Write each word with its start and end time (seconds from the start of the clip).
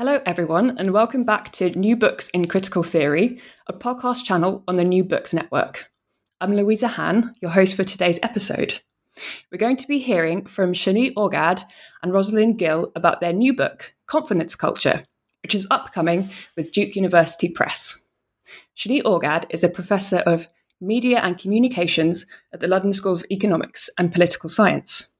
Hello, 0.00 0.18
everyone, 0.24 0.78
and 0.78 0.94
welcome 0.94 1.24
back 1.24 1.52
to 1.52 1.78
New 1.78 1.94
Books 1.94 2.30
in 2.30 2.48
Critical 2.48 2.82
Theory, 2.82 3.38
a 3.66 3.74
podcast 3.74 4.24
channel 4.24 4.64
on 4.66 4.76
the 4.76 4.84
New 4.84 5.04
Books 5.04 5.34
Network. 5.34 5.92
I'm 6.40 6.56
Louisa 6.56 6.88
Han, 6.88 7.34
your 7.42 7.50
host 7.50 7.76
for 7.76 7.84
today's 7.84 8.18
episode. 8.22 8.80
We're 9.52 9.58
going 9.58 9.76
to 9.76 9.86
be 9.86 9.98
hearing 9.98 10.46
from 10.46 10.72
Shani 10.72 11.12
Orgad 11.12 11.64
and 12.02 12.14
Rosalind 12.14 12.56
Gill 12.56 12.90
about 12.96 13.20
their 13.20 13.34
new 13.34 13.52
book, 13.52 13.92
Confidence 14.06 14.56
Culture, 14.56 15.04
which 15.42 15.54
is 15.54 15.66
upcoming 15.70 16.30
with 16.56 16.72
Duke 16.72 16.96
University 16.96 17.50
Press. 17.50 18.02
Shani 18.74 19.02
Orgad 19.02 19.44
is 19.50 19.62
a 19.62 19.68
professor 19.68 20.20
of 20.20 20.48
media 20.80 21.18
and 21.18 21.36
communications 21.36 22.24
at 22.54 22.60
the 22.60 22.68
London 22.68 22.94
School 22.94 23.12
of 23.12 23.26
Economics 23.30 23.90
and 23.98 24.14
Political 24.14 24.48
Science. 24.48 25.14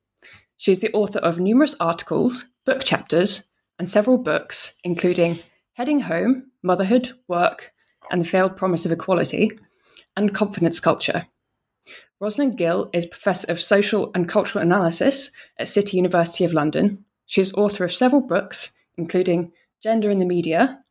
She 0.56 0.72
is 0.72 0.80
the 0.80 0.92
author 0.94 1.18
of 1.18 1.38
numerous 1.38 1.76
articles, 1.80 2.46
book 2.64 2.82
chapters, 2.82 3.49
and 3.80 3.88
several 3.88 4.18
books, 4.18 4.74
including 4.84 5.38
Heading 5.72 6.00
Home, 6.00 6.50
Motherhood, 6.62 7.12
Work, 7.28 7.72
and 8.10 8.20
the 8.20 8.26
Failed 8.26 8.54
Promise 8.54 8.84
of 8.84 8.92
Equality, 8.92 9.50
and 10.14 10.34
Confidence 10.34 10.80
Culture. 10.80 11.24
Rosalind 12.20 12.58
Gill 12.58 12.90
is 12.92 13.06
Professor 13.06 13.50
of 13.50 13.58
Social 13.58 14.10
and 14.14 14.28
Cultural 14.28 14.62
Analysis 14.62 15.32
at 15.58 15.66
City 15.66 15.96
University 15.96 16.44
of 16.44 16.52
London. 16.52 17.06
She 17.24 17.40
is 17.40 17.54
author 17.54 17.84
of 17.84 17.92
several 17.92 18.20
books, 18.20 18.74
including 18.98 19.50
Gender 19.82 20.10
in 20.10 20.18
the 20.18 20.26
Media, 20.26 20.84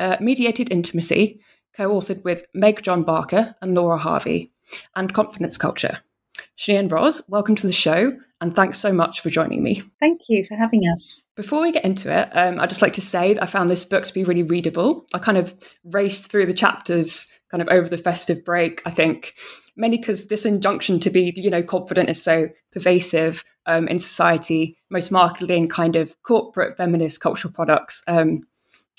uh, 0.00 0.16
Mediated 0.20 0.72
Intimacy, 0.72 1.38
co 1.76 1.90
authored 1.90 2.24
with 2.24 2.44
Meg 2.52 2.82
John 2.82 3.04
Barker 3.04 3.54
and 3.62 3.72
Laura 3.72 3.98
Harvey, 3.98 4.52
and 4.96 5.14
Confidence 5.14 5.56
Culture. 5.56 6.00
Shani 6.58 6.78
and 6.78 6.92
Ros, 6.92 7.22
welcome 7.28 7.54
to 7.56 7.66
the 7.66 7.72
show, 7.72 8.16
and 8.40 8.54
thanks 8.54 8.78
so 8.78 8.92
much 8.92 9.20
for 9.20 9.30
joining 9.30 9.62
me. 9.62 9.82
Thank 10.00 10.22
you 10.28 10.44
for 10.44 10.56
having 10.56 10.82
us. 10.82 11.26
Before 11.36 11.62
we 11.62 11.72
get 11.72 11.84
into 11.84 12.12
it, 12.12 12.28
um, 12.32 12.60
I'd 12.60 12.68
just 12.68 12.82
like 12.82 12.94
to 12.94 13.00
say 13.00 13.34
that 13.34 13.42
I 13.42 13.46
found 13.46 13.70
this 13.70 13.84
book 13.84 14.04
to 14.06 14.14
be 14.14 14.24
really 14.24 14.42
readable. 14.42 15.06
I 15.14 15.18
kind 15.18 15.38
of 15.38 15.54
raced 15.84 16.30
through 16.30 16.46
the 16.46 16.54
chapters 16.54 17.30
kind 17.50 17.62
of 17.62 17.68
over 17.68 17.88
the 17.88 17.98
festive 17.98 18.44
break, 18.44 18.82
I 18.84 18.90
think, 18.90 19.34
mainly 19.76 19.98
because 19.98 20.26
this 20.26 20.44
injunction 20.44 21.00
to 21.00 21.10
be, 21.10 21.32
you 21.36 21.50
know, 21.50 21.62
confident 21.62 22.10
is 22.10 22.22
so 22.22 22.48
pervasive 22.72 23.44
um, 23.66 23.88
in 23.88 23.98
society, 23.98 24.78
most 24.90 25.10
markedly 25.10 25.56
in 25.56 25.68
kind 25.68 25.96
of 25.96 26.20
corporate 26.22 26.76
feminist 26.76 27.20
cultural 27.20 27.52
products. 27.52 28.02
Um, 28.06 28.46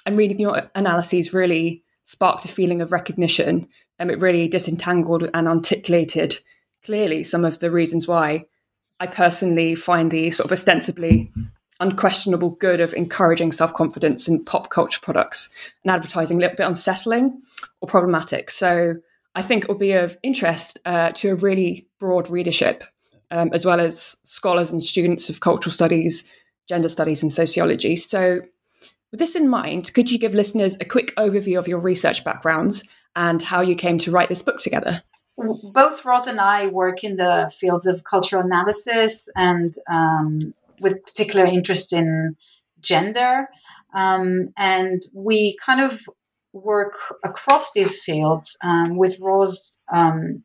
and 0.05 0.17
reading 0.17 0.39
your 0.39 0.69
analyses 0.75 1.33
really 1.33 1.83
sparked 2.03 2.45
a 2.45 2.47
feeling 2.47 2.81
of 2.81 2.93
recognition. 2.93 3.67
And 3.99 4.09
it 4.09 4.21
really 4.21 4.47
disentangled 4.47 5.29
and 5.33 5.47
articulated 5.47 6.37
clearly 6.83 7.23
some 7.23 7.45
of 7.45 7.59
the 7.59 7.71
reasons 7.71 8.07
why 8.07 8.45
I 8.99 9.07
personally 9.07 9.75
find 9.75 10.11
the 10.11 10.31
sort 10.31 10.45
of 10.45 10.51
ostensibly 10.51 11.31
unquestionable 11.79 12.51
good 12.51 12.81
of 12.81 12.93
encouraging 12.93 13.51
self 13.51 13.73
confidence 13.73 14.27
in 14.27 14.43
pop 14.43 14.69
culture 14.69 14.99
products 15.01 15.49
and 15.83 15.91
advertising 15.91 16.37
a 16.37 16.41
little 16.41 16.57
bit 16.57 16.65
unsettling 16.65 17.41
or 17.81 17.87
problematic. 17.87 18.49
So 18.49 18.95
I 19.35 19.41
think 19.41 19.63
it 19.63 19.69
will 19.69 19.77
be 19.77 19.91
of 19.91 20.17
interest 20.23 20.79
uh, 20.85 21.11
to 21.11 21.29
a 21.29 21.35
really 21.35 21.87
broad 21.99 22.29
readership, 22.29 22.83
um, 23.29 23.51
as 23.53 23.65
well 23.65 23.79
as 23.79 24.17
scholars 24.23 24.71
and 24.71 24.83
students 24.83 25.29
of 25.29 25.41
cultural 25.41 25.71
studies, 25.71 26.27
gender 26.67 26.89
studies, 26.89 27.21
and 27.21 27.31
sociology. 27.31 27.95
So, 27.95 28.41
with 29.11 29.19
this 29.19 29.35
in 29.35 29.47
mind, 29.47 29.93
could 29.93 30.11
you 30.11 30.17
give 30.17 30.33
listeners 30.33 30.75
a 30.81 30.85
quick 30.85 31.15
overview 31.15 31.57
of 31.57 31.67
your 31.67 31.79
research 31.79 32.23
backgrounds 32.23 32.83
and 33.15 33.41
how 33.41 33.61
you 33.61 33.75
came 33.75 33.97
to 33.99 34.11
write 34.11 34.27
this 34.27 34.41
book 34.41 34.59
together? 34.59 35.03
Both 35.37 36.03
Ros 36.03 36.27
and 36.27 36.39
I 36.39 36.67
work 36.67 37.03
in 37.03 37.15
the 37.15 37.51
fields 37.55 37.85
of 37.85 38.03
cultural 38.03 38.43
analysis 38.43 39.29
and 39.35 39.73
um, 39.89 40.53
with 40.79 41.03
particular 41.03 41.45
interest 41.45 41.93
in 41.93 42.35
gender. 42.79 43.47
Um, 43.93 44.53
and 44.57 45.03
we 45.13 45.57
kind 45.63 45.81
of 45.81 46.01
work 46.53 46.93
across 47.23 47.71
these 47.73 48.01
fields 48.01 48.57
um, 48.63 48.97
with 48.97 49.19
Ros 49.19 49.79
um, 49.93 50.43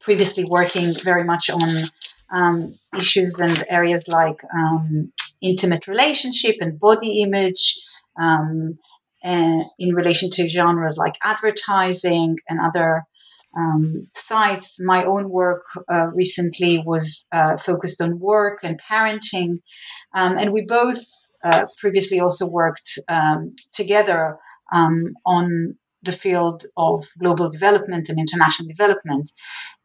previously 0.00 0.44
working 0.44 0.94
very 1.04 1.24
much 1.24 1.48
on 1.50 1.70
um, 2.32 2.74
issues 2.96 3.38
and 3.38 3.64
areas 3.68 4.08
like 4.08 4.42
um, 4.54 5.12
intimate 5.40 5.86
relationship 5.86 6.56
and 6.60 6.78
body 6.78 7.22
image. 7.22 7.80
and 8.16 9.64
in 9.78 9.94
relation 9.94 10.30
to 10.30 10.48
genres 10.48 10.96
like 10.96 11.14
advertising 11.22 12.38
and 12.48 12.58
other 12.58 13.04
um, 13.56 14.06
sites. 14.14 14.76
My 14.80 15.04
own 15.04 15.30
work 15.30 15.64
uh, 15.90 16.06
recently 16.14 16.82
was 16.84 17.26
uh, 17.32 17.56
focused 17.56 18.00
on 18.00 18.18
work 18.18 18.60
and 18.62 18.80
parenting, 18.80 19.60
um, 20.14 20.38
and 20.38 20.52
we 20.52 20.64
both 20.64 21.02
uh, 21.42 21.66
previously 21.78 22.20
also 22.20 22.48
worked 22.48 22.98
um, 23.08 23.54
together 23.72 24.38
um, 24.72 25.14
on 25.24 25.76
the 26.02 26.12
field 26.12 26.64
of 26.76 27.04
global 27.18 27.50
development 27.50 28.08
and 28.08 28.18
international 28.18 28.68
development. 28.68 29.30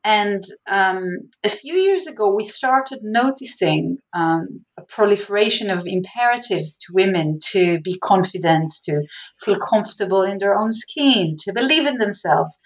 And 0.04 0.46
um, 0.68 1.32
a 1.44 1.50
few 1.50 1.74
years 1.74 2.08
ago, 2.08 2.34
we 2.34 2.44
started 2.44 3.00
noticing 3.02 3.98
um, 4.14 4.64
a 4.78 4.84
proliferation 4.84 5.70
of 5.70 5.88
imperatives 5.88 6.78
to 6.78 6.94
women 6.94 7.40
to 7.52 7.80
be 7.82 7.98
confident, 8.00 8.72
to 8.84 9.02
feel 9.42 9.58
comfortable 9.58 10.22
in 10.22 10.38
their 10.38 10.58
own 10.58 10.72
skin, 10.72 11.36
to 11.40 11.54
believe 11.54 11.88
in 11.88 11.98
themselves 11.98 12.60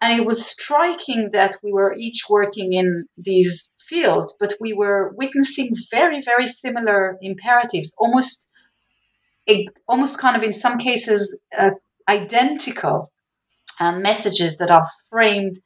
and 0.00 0.18
it 0.18 0.26
was 0.26 0.46
striking 0.46 1.30
that 1.32 1.56
we 1.62 1.72
were 1.72 1.94
each 1.96 2.24
working 2.28 2.72
in 2.72 3.06
these 3.16 3.70
fields, 3.80 4.34
but 4.38 4.54
we 4.60 4.72
were 4.72 5.12
witnessing 5.16 5.74
very, 5.90 6.22
very 6.22 6.46
similar 6.46 7.18
imperatives, 7.22 7.94
almost, 7.98 8.48
almost 9.88 10.20
kind 10.20 10.36
of 10.36 10.42
in 10.42 10.52
some 10.52 10.78
cases 10.78 11.36
uh, 11.58 11.70
identical 12.08 13.10
uh, 13.80 13.92
messages 13.92 14.56
that 14.56 14.70
are 14.70 14.84
framed 15.08 15.58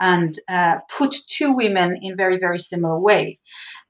and 0.00 0.36
uh, 0.48 0.76
put 0.96 1.14
to 1.28 1.54
women 1.54 1.98
in 2.02 2.16
very, 2.16 2.38
very 2.38 2.58
similar 2.58 2.98
way. 2.98 3.38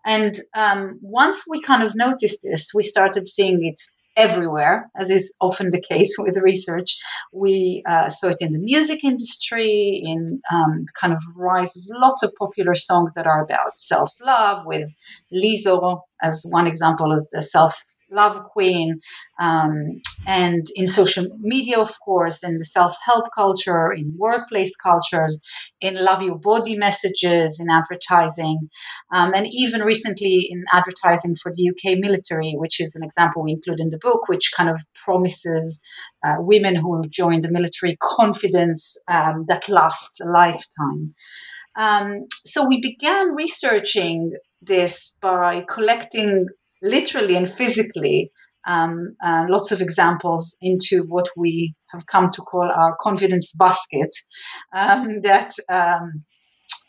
And 0.05 0.39
um, 0.55 0.99
once 1.03 1.45
we 1.49 1.61
kind 1.61 1.83
of 1.83 1.95
noticed 1.95 2.41
this, 2.43 2.73
we 2.75 2.83
started 2.83 3.29
seeing 3.29 3.65
it 3.65 3.81
everywhere, 4.21 4.91
as 5.01 5.09
is 5.11 5.33
often 5.41 5.71
the 5.71 5.81
case 5.81 6.15
with 6.19 6.37
research. 6.37 6.99
We 7.33 7.83
uh, 7.87 8.09
saw 8.09 8.29
it 8.29 8.41
in 8.41 8.51
the 8.53 8.61
music 8.61 9.03
industry, 9.03 10.03
in 10.05 10.41
um, 10.53 10.85
kind 11.01 11.13
of 11.13 11.23
rise 11.37 11.77
of 11.77 11.83
lots 11.89 12.23
of 12.23 12.33
popular 12.39 12.75
songs 12.75 13.13
that 13.15 13.27
are 13.27 13.43
about 13.43 13.79
self 13.79 14.13
love, 14.21 14.67
with 14.67 14.93
Lizzo 15.33 16.01
as 16.23 16.45
one 16.49 16.67
example 16.67 17.13
as 17.15 17.29
the 17.33 17.43
self 17.43 17.83
love 18.11 18.43
queen, 18.45 19.01
um, 19.41 20.01
and 20.27 20.67
in 20.75 20.87
social 20.87 21.27
media, 21.41 21.79
of 21.79 21.93
course, 22.05 22.43
in 22.43 22.59
the 22.59 22.65
self 22.65 22.97
help 23.05 23.27
culture, 23.35 23.93
in 23.93 24.15
workplace 24.17 24.75
cultures, 24.77 25.41
in 25.81 25.95
love 26.05 26.23
your 26.23 26.39
body 26.39 26.77
messages, 26.77 27.59
in 27.61 27.69
advertising, 27.71 28.69
um, 29.15 29.33
and 29.35 29.47
even 29.51 29.81
recently 29.83 30.49
in 30.51 30.65
advertising 30.73 31.37
for 31.43 31.53
the 31.55 31.71
UK 31.71 31.99
military, 31.99 32.55
which 32.57 32.81
is 32.81 32.95
an 32.95 33.05
example 33.05 33.43
we 33.43 33.53
include 33.53 33.81
in 33.81 33.91
the 33.91 33.99
book, 33.99 34.29
which 34.29 34.53
kind 34.57 34.69
of 34.69 34.81
promises 35.05 35.81
uh, 36.25 36.37
women 36.39 36.77
who 36.77 36.91
will 36.91 37.09
join 37.11 37.41
the 37.41 37.51
military 37.51 37.97
confidence 38.01 38.97
um, 39.09 39.45
that 39.49 39.69
lasts 39.69 40.21
a 40.21 40.27
lifetime. 40.27 41.15
Um, 41.77 42.27
so 42.45 42.67
we 42.67 42.81
began 42.81 43.35
researching 43.35 44.33
this 44.61 45.17
by 45.21 45.65
collecting 45.69 46.47
literally 46.83 47.37
and 47.37 47.51
physically 47.51 48.31
um, 48.67 49.17
uh, 49.25 49.47
lots 49.49 49.73
of 49.73 49.81
examples 49.81 50.57
into 50.61 51.05
what 51.09 51.29
we 51.37 51.75
have 51.93 52.07
come 52.07 52.29
to 52.31 52.43
call 52.43 52.71
our 52.71 52.97
confidence 53.01 53.53
basket 53.59 54.11
um, 54.75 55.23
that 55.23 55.55
um, 55.71 56.25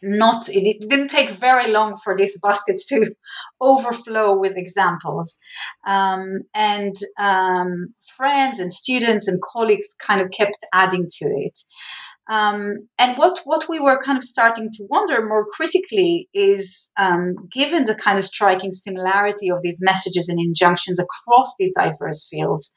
not 0.01 0.49
it 0.49 0.89
didn't 0.89 1.09
take 1.09 1.29
very 1.29 1.71
long 1.71 1.97
for 2.03 2.15
this 2.17 2.38
basket 2.41 2.81
to 2.88 3.13
overflow 3.61 4.38
with 4.38 4.57
examples. 4.57 5.39
Um, 5.85 6.41
and 6.53 6.95
um, 7.19 7.94
friends 8.17 8.59
and 8.59 8.73
students 8.73 9.27
and 9.27 9.41
colleagues 9.41 9.95
kind 9.99 10.21
of 10.21 10.31
kept 10.31 10.57
adding 10.73 11.07
to 11.19 11.25
it 11.25 11.59
um, 12.31 12.88
and 12.98 13.18
what, 13.18 13.42
what 13.44 13.68
we 13.68 13.81
were 13.81 14.01
kind 14.01 14.18
of 14.18 14.24
starting 14.24 14.69
to 14.72 14.86
wonder 14.89 15.22
more 15.22 15.45
critically 15.51 16.30
is 16.33 16.89
um, 16.98 17.36
given 17.51 17.83
the 17.83 17.94
kind 17.94 18.18
of 18.18 18.24
striking 18.24 18.72
similarity 18.72 19.51
of 19.51 19.62
these 19.62 19.80
messages 19.81 20.30
and 20.30 20.39
injunctions 20.39 20.98
across 20.98 21.54
these 21.60 21.74
diverse 21.78 22.25
fields, 22.30 22.72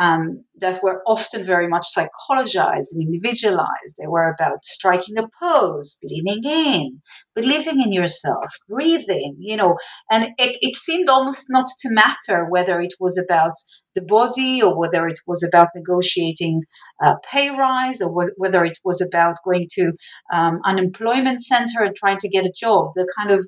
um, 0.00 0.42
that 0.58 0.82
were 0.82 1.00
often 1.06 1.44
very 1.44 1.68
much 1.68 1.86
psychologized 1.96 2.88
and 2.92 3.02
individualized. 3.02 3.94
They 3.98 4.08
were 4.08 4.34
about 4.36 4.64
striking 4.64 5.16
a 5.16 5.28
pose, 5.40 5.96
leaning 6.02 6.42
in, 6.42 7.00
believing 7.36 7.80
in 7.80 7.92
yourself, 7.92 8.50
breathing, 8.68 9.36
you 9.38 9.56
know, 9.56 9.76
and 10.10 10.30
it, 10.38 10.58
it 10.60 10.74
seemed 10.74 11.08
almost 11.08 11.46
not 11.50 11.68
to 11.82 11.90
matter 11.92 12.46
whether 12.48 12.80
it 12.80 12.94
was 12.98 13.16
about 13.16 13.52
the 13.94 14.02
body 14.02 14.62
or 14.62 14.78
whether 14.78 15.06
it 15.06 15.18
was 15.26 15.42
about 15.42 15.68
negotiating 15.74 16.62
a 17.02 17.14
pay 17.30 17.50
rise 17.50 18.00
or 18.00 18.12
was, 18.12 18.32
whether 18.36 18.64
it 18.64 18.78
was 18.84 19.00
about 19.00 19.36
going 19.44 19.68
to 19.72 19.92
um, 20.32 20.60
unemployment 20.64 21.42
center 21.42 21.82
and 21.82 21.96
trying 21.96 22.18
to 22.18 22.28
get 22.28 22.46
a 22.46 22.52
job. 22.56 22.92
The 22.94 23.08
kind 23.18 23.30
of 23.30 23.46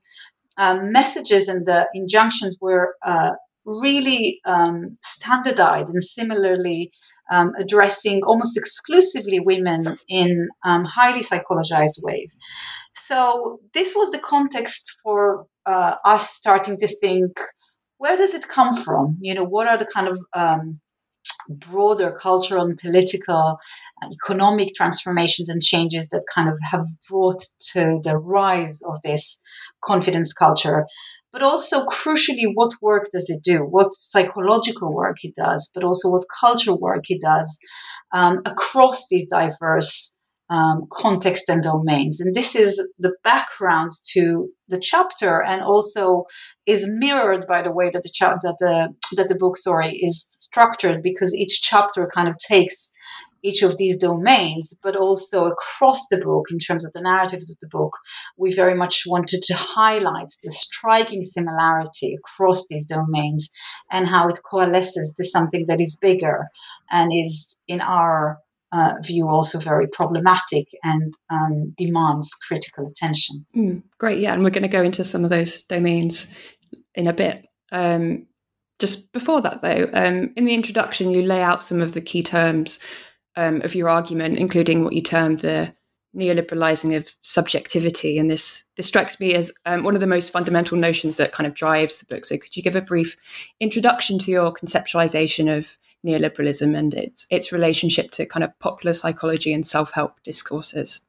um, 0.57 0.93
messages 0.93 1.49
and 1.49 1.67
the 1.67 1.87
injunctions 1.95 2.57
were 2.61 2.95
uh, 3.05 3.33
really 3.65 4.41
um, 4.45 4.97
standardized 5.03 5.91
and 5.91 6.03
similarly 6.03 6.91
um, 7.31 7.53
addressing 7.59 8.23
almost 8.25 8.57
exclusively 8.57 9.41
women 9.41 9.97
in 10.09 10.49
um, 10.65 10.85
highly 10.85 11.23
psychologized 11.23 12.03
ways. 12.03 12.37
So, 12.93 13.61
this 13.73 13.95
was 13.95 14.11
the 14.11 14.19
context 14.19 14.99
for 15.03 15.47
uh, 15.67 15.97
us 16.05 16.31
starting 16.31 16.77
to 16.79 16.89
think 16.89 17.39
where 18.01 18.17
does 18.17 18.33
it 18.33 18.49
come 18.49 18.75
from? 18.75 19.19
You 19.21 19.35
know, 19.35 19.45
what 19.45 19.69
are 19.69 19.77
the 19.77 19.85
kind 19.85 20.09
of 20.09 20.19
um, 20.35 20.81
broader 21.51 22.17
cultural 22.19 22.65
and 22.65 22.79
political, 22.79 23.59
uh, 24.03 24.09
economic 24.25 24.75
transformations 24.75 25.51
and 25.51 25.61
changes 25.61 26.09
that 26.09 26.25
kind 26.35 26.49
of 26.49 26.59
have 26.73 26.87
brought 27.11 27.43
to 27.73 28.01
the 28.03 28.17
rise 28.17 28.81
of 28.89 29.03
this 29.03 29.41
confidence 29.85 30.33
culture? 30.33 30.87
but 31.33 31.43
also 31.43 31.87
crucially, 31.87 32.51
what 32.55 32.73
work 32.83 33.09
does 33.13 33.31
it 33.31 33.41
do? 33.45 33.59
What 33.59 33.95
psychological 33.95 34.93
work 34.93 35.19
it 35.23 35.37
does, 35.37 35.71
but 35.73 35.85
also 35.85 36.11
what 36.11 36.25
cultural 36.41 36.77
work 36.81 37.05
it 37.09 37.21
does 37.21 37.57
um, 38.13 38.41
across 38.45 39.07
these 39.09 39.29
diverse 39.29 40.19
um, 40.51 40.87
contexts 40.91 41.49
and 41.49 41.63
domains. 41.63 42.21
And 42.21 42.35
this 42.35 42.55
is 42.55 42.77
the 42.99 43.15
background 43.23 43.93
to 44.13 44.49
the 44.69 44.81
chapter, 44.81 45.43
and 45.43 45.63
also 45.63 46.25
is 46.67 46.89
mirrored 46.89 47.47
by 47.47 47.63
the 47.63 47.73
way 47.73 47.91
that 47.93 48.03
the 48.03 48.11
cha- 48.13 48.39
that 48.43 48.57
the 48.59 48.89
that 49.17 49.29
the 49.29 49.37
book, 49.37 49.57
sorry, 49.57 49.97
is 49.97 50.27
structured, 50.29 51.03
because 51.03 51.35
each 51.35 51.63
chapter 51.63 52.11
kind 52.13 52.29
of 52.29 52.37
takes 52.37 52.93
each 53.43 53.63
of 53.63 53.79
these 53.79 53.97
domains, 53.97 54.79
but 54.83 54.97
also 54.97 55.47
across 55.47 56.07
the 56.09 56.19
book 56.19 56.47
in 56.51 56.59
terms 56.59 56.85
of 56.85 56.93
the 56.93 57.01
narrative 57.01 57.41
of 57.41 57.59
the 57.61 57.69
book, 57.71 57.93
we 58.37 58.55
very 58.55 58.75
much 58.75 59.05
wanted 59.07 59.41
to 59.43 59.55
highlight 59.55 60.31
the 60.43 60.51
striking 60.51 61.23
similarity 61.23 62.15
across 62.19 62.67
these 62.69 62.87
domains 62.87 63.51
and 63.91 64.07
how 64.07 64.29
it 64.29 64.41
coalesces 64.51 65.15
to 65.17 65.25
something 65.25 65.65
that 65.69 65.81
is 65.81 65.97
bigger 66.01 66.49
and 66.91 67.13
is, 67.15 67.59
in 67.67 67.81
our 67.81 68.39
uh, 68.73 68.95
view, 69.03 69.29
also 69.29 69.59
very 69.59 69.87
problematic 69.89 70.69
and 70.83 71.13
um, 71.31 71.75
demands 71.77 72.33
critical 72.35 72.87
attention. 72.87 73.45
Mm, 73.57 73.83
great, 73.99 74.21
yeah, 74.21 74.33
and 74.33 74.45
we're 74.45 74.51
going 74.51 74.63
to 74.63 74.69
go 74.69 74.83
into 74.83 75.05
some 75.05 75.25
of 75.25 75.31
those 75.31 75.63
domains 75.63 76.33
in 76.95 77.07
a 77.07 77.13
bit. 77.13 77.47
Um, 77.73 78.27
just 78.79 79.13
before 79.13 79.41
that, 79.43 79.63
though, 79.63 79.91
um, 79.93 80.33
in 80.37 80.45
the 80.45 80.55
introduction, 80.55 81.11
you 81.11 81.23
lay 81.23 81.43
out 81.43 81.63
some 81.63 81.81
of 81.81 81.93
the 81.93 82.01
key 82.01 82.23
terms 82.23 82.79
um, 83.37 83.61
of 83.63 83.75
your 83.75 83.89
argument, 83.89 84.39
including 84.39 84.85
what 84.85 84.95
you 84.95 85.03
term 85.03 85.37
the 85.37 85.75
neoliberalizing 86.17 86.97
of 86.97 87.15
subjectivity. 87.23 88.19
And 88.19 88.29
this 88.29 88.65
this 88.77 88.87
strikes 88.87 89.21
me 89.21 89.35
as 89.35 89.53
um, 89.67 89.85
one 89.85 89.95
of 89.95 90.01
the 90.01 90.07
most 90.07 90.33
fundamental 90.33 90.77
notions 90.77 91.17
that 91.19 91.33
kind 91.33 91.47
of 91.47 91.55
drives 91.55 91.99
the 91.99 92.07
book. 92.07 92.25
So, 92.25 92.37
could 92.37 92.57
you 92.57 92.63
give 92.63 92.77
a 92.77 92.81
brief 92.81 93.17
introduction 93.61 94.19
to 94.21 94.31
your 94.31 94.53
conceptualization 94.53 95.57
of 95.57 95.79
neoliberalism 96.07 96.77
and 96.77 96.95
its 96.95 97.27
its 97.31 97.53
relationship 97.53 98.11
to 98.13 98.27
kind 98.27 98.45
of 98.45 98.59
popular 98.59 98.93
psychology 98.93 99.53
and 99.53 99.67
self 99.67 99.93
help 99.93 100.23
discourses? 100.25 101.01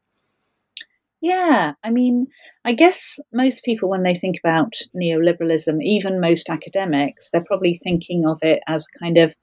Yeah, 1.21 1.73
I 1.83 1.91
mean, 1.91 2.27
I 2.65 2.73
guess 2.73 3.19
most 3.31 3.63
people, 3.63 3.89
when 3.89 4.01
they 4.01 4.15
think 4.15 4.37
about 4.43 4.73
neoliberalism, 4.95 5.77
even 5.83 6.19
most 6.19 6.49
academics, 6.49 7.29
they're 7.29 7.43
probably 7.43 7.75
thinking 7.75 8.25
of 8.25 8.39
it 8.41 8.63
as 8.67 8.87
kind 8.87 9.19
of 9.19 9.35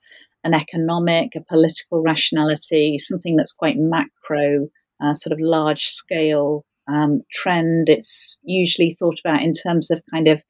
an 0.43 0.53
economic, 0.53 1.35
a 1.35 1.41
political 1.41 2.01
rationality, 2.01 2.97
something 2.97 3.37
that's 3.37 3.53
quite 3.53 3.77
macro, 3.77 4.67
uh, 5.01 5.13
sort 5.13 5.31
of 5.31 5.39
large 5.39 5.85
scale 5.85 6.65
um, 6.89 7.21
trend. 7.31 7.87
It's 7.87 8.37
usually 8.43 8.93
thought 8.99 9.21
about 9.23 9.41
in 9.41 9.53
terms 9.53 9.89
of 9.89 10.01
kind 10.11 10.27
of 10.27 10.43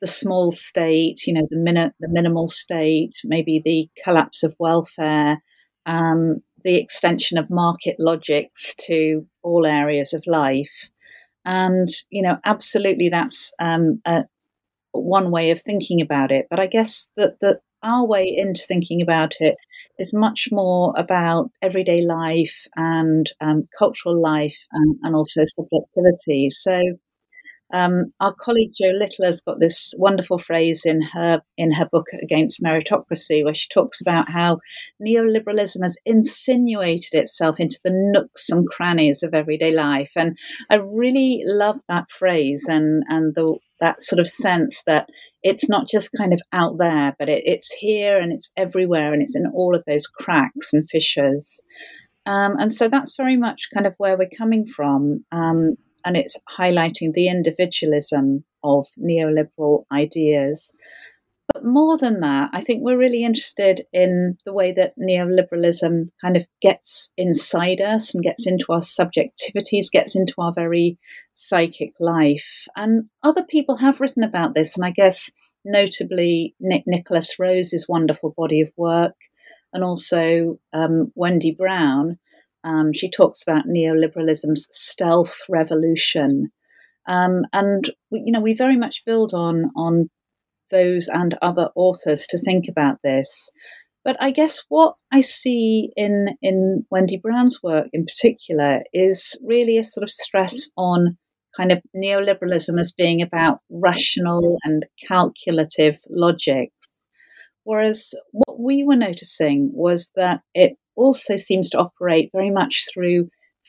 the 0.00 0.06
small 0.06 0.50
state, 0.52 1.26
you 1.26 1.34
know, 1.34 1.46
the, 1.50 1.58
min- 1.58 1.92
the 2.00 2.08
minimal 2.08 2.48
state, 2.48 3.14
maybe 3.24 3.60
the 3.64 3.88
collapse 4.02 4.42
of 4.42 4.56
welfare, 4.58 5.42
um, 5.86 6.40
the 6.64 6.76
extension 6.76 7.38
of 7.38 7.50
market 7.50 7.96
logics 7.98 8.74
to 8.86 9.26
all 9.42 9.66
areas 9.66 10.14
of 10.14 10.22
life. 10.26 10.88
And, 11.44 11.88
you 12.10 12.22
know, 12.22 12.38
absolutely 12.44 13.08
that's 13.08 13.54
um, 13.58 14.00
a, 14.04 14.24
one 14.92 15.30
way 15.30 15.50
of 15.50 15.60
thinking 15.60 16.00
about 16.00 16.32
it. 16.32 16.46
But 16.50 16.60
I 16.60 16.66
guess 16.66 17.10
that, 17.16 17.38
that 17.40 17.60
our 17.82 18.06
way 18.06 18.24
into 18.24 18.62
thinking 18.66 19.00
about 19.02 19.34
it 19.40 19.56
is 19.98 20.12
much 20.14 20.48
more 20.50 20.92
about 20.96 21.50
everyday 21.62 22.02
life 22.02 22.66
and 22.76 23.30
um, 23.40 23.68
cultural 23.78 24.20
life 24.20 24.56
and, 24.72 24.96
and, 25.02 25.14
also 25.14 25.42
subjectivity. 25.46 26.48
So, 26.50 26.80
um, 27.72 28.12
our 28.20 28.34
colleague 28.34 28.72
Jo 28.76 28.88
Littler 28.88 29.26
has 29.26 29.42
got 29.42 29.60
this 29.60 29.92
wonderful 29.98 30.38
phrase 30.38 30.82
in 30.84 31.02
her 31.02 31.42
in 31.56 31.72
her 31.72 31.88
book 31.90 32.06
Against 32.22 32.62
Meritocracy, 32.62 33.44
where 33.44 33.54
she 33.54 33.68
talks 33.68 34.00
about 34.00 34.30
how 34.30 34.58
neoliberalism 35.02 35.82
has 35.82 35.96
insinuated 36.04 37.14
itself 37.14 37.60
into 37.60 37.78
the 37.84 37.92
nooks 37.92 38.48
and 38.50 38.66
crannies 38.68 39.22
of 39.22 39.34
everyday 39.34 39.72
life, 39.72 40.12
and 40.16 40.36
I 40.70 40.76
really 40.76 41.42
love 41.44 41.80
that 41.88 42.10
phrase 42.10 42.66
and 42.68 43.02
and 43.08 43.34
the 43.34 43.58
that 43.80 44.02
sort 44.02 44.20
of 44.20 44.28
sense 44.28 44.82
that 44.86 45.08
it's 45.42 45.68
not 45.68 45.88
just 45.88 46.10
kind 46.16 46.32
of 46.32 46.40
out 46.52 46.76
there, 46.78 47.14
but 47.18 47.28
it, 47.28 47.42
it's 47.46 47.70
here 47.72 48.18
and 48.18 48.32
it's 48.32 48.52
everywhere 48.56 49.12
and 49.12 49.22
it's 49.22 49.34
in 49.34 49.46
all 49.54 49.74
of 49.74 49.82
those 49.86 50.06
cracks 50.06 50.72
and 50.72 50.88
fissures. 50.90 51.62
Um, 52.26 52.56
and 52.58 52.72
so 52.72 52.88
that's 52.88 53.16
very 53.16 53.36
much 53.36 53.68
kind 53.72 53.86
of 53.86 53.94
where 53.96 54.18
we're 54.18 54.28
coming 54.36 54.66
from. 54.66 55.24
Um, 55.32 55.76
and 56.04 56.16
it's 56.16 56.40
highlighting 56.58 57.12
the 57.12 57.28
individualism 57.28 58.44
of 58.62 58.86
neoliberal 58.98 59.84
ideas. 59.92 60.72
But 61.52 61.64
more 61.64 61.98
than 61.98 62.20
that, 62.20 62.50
I 62.52 62.60
think 62.60 62.82
we're 62.82 62.98
really 62.98 63.24
interested 63.24 63.82
in 63.92 64.38
the 64.44 64.52
way 64.52 64.72
that 64.72 64.94
neoliberalism 64.96 66.08
kind 66.20 66.36
of 66.36 66.46
gets 66.62 67.12
inside 67.16 67.80
us 67.80 68.14
and 68.14 68.22
gets 68.22 68.46
into 68.46 68.66
our 68.70 68.78
subjectivities, 68.78 69.90
gets 69.90 70.14
into 70.14 70.34
our 70.38 70.52
very 70.54 70.98
psychic 71.32 71.94
life. 71.98 72.68
And 72.76 73.06
other 73.22 73.42
people 73.42 73.78
have 73.78 74.00
written 74.00 74.22
about 74.22 74.54
this, 74.54 74.76
and 74.76 74.84
I 74.84 74.92
guess 74.92 75.32
notably 75.64 76.54
Nick 76.60 76.84
Nikolas 76.86 77.38
Rose's 77.38 77.88
wonderful 77.88 78.32
body 78.36 78.60
of 78.60 78.70
work, 78.76 79.16
and 79.72 79.82
also 79.82 80.60
um, 80.72 81.10
Wendy 81.14 81.50
Brown. 81.50 82.18
Um, 82.64 82.92
she 82.92 83.10
talks 83.10 83.42
about 83.42 83.66
neoliberalism's 83.66 84.68
stealth 84.70 85.40
revolution. 85.48 86.50
Um, 87.06 87.42
and 87.52 87.90
you 88.10 88.32
know 88.32 88.40
we 88.40 88.54
very 88.54 88.76
much 88.76 89.04
build 89.04 89.32
on 89.34 89.70
on 89.74 90.10
those 90.70 91.08
and 91.08 91.36
other 91.42 91.70
authors 91.74 92.26
to 92.28 92.38
think 92.38 92.66
about 92.68 92.98
this. 93.02 93.50
But 94.04 94.16
I 94.20 94.30
guess 94.30 94.64
what 94.68 94.94
I 95.12 95.20
see 95.20 95.90
in, 95.94 96.28
in 96.40 96.86
Wendy 96.90 97.18
Brown's 97.18 97.60
work 97.62 97.88
in 97.92 98.06
particular 98.06 98.80
is 98.94 99.38
really 99.44 99.76
a 99.76 99.84
sort 99.84 100.04
of 100.04 100.10
stress 100.10 100.70
on 100.76 101.18
kind 101.54 101.70
of 101.72 101.82
neoliberalism 101.94 102.80
as 102.80 102.92
being 102.92 103.20
about 103.20 103.58
rational 103.68 104.56
and 104.64 104.86
calculative 105.06 105.98
logics. 106.08 106.88
Whereas 107.64 108.14
what 108.32 108.58
we 108.58 108.84
were 108.84 108.96
noticing 108.96 109.70
was 109.74 110.12
that 110.16 110.40
it 110.54 110.78
also 111.00 111.36
seems 111.36 111.70
to 111.70 111.78
operate 111.78 112.30
very 112.32 112.50
much 112.50 112.84
through 112.92 113.28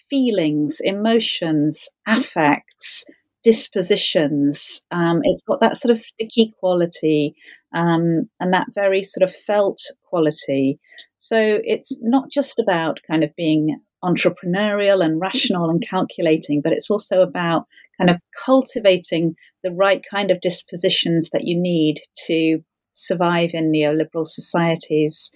feelings, 0.10 0.80
emotions, 0.84 1.88
affects, 2.06 3.06
dispositions. 3.44 4.82
Um, 4.92 5.22
it's 5.24 5.44
got 5.44 5.62
that 5.62 5.78
sort 5.78 5.90
of 5.90 5.98
sticky 5.98 6.54
quality 6.60 7.36
um, 7.74 8.30
and 8.40 8.54
that 8.54 8.68
very 8.76 9.04
sort 9.04 9.28
of 9.28 9.34
felt 9.34 9.80
quality. 10.04 10.80
So 11.18 11.60
it's 11.64 12.00
not 12.04 12.30
just 12.30 12.60
about 12.60 13.00
kind 13.10 13.24
of 13.24 13.36
being 13.36 13.80
entrepreneurial 14.04 15.04
and 15.04 15.22
rational 15.22 15.70
and 15.70 15.82
calculating, 15.88 16.62
but 16.62 16.74
it's 16.74 16.90
also 16.90 17.22
about 17.22 17.66
kind 17.98 18.10
of 18.10 18.18
cultivating 18.46 19.36
the 19.64 19.72
right 19.72 20.04
kind 20.10 20.32
of 20.32 20.42
dispositions 20.42 21.30
that 21.32 21.46
you 21.46 21.60
need 21.60 21.98
to 22.28 22.60
survive 22.92 23.52
in 23.54 23.72
neoliberal 23.72 24.26
societies. 24.26 25.32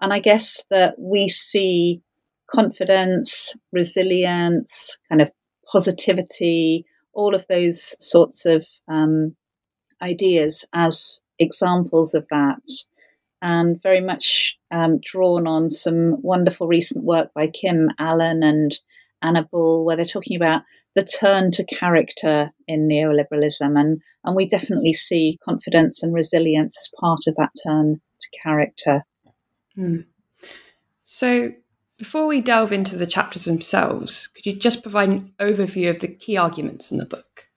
And 0.00 0.12
I 0.12 0.18
guess 0.18 0.64
that 0.70 0.94
we 0.98 1.28
see 1.28 2.02
confidence, 2.52 3.56
resilience, 3.72 4.98
kind 5.08 5.20
of 5.20 5.30
positivity, 5.70 6.86
all 7.12 7.34
of 7.34 7.46
those 7.48 7.96
sorts 8.04 8.46
of 8.46 8.66
um, 8.88 9.36
ideas 10.02 10.64
as 10.72 11.20
examples 11.38 12.14
of 12.14 12.26
that, 12.30 12.62
and 13.42 13.80
very 13.82 14.00
much 14.00 14.56
um, 14.70 15.00
drawn 15.02 15.46
on 15.46 15.68
some 15.68 16.16
wonderful 16.22 16.66
recent 16.66 17.04
work 17.04 17.30
by 17.34 17.46
Kim 17.46 17.88
Allen 17.98 18.42
and 18.42 18.78
Anna 19.22 19.46
where 19.52 19.96
they're 19.96 20.04
talking 20.04 20.36
about 20.36 20.62
the 20.94 21.04
turn 21.04 21.50
to 21.52 21.64
character 21.64 22.50
in 22.66 22.88
neoliberalism. 22.88 23.78
And, 23.78 24.00
and 24.24 24.36
we 24.36 24.46
definitely 24.46 24.92
see 24.92 25.38
confidence 25.44 26.02
and 26.02 26.12
resilience 26.12 26.78
as 26.78 26.90
part 27.00 27.20
of 27.26 27.36
that 27.36 27.50
turn 27.64 28.00
to 28.20 28.28
character. 28.42 29.04
Hmm. 29.80 30.00
So, 31.04 31.52
before 31.96 32.26
we 32.26 32.42
delve 32.42 32.70
into 32.70 32.96
the 32.96 33.06
chapters 33.06 33.46
themselves, 33.46 34.26
could 34.26 34.44
you 34.44 34.52
just 34.52 34.82
provide 34.82 35.08
an 35.08 35.32
overview 35.40 35.88
of 35.88 36.00
the 36.00 36.08
key 36.08 36.36
arguments 36.36 36.92
in 36.92 36.98
the 36.98 37.06
book? 37.06 37.48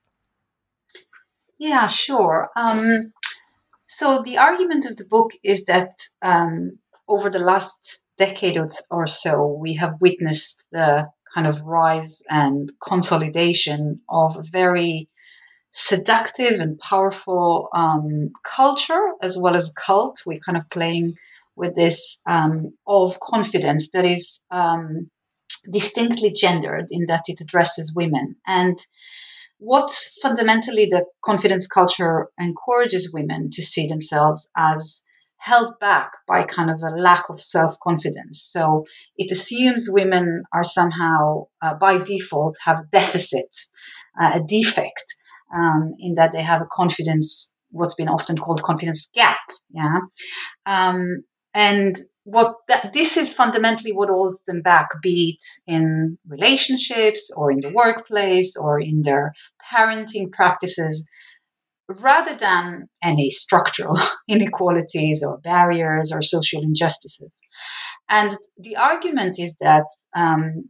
Yeah, 1.60 1.86
sure. 1.88 2.50
Um, 2.56 3.12
so, 3.88 4.22
the 4.24 4.38
argument 4.38 4.86
of 4.86 4.96
the 4.96 5.04
book 5.04 5.32
is 5.44 5.66
that 5.66 6.00
um, 6.22 6.80
over 7.10 7.30
the 7.30 7.40
last 7.40 8.02
decade 8.18 8.58
or 8.90 9.06
so, 9.06 9.58
we 9.60 9.74
have 9.74 10.00
witnessed 10.00 10.72
the 10.72 11.10
kind 11.36 11.46
of 11.46 11.60
rise 11.64 12.22
and 12.30 12.72
consolidation 12.82 14.00
of 14.08 14.38
a 14.38 14.44
very 14.44 15.10
seductive 15.72 16.62
and 16.62 16.80
powerful 16.80 17.68
um, 17.76 18.30
culture 18.46 19.12
as 19.22 19.38
well 19.38 19.58
as 19.58 19.74
cult. 19.74 20.22
We're 20.26 20.40
kind 20.40 20.58
of 20.58 20.70
playing 20.70 21.18
with 21.56 21.76
this 21.76 22.20
um, 22.28 22.74
of 22.88 23.20
confidence 23.20 23.92
that 23.92 24.06
is 24.06 24.42
um, 24.52 25.10
distinctly 25.72 26.32
gendered 26.32 26.88
in 26.90 27.06
that 27.08 27.24
it 27.28 27.42
addresses 27.42 27.94
women. 27.96 28.36
And 28.48 28.78
what 29.58 29.92
fundamentally 30.22 30.86
the 30.86 31.06
confidence 31.24 31.68
culture 31.68 32.28
encourages 32.40 33.14
women 33.14 33.50
to 33.52 33.62
see 33.62 33.88
themselves 33.88 34.50
as 34.58 35.04
held 35.38 35.78
back 35.80 36.12
by 36.28 36.44
kind 36.44 36.70
of 36.70 36.82
a 36.82 36.96
lack 36.96 37.30
of 37.30 37.42
self 37.42 37.78
confidence. 37.82 38.42
So 38.42 38.86
it 39.18 39.32
assumes 39.32 39.88
women 39.90 40.44
are 40.54 40.64
somehow, 40.64 41.48
uh, 41.62 41.76
by 41.76 41.98
default, 41.98 42.56
have 42.64 42.80
a 42.80 42.88
deficit, 42.92 43.56
uh, 44.22 44.32
a 44.36 44.42
defect, 44.48 45.04
um, 45.54 45.94
in 46.00 46.14
that 46.16 46.32
they 46.32 46.42
have 46.42 46.62
a 46.62 46.68
confidence, 46.72 47.56
what's 47.72 47.94
been 47.94 48.08
often 48.08 48.38
called 48.38 48.64
confidence 48.64 49.10
gap. 49.14 49.38
Yeah. 49.72 50.00
Um, 50.66 51.24
and 51.54 51.98
what 52.26 52.56
that, 52.68 52.94
this 52.94 53.18
is 53.18 53.34
fundamentally 53.34 53.92
what 53.92 54.10
holds 54.10 54.46
them 54.46 54.62
back, 54.62 54.88
be 55.02 55.38
it 55.38 55.72
in 55.72 56.18
relationships 56.28 57.30
or 57.36 57.52
in 57.52 57.60
the 57.60 57.72
workplace 57.74 58.56
or 58.56 58.80
in 58.80 59.02
their 59.02 59.34
parenting 59.72 60.32
practices, 60.32 61.06
rather 61.90 62.36
than 62.36 62.88
any 63.04 63.30
structural 63.30 64.00
inequalities 64.28 65.24
or 65.24 65.38
barriers 65.40 66.12
or 66.14 66.22
social 66.22 66.62
injustices. 66.62 67.42
And 68.10 68.32
the 68.58 68.78
argument 68.78 69.38
is 69.38 69.58
that 69.60 69.84
um, 70.16 70.70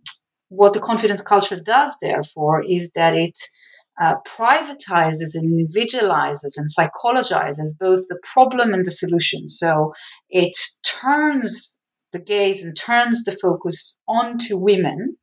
what 0.50 0.74
the 0.74 0.80
confident 0.80 1.26
culture 1.26 1.60
does, 1.60 1.96
therefore, 2.02 2.64
is 2.64 2.92
that 2.96 3.16
it 3.16 3.38
uh, 4.02 4.16
privatizes 4.28 5.36
and 5.36 5.46
individualizes 5.46 6.58
and 6.58 6.68
psychologizes 6.68 7.78
both 7.80 8.04
the 8.10 8.20
problem 8.34 8.74
and 8.74 8.86
the 8.86 8.92
solution. 8.92 9.48
So 9.48 9.94
it 10.30 10.58
turns 10.84 11.80
the 12.12 12.20
gaze 12.20 12.64
and 12.64 12.76
turns 12.76 13.24
the 13.24 13.38
focus 13.42 14.02
onto 14.08 14.58
women 14.58 15.18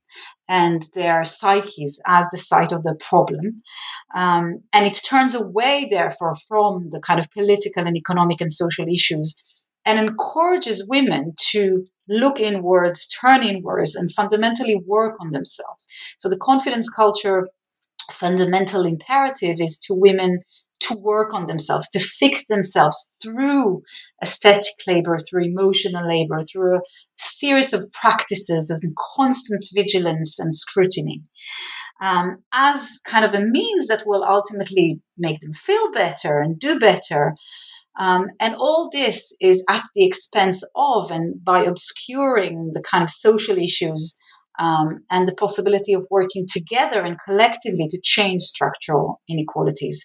and 0.48 0.86
their 0.94 1.22
psyches 1.24 2.00
as 2.06 2.26
the 2.32 2.38
site 2.38 2.72
of 2.72 2.82
the 2.82 2.96
problem. 2.96 3.62
Um, 4.14 4.62
and 4.72 4.86
it 4.86 5.00
turns 5.08 5.34
away, 5.34 5.86
therefore, 5.90 6.34
from 6.48 6.90
the 6.90 7.00
kind 7.00 7.20
of 7.20 7.30
political 7.30 7.86
and 7.86 7.96
economic 7.96 8.40
and 8.40 8.50
social 8.50 8.86
issues 8.92 9.40
and 9.86 9.98
encourages 9.98 10.86
women 10.88 11.32
to 11.52 11.86
look 12.08 12.40
inwards, 12.40 13.06
turn 13.08 13.44
inwards, 13.44 13.94
and 13.94 14.12
fundamentally 14.12 14.82
work 14.86 15.14
on 15.20 15.30
themselves. 15.30 15.86
So 16.18 16.28
the 16.28 16.36
confidence 16.36 16.88
culture 16.90 17.48
fundamental 18.12 18.84
imperative 18.84 19.56
is 19.60 19.78
to 19.86 19.94
women 19.94 20.40
to 20.80 20.96
work 20.98 21.34
on 21.34 21.46
themselves, 21.46 21.88
to 21.90 21.98
fix 21.98 22.46
themselves 22.46 23.16
through 23.22 23.82
aesthetic 24.22 24.74
labor, 24.86 25.18
through 25.18 25.44
emotional 25.44 26.08
labor, 26.08 26.42
through 26.44 26.76
a 26.76 26.80
series 27.16 27.72
of 27.72 27.90
practices 27.92 28.70
and 28.70 28.94
constant 29.14 29.64
vigilance 29.74 30.38
and 30.38 30.54
scrutiny. 30.54 31.22
Um, 32.02 32.38
as 32.52 32.98
kind 33.04 33.26
of 33.26 33.34
a 33.34 33.44
means 33.44 33.88
that 33.88 34.04
will 34.06 34.24
ultimately 34.24 35.00
make 35.18 35.40
them 35.40 35.52
feel 35.52 35.92
better 35.92 36.40
and 36.40 36.58
do 36.58 36.78
better. 36.78 37.34
Um, 37.98 38.28
and 38.40 38.54
all 38.54 38.88
this 38.90 39.36
is 39.38 39.62
at 39.68 39.82
the 39.94 40.06
expense 40.06 40.62
of 40.74 41.10
and 41.10 41.44
by 41.44 41.62
obscuring 41.62 42.70
the 42.72 42.80
kind 42.80 43.04
of 43.04 43.10
social 43.10 43.58
issues 43.58 44.16
um, 44.60 45.02
and 45.10 45.26
the 45.26 45.34
possibility 45.34 45.94
of 45.94 46.06
working 46.10 46.46
together 46.46 47.02
and 47.02 47.16
collectively 47.24 47.86
to 47.88 48.00
change 48.02 48.42
structural 48.42 49.20
inequalities. 49.28 50.04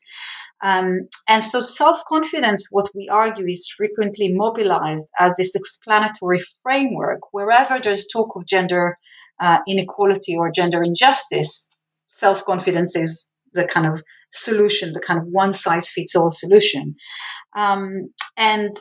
Um, 0.63 1.09
and 1.27 1.43
so, 1.43 1.59
self 1.59 1.99
confidence, 2.07 2.67
what 2.71 2.89
we 2.95 3.09
argue, 3.09 3.45
is 3.45 3.71
frequently 3.77 4.33
mobilized 4.33 5.09
as 5.19 5.35
this 5.35 5.53
explanatory 5.53 6.39
framework. 6.63 7.19
Wherever 7.31 7.79
there's 7.79 8.07
talk 8.07 8.35
of 8.35 8.47
gender 8.47 8.97
uh, 9.41 9.59
inequality 9.67 10.35
or 10.35 10.49
gender 10.49 10.81
injustice, 10.81 11.69
self 12.07 12.45
confidence 12.45 12.95
is 12.95 13.29
the 13.53 13.65
kind 13.65 13.85
of 13.85 14.01
solution, 14.31 14.93
the 14.93 15.01
kind 15.01 15.19
of 15.19 15.25
one 15.29 15.51
size 15.51 15.89
fits 15.89 16.15
all 16.15 16.29
solution. 16.29 16.95
Um, 17.57 18.09
and 18.37 18.77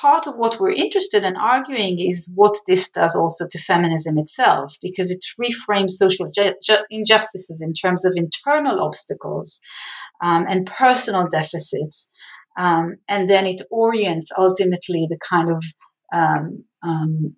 part 0.00 0.26
of 0.26 0.34
what 0.36 0.60
we're 0.60 0.82
interested 0.84 1.24
in 1.24 1.36
arguing 1.36 1.98
is 1.98 2.30
what 2.34 2.56
this 2.66 2.90
does 2.90 3.16
also 3.16 3.46
to 3.50 3.58
feminism 3.58 4.18
itself, 4.18 4.76
because 4.82 5.10
it 5.10 5.24
reframes 5.40 5.92
social 5.92 6.30
ju- 6.30 6.54
ju- 6.62 6.86
injustices 6.90 7.62
in 7.62 7.72
terms 7.72 8.04
of 8.04 8.12
internal 8.16 8.82
obstacles 8.82 9.60
um, 10.22 10.44
and 10.48 10.66
personal 10.66 11.26
deficits. 11.28 12.08
Um, 12.58 12.96
and 13.08 13.28
then 13.28 13.46
it 13.46 13.62
orients 13.70 14.30
ultimately 14.38 15.06
the 15.08 15.18
kind 15.28 15.50
of 15.50 15.62
um, 16.12 16.64
um 16.82 17.34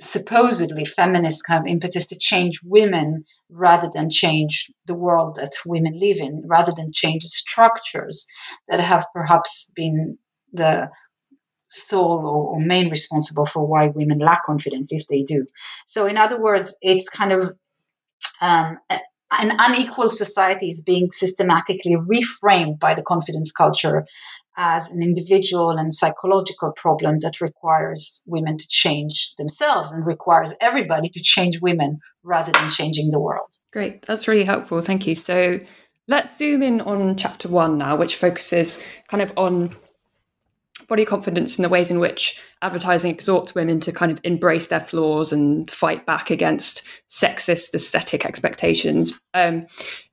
supposedly 0.00 0.84
feminist 0.84 1.46
kind 1.46 1.60
of 1.60 1.70
impetus 1.70 2.06
to 2.06 2.16
change 2.18 2.58
women 2.64 3.22
rather 3.50 3.88
than 3.92 4.08
change 4.08 4.72
the 4.86 4.94
world 4.94 5.36
that 5.36 5.52
women 5.66 5.92
live 5.98 6.16
in, 6.16 6.42
rather 6.46 6.72
than 6.74 6.90
change 6.92 7.22
structures 7.24 8.26
that 8.68 8.80
have 8.80 9.04
perhaps 9.12 9.70
been 9.76 10.16
the 10.52 10.88
sole 11.70 12.20
or, 12.26 12.54
or, 12.54 12.60
main 12.60 12.90
responsible 12.90 13.46
for 13.46 13.66
why 13.66 13.86
women 13.88 14.18
lack 14.18 14.44
confidence 14.44 14.92
if 14.92 15.06
they 15.06 15.22
do. 15.22 15.46
So, 15.86 16.06
in 16.06 16.16
other 16.16 16.40
words, 16.40 16.76
it's 16.82 17.08
kind 17.08 17.32
of 17.32 17.52
um, 18.40 18.78
an 18.90 19.52
unequal 19.58 20.08
society 20.08 20.68
is 20.68 20.82
being 20.82 21.10
systematically 21.10 21.96
reframed 21.96 22.78
by 22.80 22.94
the 22.94 23.02
confidence 23.02 23.52
culture 23.52 24.04
as 24.56 24.90
an 24.90 25.02
individual 25.02 25.70
and 25.70 25.94
psychological 25.94 26.72
problem 26.72 27.18
that 27.18 27.40
requires 27.40 28.20
women 28.26 28.58
to 28.58 28.66
change 28.68 29.34
themselves 29.38 29.92
and 29.92 30.04
requires 30.04 30.52
everybody 30.60 31.08
to 31.08 31.22
change 31.22 31.60
women 31.60 31.98
rather 32.24 32.52
than 32.52 32.68
changing 32.70 33.10
the 33.10 33.20
world. 33.20 33.54
Great, 33.72 34.02
that's 34.02 34.26
really 34.26 34.44
helpful. 34.44 34.80
Thank 34.80 35.06
you. 35.06 35.14
So, 35.14 35.60
let's 36.08 36.36
zoom 36.36 36.62
in 36.62 36.80
on 36.80 37.16
chapter 37.16 37.48
one 37.48 37.78
now, 37.78 37.94
which 37.94 38.16
focuses 38.16 38.82
kind 39.08 39.22
of 39.22 39.32
on 39.36 39.76
body 40.88 41.04
confidence 41.04 41.58
and 41.58 41.64
the 41.64 41.68
ways 41.68 41.90
in 41.90 41.98
which 41.98 42.40
advertising 42.62 43.10
exhorts 43.10 43.54
women 43.54 43.80
to 43.80 43.92
kind 43.92 44.12
of 44.12 44.20
embrace 44.24 44.68
their 44.68 44.80
flaws 44.80 45.32
and 45.32 45.70
fight 45.70 46.06
back 46.06 46.30
against 46.30 46.82
sexist 47.08 47.74
aesthetic 47.74 48.24
expectations. 48.24 49.12
Um, 49.34 49.66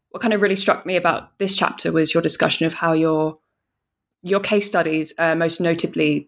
what 0.10 0.22
kind 0.22 0.34
of 0.34 0.42
really 0.42 0.56
struck 0.56 0.86
me 0.86 0.96
about 0.96 1.38
this 1.38 1.56
chapter 1.56 1.92
was 1.92 2.14
your 2.14 2.24
discussion 2.24 2.66
of 2.66 2.74
how 2.74 2.94
your 2.94 3.38
your 4.24 4.40
case 4.40 4.66
studies, 4.66 5.14
uh, 5.20 5.36
most 5.36 5.62
notably 5.62 6.28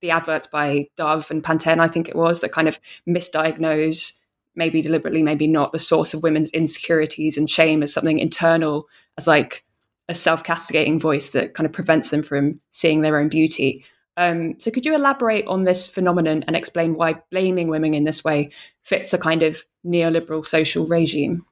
the 0.00 0.10
adverts 0.10 0.46
by 0.46 0.86
Dove 0.96 1.30
and 1.30 1.42
Pantene, 1.42 1.80
I 1.80 1.88
think 1.88 2.08
it 2.08 2.16
was, 2.16 2.40
that 2.40 2.52
kind 2.52 2.66
of 2.66 2.80
misdiagnose, 3.08 4.18
maybe 4.56 4.82
deliberately, 4.82 5.22
maybe 5.22 5.46
not, 5.46 5.70
the 5.72 5.78
source 5.78 6.14
of 6.14 6.22
women's 6.22 6.50
insecurities 6.50 7.38
and 7.38 7.48
shame 7.48 7.82
as 7.82 7.92
something 7.92 8.18
internal, 8.18 8.88
as 9.16 9.28
like 9.28 9.64
a 10.08 10.14
self 10.14 10.42
castigating 10.42 10.98
voice 10.98 11.30
that 11.30 11.54
kind 11.54 11.66
of 11.66 11.72
prevents 11.72 12.10
them 12.10 12.22
from 12.22 12.60
seeing 12.70 13.02
their 13.02 13.18
own 13.18 13.28
beauty. 13.28 13.84
Um, 14.16 14.58
so, 14.58 14.70
could 14.70 14.84
you 14.84 14.94
elaborate 14.94 15.46
on 15.46 15.64
this 15.64 15.86
phenomenon 15.86 16.44
and 16.46 16.56
explain 16.56 16.94
why 16.94 17.22
blaming 17.30 17.68
women 17.68 17.94
in 17.94 18.04
this 18.04 18.24
way 18.24 18.50
fits 18.82 19.12
a 19.12 19.18
kind 19.18 19.42
of 19.42 19.64
neoliberal 19.86 20.44
social 20.44 20.86
regime? 20.86 21.44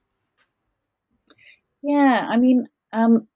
Yeah, 1.81 2.27
I 2.29 2.37
mean, 2.37 2.67
um, 2.91 3.27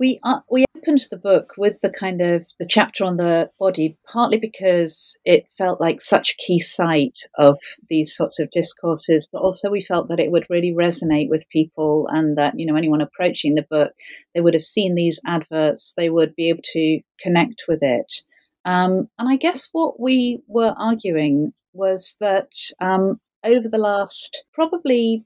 we 0.00 0.18
are 0.24 0.42
we 0.50 0.64
opened 0.80 1.00
the 1.10 1.16
book 1.16 1.54
with 1.56 1.80
the 1.80 1.90
kind 1.90 2.20
of 2.20 2.46
the 2.58 2.66
chapter 2.66 3.04
on 3.04 3.16
the 3.16 3.50
body, 3.58 3.96
partly 4.06 4.38
because 4.38 5.18
it 5.24 5.46
felt 5.56 5.80
like 5.80 6.00
such 6.00 6.30
a 6.30 6.36
key 6.36 6.60
site 6.60 7.20
of 7.36 7.58
these 7.88 8.14
sorts 8.14 8.38
of 8.38 8.50
discourses, 8.50 9.28
but 9.30 9.42
also 9.42 9.70
we 9.70 9.80
felt 9.80 10.08
that 10.08 10.20
it 10.20 10.30
would 10.30 10.46
really 10.48 10.72
resonate 10.72 11.28
with 11.28 11.48
people, 11.48 12.06
and 12.10 12.36
that 12.38 12.58
you 12.58 12.66
know 12.66 12.76
anyone 12.76 13.00
approaching 13.00 13.54
the 13.54 13.66
book, 13.70 13.92
they 14.34 14.40
would 14.40 14.54
have 14.54 14.62
seen 14.62 14.94
these 14.94 15.20
adverts, 15.26 15.94
they 15.96 16.10
would 16.10 16.34
be 16.34 16.48
able 16.48 16.62
to 16.72 17.00
connect 17.20 17.64
with 17.68 17.80
it. 17.82 18.12
Um, 18.64 19.08
and 19.18 19.32
I 19.32 19.36
guess 19.36 19.68
what 19.72 19.98
we 19.98 20.42
were 20.46 20.74
arguing 20.76 21.52
was 21.72 22.16
that 22.20 22.52
um, 22.80 23.20
over 23.44 23.68
the 23.68 23.78
last 23.78 24.44
probably 24.52 25.24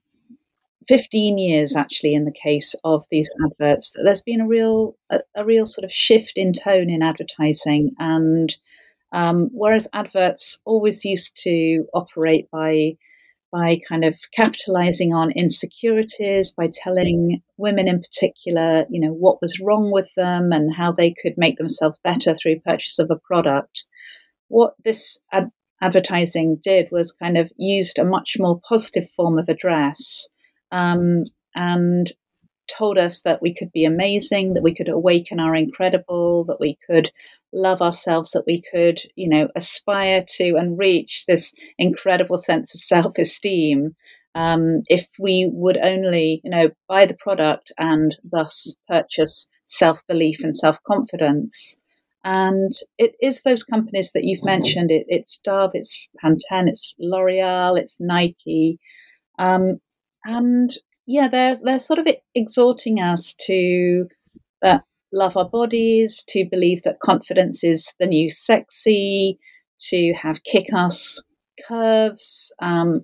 15 0.89 1.39
years 1.39 1.77
actually 1.77 2.15
in 2.15 2.25
the 2.25 2.33
case 2.33 2.75
of 2.85 3.05
these 3.11 3.31
adverts 3.45 3.93
that 3.93 4.03
there's 4.05 4.23
been 4.23 4.41
a 4.41 4.47
real 4.47 4.97
a, 5.11 5.21
a 5.35 5.45
real 5.45 5.67
sort 5.67 5.85
of 5.85 5.93
shift 5.93 6.33
in 6.37 6.53
tone 6.53 6.91
in 6.91 7.03
advertising 7.03 7.93
and 7.99 8.57
um, 9.13 9.49
whereas 9.53 9.87
adverts 9.93 10.61
always 10.65 11.05
used 11.05 11.37
to 11.43 11.85
operate 11.95 12.51
by 12.51 12.97
by 13.53 13.79
kind 13.89 14.05
of 14.05 14.19
capitalizing 14.33 15.15
on 15.15 15.31
insecurities 15.31 16.51
by 16.51 16.69
telling 16.73 17.41
women 17.57 17.87
in 17.87 18.01
particular 18.01 18.85
you 18.91 19.01
know 19.01 19.13
what 19.13 19.41
was 19.41 19.61
wrong 19.61 19.93
with 19.93 20.11
them 20.17 20.51
and 20.53 20.75
how 20.75 20.91
they 20.91 21.15
could 21.23 21.35
make 21.37 21.57
themselves 21.57 22.01
better 22.03 22.35
through 22.35 22.59
purchase 22.61 22.99
of 22.99 23.11
a 23.11 23.21
product 23.27 23.85
what 24.49 24.75
this 24.85 25.23
ad- 25.33 25.51
advertising 25.81 26.59
did 26.63 26.89
was 26.91 27.13
kind 27.13 27.37
of 27.37 27.51
used 27.57 27.99
a 27.99 28.05
much 28.05 28.37
more 28.39 28.61
positive 28.69 29.09
form 29.11 29.39
of 29.39 29.49
address 29.49 30.29
um, 30.75 31.25
and 31.55 32.11
told 32.67 32.99
us 32.99 33.23
that 33.23 33.41
we 33.41 33.55
could 33.55 33.71
be 33.73 33.85
amazing, 33.85 34.55
that 34.55 34.63
we 34.63 34.75
could 34.75 34.89
awaken 34.89 35.39
our 35.39 35.55
incredible, 35.55 36.45
that 36.47 36.59
we 36.59 36.77
could 36.87 37.13
love 37.53 37.81
ourselves, 37.81 38.33
that 38.33 38.45
we 38.47 38.61
could, 38.73 39.01
you 39.15 39.29
know, 39.29 39.49
aspire 39.55 40.25
to 40.27 40.57
and 40.57 40.77
reach 40.77 41.27
this 41.27 41.55
incredible 41.79 42.37
sense 42.37 42.75
of 42.75 42.81
self 42.95 43.19
esteem. 43.19 43.95
Um, 44.35 44.83
if 44.89 45.07
we 45.21 45.49
would 45.53 45.79
only, 45.81 46.41
you 46.43 46.51
know, 46.51 46.71
buy 46.89 47.07
the 47.07 47.15
product 47.15 47.71
and 47.79 48.17
thus 48.25 48.77
purchase 48.89 49.49
self 49.65 50.05
belief 50.09 50.43
and 50.43 50.55
self 50.55 50.83
confidence. 50.83 51.81
And 52.25 52.73
it 52.99 53.13
is 53.21 53.43
those 53.43 53.63
companies 53.63 54.13
that 54.13 54.25
you've 54.25 54.43
mentioned. 54.43 54.91
It, 54.91 55.05
it's 55.09 55.39
Dove, 55.39 55.73
it's 55.75 56.09
Pantene, 56.21 56.69
it's 56.69 56.95
L'Oreal, 56.99 57.79
it's 57.79 57.99
Nike. 58.01 58.81
Um, 59.39 59.79
and 60.25 60.71
yeah, 61.07 61.29
they're 61.29 61.57
they're 61.63 61.79
sort 61.79 61.99
of 61.99 62.07
exhorting 62.35 63.01
us 63.01 63.35
to 63.47 64.07
uh, 64.63 64.79
love 65.13 65.37
our 65.37 65.49
bodies, 65.49 66.25
to 66.29 66.47
believe 66.51 66.83
that 66.83 67.01
confidence 67.01 67.63
is 67.63 67.95
the 67.99 68.07
new 68.07 68.31
sexy, 68.31 69.39
to 69.89 70.13
have 70.15 70.45
kick-ass 70.45 71.23
curves, 71.69 72.55
um, 72.61 73.03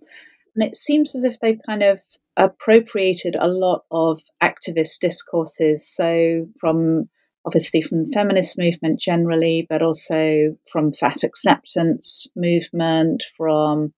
and 0.55 0.65
it 0.65 0.77
seems 0.77 1.15
as 1.15 1.25
if 1.25 1.39
they've 1.41 1.61
kind 1.67 1.83
of 1.83 2.01
appropriated 2.37 3.37
a 3.39 3.49
lot 3.49 3.83
of 3.91 4.21
activist 4.43 5.01
discourses. 5.01 5.87
So 5.87 6.47
from 6.59 7.09
obviously 7.47 7.83
from 7.83 8.11
feminist 8.13 8.59
movement 8.59 9.01
generally, 9.01 9.67
but 9.69 9.83
also 9.83 10.57
from 10.71 10.93
fat 10.93 11.23
acceptance 11.25 12.27
movement, 12.37 13.25
from 13.37 13.93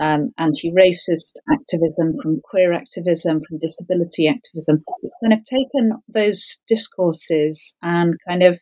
um, 0.00 0.30
anti-racist 0.38 1.34
activism, 1.52 2.14
from 2.22 2.40
queer 2.42 2.72
activism, 2.72 3.42
from 3.46 3.58
disability 3.58 4.28
activism. 4.28 4.82
It's 5.02 5.16
kind 5.22 5.32
of 5.32 5.44
taken 5.44 5.92
those 6.08 6.62
discourses 6.68 7.76
and 7.82 8.14
kind 8.26 8.42
of, 8.42 8.60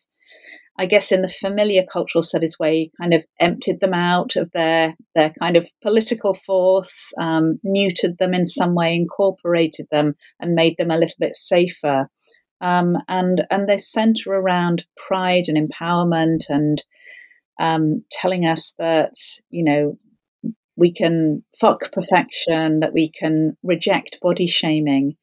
I 0.77 0.85
guess, 0.85 1.11
in 1.11 1.21
the 1.21 1.27
familiar 1.27 1.83
cultural 1.91 2.21
studies 2.21 2.57
way, 2.59 2.91
kind 2.99 3.13
of 3.13 3.25
emptied 3.39 3.79
them 3.79 3.93
out 3.93 4.35
of 4.35 4.51
their 4.51 4.95
their 5.15 5.33
kind 5.39 5.57
of 5.57 5.67
political 5.81 6.33
force, 6.33 7.11
um, 7.19 7.59
neutered 7.65 8.17
them 8.17 8.33
in 8.33 8.45
some 8.45 8.75
way, 8.75 8.95
incorporated 8.95 9.87
them, 9.91 10.15
and 10.39 10.53
made 10.53 10.75
them 10.77 10.91
a 10.91 10.97
little 10.97 11.15
bit 11.19 11.35
safer. 11.35 12.09
Um, 12.59 12.97
and 13.07 13.45
and 13.51 13.69
they 13.69 13.77
centre 13.77 14.33
around 14.33 14.85
pride 14.95 15.45
and 15.47 15.57
empowerment 15.57 16.45
and 16.49 16.83
um, 17.59 18.03
telling 18.11 18.45
us 18.45 18.73
that 18.77 19.13
you 19.49 19.63
know 19.63 19.97
we 20.77 20.93
can 20.93 21.43
fuck 21.59 21.91
perfection, 21.91 22.79
that 22.81 22.93
we 22.93 23.11
can 23.11 23.57
reject 23.63 24.19
body 24.21 24.47
shaming. 24.47 25.17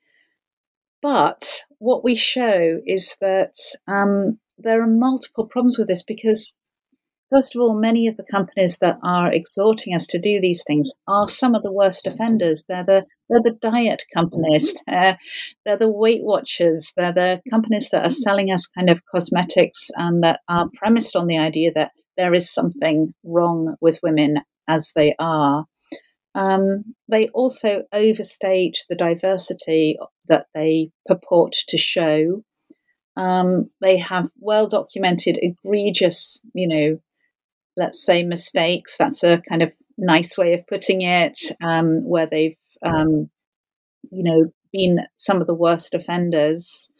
But 1.00 1.62
what 1.78 2.02
we 2.02 2.16
show 2.16 2.80
is 2.84 3.16
that 3.20 3.54
um, 3.86 4.38
there 4.58 4.82
are 4.82 4.88
multiple 4.88 5.46
problems 5.46 5.78
with 5.78 5.86
this 5.86 6.02
because, 6.02 6.58
first 7.30 7.54
of 7.54 7.60
all, 7.62 7.78
many 7.78 8.08
of 8.08 8.16
the 8.16 8.26
companies 8.28 8.78
that 8.78 8.98
are 9.04 9.32
exhorting 9.32 9.94
us 9.94 10.06
to 10.08 10.18
do 10.18 10.40
these 10.40 10.64
things 10.66 10.90
are 11.06 11.28
some 11.28 11.54
of 11.54 11.62
the 11.62 11.72
worst 11.72 12.06
offenders. 12.06 12.64
They're 12.68 12.84
the 12.84 13.06
they're 13.30 13.42
the 13.42 13.58
diet 13.60 14.02
companies. 14.12 14.74
They're, 14.86 15.16
they're 15.64 15.78
the 15.78 15.90
Weight 15.90 16.22
Watchers. 16.22 16.92
They're 16.94 17.12
the 17.12 17.40
companies 17.48 17.88
that 17.90 18.04
are 18.04 18.10
selling 18.10 18.50
us 18.50 18.66
kind 18.66 18.90
of 18.90 19.00
cosmetics 19.06 19.90
and 19.96 20.22
that 20.22 20.40
are 20.46 20.68
premised 20.74 21.16
on 21.16 21.26
the 21.26 21.38
idea 21.38 21.72
that 21.74 21.92
there 22.18 22.34
is 22.34 22.52
something 22.52 23.14
wrong 23.24 23.76
with 23.80 24.00
women 24.02 24.38
as 24.68 24.92
they 24.94 25.14
are. 25.18 25.66
Um, 26.34 26.94
they 27.08 27.28
also 27.28 27.84
overstate 27.92 28.78
the 28.88 28.96
diversity 28.96 29.98
that 30.28 30.46
they 30.54 30.90
purport 31.06 31.52
to 31.68 31.78
show. 31.78 32.42
Um, 33.16 33.70
they 33.80 33.98
have 33.98 34.30
well 34.40 34.66
documented, 34.66 35.38
egregious, 35.40 36.44
you 36.52 36.66
know, 36.66 36.98
let's 37.76 38.04
say 38.04 38.24
mistakes. 38.24 38.96
That's 38.98 39.22
a 39.22 39.40
kind 39.48 39.62
of 39.62 39.72
nice 39.96 40.36
way 40.36 40.54
of 40.54 40.66
putting 40.66 41.02
it, 41.02 41.40
um, 41.62 42.04
where 42.04 42.26
they've, 42.26 42.56
um, 42.82 43.30
you 44.10 44.24
know, 44.24 44.52
been 44.72 44.98
some 45.14 45.40
of 45.40 45.46
the 45.46 45.54
worst 45.54 45.94
offenders. 45.94 46.90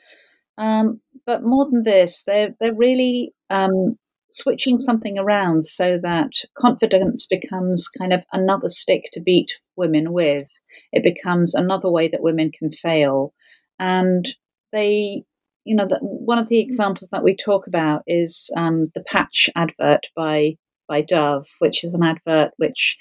Um, 0.56 1.00
but 1.26 1.42
more 1.42 1.68
than 1.68 1.82
this, 1.82 2.22
they're 2.24 2.54
they're 2.60 2.74
really 2.74 3.34
um, 3.50 3.98
switching 4.34 4.78
something 4.78 5.18
around 5.18 5.62
so 5.62 5.98
that 5.98 6.32
confidence 6.58 7.26
becomes 7.26 7.88
kind 7.88 8.12
of 8.12 8.24
another 8.32 8.68
stick 8.68 9.04
to 9.12 9.20
beat 9.20 9.52
women 9.76 10.12
with. 10.12 10.50
It 10.92 11.04
becomes 11.04 11.54
another 11.54 11.90
way 11.90 12.08
that 12.08 12.22
women 12.22 12.50
can 12.50 12.70
fail. 12.70 13.32
And 13.78 14.26
they, 14.72 15.22
you 15.64 15.76
know, 15.76 15.86
the, 15.86 15.98
one 16.00 16.38
of 16.38 16.48
the 16.48 16.58
examples 16.58 17.10
that 17.12 17.22
we 17.22 17.36
talk 17.36 17.66
about 17.68 18.02
is 18.06 18.52
um, 18.56 18.90
the 18.94 19.04
patch 19.04 19.48
advert 19.56 20.08
by 20.16 20.56
by 20.86 21.00
Dove, 21.00 21.46
which 21.60 21.82
is 21.82 21.94
an 21.94 22.02
advert 22.02 22.50
which 22.58 22.98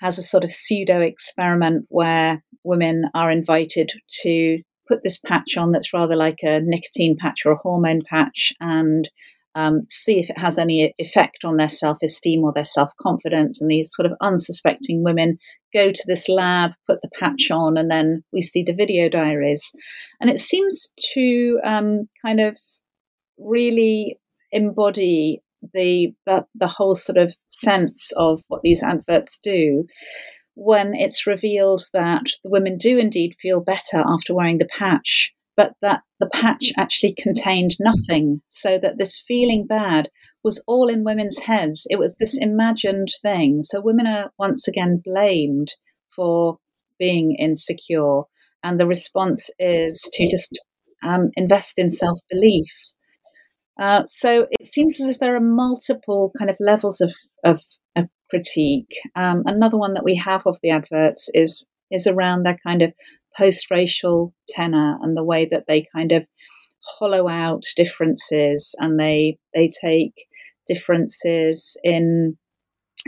has 0.00 0.16
a 0.16 0.22
sort 0.22 0.44
of 0.44 0.50
pseudo 0.50 1.00
experiment 1.00 1.84
where 1.90 2.42
women 2.64 3.04
are 3.14 3.30
invited 3.30 3.92
to 4.22 4.62
put 4.88 5.02
this 5.02 5.18
patch 5.18 5.58
on 5.58 5.70
that's 5.70 5.92
rather 5.92 6.16
like 6.16 6.38
a 6.42 6.60
nicotine 6.60 7.16
patch 7.18 7.44
or 7.44 7.52
a 7.52 7.58
hormone 7.58 8.00
patch 8.02 8.54
and 8.60 9.10
um, 9.54 9.82
see 9.88 10.18
if 10.18 10.30
it 10.30 10.38
has 10.38 10.58
any 10.58 10.94
effect 10.98 11.44
on 11.44 11.56
their 11.56 11.68
self 11.68 11.98
esteem 12.02 12.42
or 12.44 12.52
their 12.52 12.64
self 12.64 12.90
confidence. 13.00 13.60
And 13.60 13.70
these 13.70 13.92
sort 13.94 14.06
of 14.06 14.16
unsuspecting 14.20 15.02
women 15.04 15.38
go 15.72 15.90
to 15.90 16.04
this 16.06 16.28
lab, 16.28 16.72
put 16.86 17.00
the 17.02 17.10
patch 17.18 17.50
on, 17.50 17.76
and 17.76 17.90
then 17.90 18.22
we 18.32 18.40
see 18.40 18.62
the 18.62 18.74
video 18.74 19.08
diaries. 19.08 19.72
And 20.20 20.30
it 20.30 20.38
seems 20.38 20.92
to 21.14 21.60
um, 21.64 22.08
kind 22.24 22.40
of 22.40 22.56
really 23.38 24.18
embody 24.50 25.42
the, 25.74 26.12
the 26.26 26.44
the 26.54 26.66
whole 26.66 26.94
sort 26.94 27.18
of 27.18 27.34
sense 27.46 28.12
of 28.16 28.42
what 28.48 28.62
these 28.62 28.82
adverts 28.82 29.38
do 29.38 29.86
when 30.54 30.94
it's 30.94 31.26
revealed 31.26 31.82
that 31.94 32.24
the 32.44 32.50
women 32.50 32.76
do 32.76 32.98
indeed 32.98 33.36
feel 33.40 33.60
better 33.60 34.02
after 34.06 34.34
wearing 34.34 34.58
the 34.58 34.68
patch 34.78 35.32
but 35.56 35.74
that 35.82 36.02
the 36.20 36.28
patch 36.32 36.72
actually 36.78 37.14
contained 37.18 37.76
nothing. 37.80 38.42
So 38.48 38.78
that 38.78 38.98
this 38.98 39.22
feeling 39.26 39.66
bad 39.66 40.08
was 40.42 40.62
all 40.66 40.88
in 40.88 41.04
women's 41.04 41.38
heads. 41.38 41.86
It 41.90 41.98
was 41.98 42.16
this 42.16 42.38
imagined 42.38 43.08
thing. 43.22 43.62
So 43.62 43.80
women 43.80 44.06
are 44.06 44.30
once 44.38 44.66
again 44.66 45.02
blamed 45.04 45.74
for 46.14 46.58
being 46.98 47.36
insecure. 47.38 48.22
And 48.62 48.78
the 48.78 48.86
response 48.86 49.50
is 49.58 50.08
to 50.14 50.28
just 50.28 50.58
um, 51.02 51.30
invest 51.36 51.78
in 51.78 51.90
self 51.90 52.20
belief. 52.30 52.72
Uh, 53.78 54.04
so 54.06 54.46
it 54.50 54.66
seems 54.66 55.00
as 55.00 55.08
if 55.08 55.18
there 55.18 55.34
are 55.34 55.40
multiple 55.40 56.30
kind 56.38 56.50
of 56.50 56.56
levels 56.60 57.00
of, 57.00 57.12
of, 57.44 57.60
of 57.96 58.06
critique. 58.30 58.94
Um, 59.16 59.42
another 59.46 59.76
one 59.76 59.94
that 59.94 60.04
we 60.04 60.16
have 60.16 60.42
of 60.46 60.58
the 60.62 60.70
adverts 60.70 61.28
is 61.34 61.66
is 61.90 62.06
around 62.06 62.42
their 62.42 62.56
kind 62.66 62.82
of 62.82 62.92
post 63.36 63.70
racial 63.70 64.34
tenor 64.48 64.98
and 65.02 65.16
the 65.16 65.24
way 65.24 65.46
that 65.46 65.64
they 65.66 65.86
kind 65.94 66.12
of 66.12 66.26
hollow 66.84 67.28
out 67.28 67.64
differences 67.76 68.74
and 68.78 68.98
they 68.98 69.38
they 69.54 69.70
take 69.80 70.26
differences 70.66 71.76
in 71.82 72.36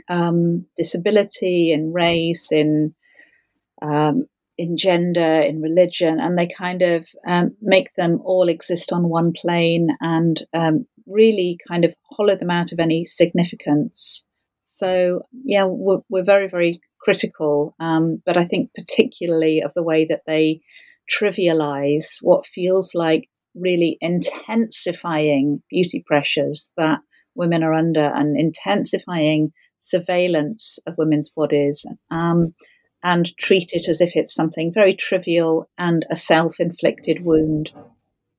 um, 0.09 0.67
disability, 0.77 1.73
in 1.73 1.93
race, 1.93 2.51
in 2.51 2.95
um, 3.83 4.27
in 4.57 4.77
gender, 4.77 5.41
in 5.41 5.61
religion, 5.61 6.21
and 6.21 6.39
they 6.39 6.47
kind 6.47 6.83
of 6.83 7.09
um, 7.27 7.57
make 7.61 7.93
them 7.95 8.21
all 8.25 8.49
exist 8.49 8.93
on 8.93 9.09
one 9.09 9.33
plane 9.33 9.89
and 10.01 10.43
um, 10.53 10.87
really 11.07 11.59
kind 11.69 11.85
of 11.85 11.95
hollow 12.13 12.37
them 12.37 12.51
out 12.51 12.73
of 12.73 12.79
any 12.79 13.05
significance. 13.05 14.25
So, 14.61 15.23
yeah, 15.45 15.65
we're, 15.65 15.99
we're 16.09 16.25
very, 16.25 16.49
very 16.49 16.81
critical, 17.05 17.77
um, 17.79 18.23
but 18.25 18.37
I 18.37 18.47
think 18.47 18.71
particularly 18.75 19.63
of 19.63 19.75
the 19.75 19.83
way 19.83 20.07
that 20.09 20.23
they 20.27 20.63
trivialize 21.13 22.17
what 22.23 22.47
feels 22.47 22.95
like 22.95 23.29
really 23.55 23.99
intensifying 24.01 25.63
beauty 25.71 26.03
pressures 26.05 26.73
that 26.77 26.99
women 27.35 27.63
are 27.63 27.75
under 27.75 28.11
and 28.15 28.39
intensifying 28.41 29.53
surveillance 29.77 30.79
of 30.87 30.95
women's 30.97 31.31
bodies 31.31 31.87
um, 32.11 32.55
and 33.03 33.37
treat 33.37 33.73
it 33.73 33.89
as 33.89 34.01
if 34.01 34.13
it's 34.15 34.35
something 34.35 34.73
very 34.73 34.95
trivial 34.95 35.69
and 35.77 36.07
a 36.11 36.17
self 36.17 36.59
inflicted 36.59 37.25
wound. 37.25 37.71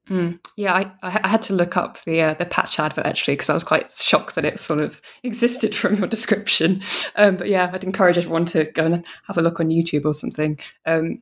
Mm. 0.10 0.40
Yeah, 0.56 0.74
I, 0.74 0.92
I 1.02 1.28
had 1.28 1.42
to 1.44 1.54
look 1.54 1.78
up 1.78 2.02
the 2.04 2.22
uh, 2.22 2.34
the 2.36 2.46
patch 2.46 2.80
advert 2.80 3.08
actually 3.08 3.34
because 3.34 3.50
I 3.50 3.56
was 3.56 3.64
quite 3.64 3.92
shocked 3.92 4.36
that 4.36 4.46
it 4.46 4.60
sort 4.60 4.80
of 4.80 5.02
existed 5.24 5.76
from 5.76 5.96
your 5.96 6.08
description. 6.08 6.82
Um, 7.18 7.38
but 7.38 7.48
yeah, 7.48 7.70
I'd 7.72 7.86
encourage 7.86 8.18
everyone 8.18 8.46
to 8.48 8.66
go 8.66 8.84
and 8.84 9.06
have 9.28 9.38
a 9.38 9.42
look 9.42 9.62
on 9.62 9.70
YouTube 9.70 10.04
or 10.04 10.14
something. 10.14 10.60
Um, 10.86 11.22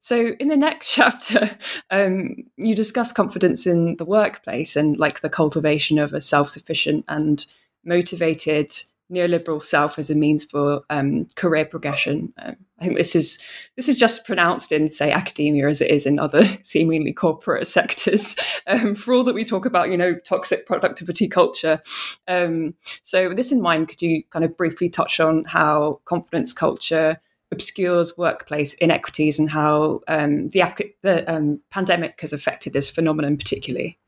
so 0.00 0.34
in 0.40 0.48
the 0.48 0.56
next 0.56 0.92
chapter, 0.94 1.50
um, 1.90 2.34
you 2.56 2.74
discuss 2.74 3.12
confidence 3.12 3.66
in 3.66 3.96
the 3.96 4.04
workplace 4.04 4.74
and 4.74 4.98
like 4.98 5.20
the 5.20 5.30
cultivation 5.30 5.98
of 5.98 6.12
a 6.12 6.20
self 6.20 6.48
sufficient 6.48 7.04
and 7.08 7.46
motivated 7.84 8.72
neoliberal 9.12 9.60
self 9.60 9.98
as 9.98 10.10
a 10.10 10.14
means 10.14 10.44
for 10.44 10.82
um, 10.90 11.26
career 11.36 11.64
progression. 11.64 12.32
Um, 12.38 12.56
I 12.78 12.84
think 12.84 12.96
this 12.96 13.14
is 13.14 13.38
this 13.76 13.88
is 13.88 13.96
just 13.96 14.26
pronounced 14.26 14.72
in, 14.72 14.88
say, 14.88 15.12
academia 15.12 15.68
as 15.68 15.80
it 15.80 15.90
is 15.90 16.06
in 16.06 16.18
other 16.18 16.44
seemingly 16.62 17.12
corporate 17.12 17.66
sectors. 17.66 18.36
Um, 18.66 18.94
for 18.94 19.14
all 19.14 19.24
that 19.24 19.34
we 19.34 19.44
talk 19.44 19.66
about, 19.66 19.90
you 19.90 19.96
know, 19.96 20.14
toxic 20.14 20.66
productivity 20.66 21.28
culture. 21.28 21.80
Um, 22.26 22.74
so, 23.02 23.28
with 23.28 23.36
this 23.36 23.52
in 23.52 23.60
mind, 23.60 23.88
could 23.88 24.02
you 24.02 24.24
kind 24.30 24.44
of 24.44 24.56
briefly 24.56 24.88
touch 24.88 25.20
on 25.20 25.44
how 25.44 26.00
confidence 26.04 26.52
culture 26.52 27.20
obscures 27.52 28.16
workplace 28.16 28.74
inequities 28.74 29.38
and 29.38 29.50
how 29.50 30.00
um, 30.08 30.48
the, 30.48 30.62
the 31.02 31.60
pandemic 31.70 32.20
has 32.22 32.32
affected 32.32 32.72
this 32.72 32.90
phenomenon 32.90 33.36
particularly? 33.36 33.98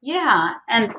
Yeah, 0.00 0.54
and 0.68 0.94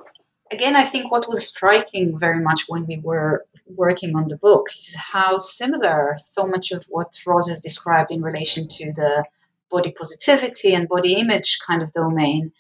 again, 0.52 0.76
I 0.76 0.86
think 0.86 1.12
what 1.12 1.28
was 1.28 1.48
striking 1.48 2.20
very 2.20 2.42
much 2.42 2.64
when 2.68 2.86
we 2.86 3.00
were 3.04 3.46
working 3.68 4.16
on 4.16 4.28
the 4.28 4.38
book 4.38 4.68
is 4.78 4.96
how 4.96 5.38
similar 5.38 6.18
so 6.20 6.46
much 6.46 6.72
of 6.72 6.86
what 6.90 7.12
Ros 7.26 7.48
has 7.50 7.62
described 7.62 8.12
in 8.12 8.22
relation 8.22 8.68
to 8.68 8.92
the 8.94 9.24
body 9.70 9.94
positivity 9.98 10.74
and 10.74 10.90
body 10.90 11.14
image 11.14 11.60
kind 11.66 11.82
of 11.82 11.94
domain 11.94 12.52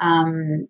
um, 0.00 0.66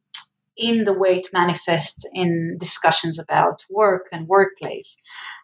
in 0.57 0.85
the 0.85 0.93
way 0.93 1.17
it 1.17 1.29
manifests 1.33 2.05
in 2.13 2.57
discussions 2.59 3.19
about 3.19 3.65
work 3.71 4.07
and 4.13 4.29
workplace. 4.29 4.97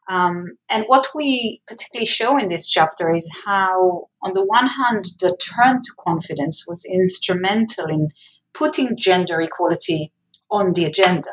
Um, 0.09 0.57
and 0.69 0.85
what 0.89 1.09
we 1.15 1.63
particularly 1.69 2.07
show 2.07 2.37
in 2.39 2.49
this 2.49 2.69
chapter 2.69 3.13
is 3.13 3.31
how, 3.45 4.09
on 4.23 4.33
the 4.35 4.45
one 4.45 4.67
hand, 4.67 5.07
the 5.21 5.37
turn 5.37 5.83
to 5.83 5.93
confidence 5.99 6.65
was 6.67 6.85
instrumental 6.85 7.87
in 7.87 8.09
putting 8.53 8.97
gender 8.97 9.41
equality 9.41 10.13
on 10.51 10.73
the 10.73 10.85
agenda. 10.85 11.31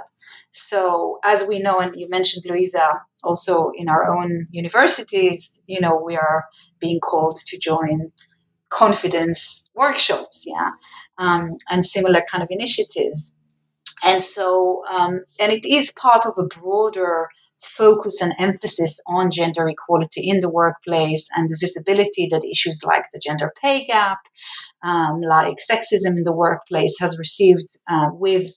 So, 0.52 1.20
as 1.24 1.48
we 1.48 1.60
know, 1.60 1.80
and 1.80 1.94
you 1.96 2.10
mentioned 2.10 2.46
Louisa, 2.48 3.02
also 3.24 3.72
in 3.76 3.90
our 3.90 4.10
own 4.10 4.48
universities, 4.52 5.62
you 5.68 5.80
know, 5.80 6.02
we 6.04 6.16
are 6.16 6.46
being 6.80 7.00
called 7.00 7.40
to 7.46 7.60
join 7.60 8.12
confidence 8.70 9.70
workshops, 9.76 10.44
yeah, 10.46 10.72
um, 11.18 11.58
and 11.70 11.86
similar 11.86 12.22
kind 12.30 12.44
of 12.44 12.50
initiatives. 12.52 13.36
And 14.04 14.24
so, 14.24 14.84
um, 14.90 15.22
and 15.40 15.52
it 15.52 15.66
is 15.66 15.92
part 15.92 16.26
of 16.26 16.34
a 16.38 16.44
broader 16.44 17.30
focus 17.64 18.22
and 18.22 18.36
emphasis 18.38 19.00
on 19.08 19.32
gender 19.32 19.68
equality 19.68 20.30
in 20.30 20.40
the 20.42 20.50
workplace 20.50 21.28
and 21.36 21.50
the 21.50 21.58
visibility 21.60 22.28
that 22.30 22.46
issues 22.46 22.84
like 22.84 23.06
the 23.12 23.20
gender 23.20 23.52
pay 23.62 23.86
gap, 23.86 24.20
um, 24.84 25.22
like 25.22 25.58
sexism 25.70 26.18
in 26.18 26.24
the 26.24 26.36
workplace, 26.36 26.96
has 27.00 27.18
received 27.18 27.68
uh, 27.90 28.10
with 28.12 28.52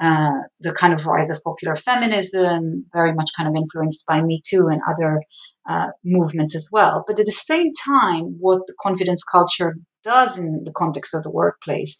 uh, 0.00 0.42
the 0.60 0.72
kind 0.72 0.94
of 0.94 1.06
rise 1.06 1.30
of 1.30 1.42
popular 1.42 1.74
feminism, 1.74 2.86
very 2.92 3.12
much 3.12 3.30
kind 3.36 3.48
of 3.48 3.56
influenced 3.56 4.06
by 4.06 4.22
Me 4.22 4.40
Too 4.44 4.68
and 4.68 4.80
other 4.88 5.22
uh, 5.68 5.88
movements 6.04 6.54
as 6.54 6.68
well. 6.72 7.04
But 7.06 7.18
at 7.18 7.26
the 7.26 7.32
same 7.32 7.72
time, 7.72 8.36
what 8.38 8.66
the 8.66 8.74
confidence 8.80 9.22
culture 9.24 9.76
does 10.04 10.38
in 10.38 10.62
the 10.64 10.72
context 10.72 11.14
of 11.14 11.22
the 11.22 11.30
workplace 11.30 11.98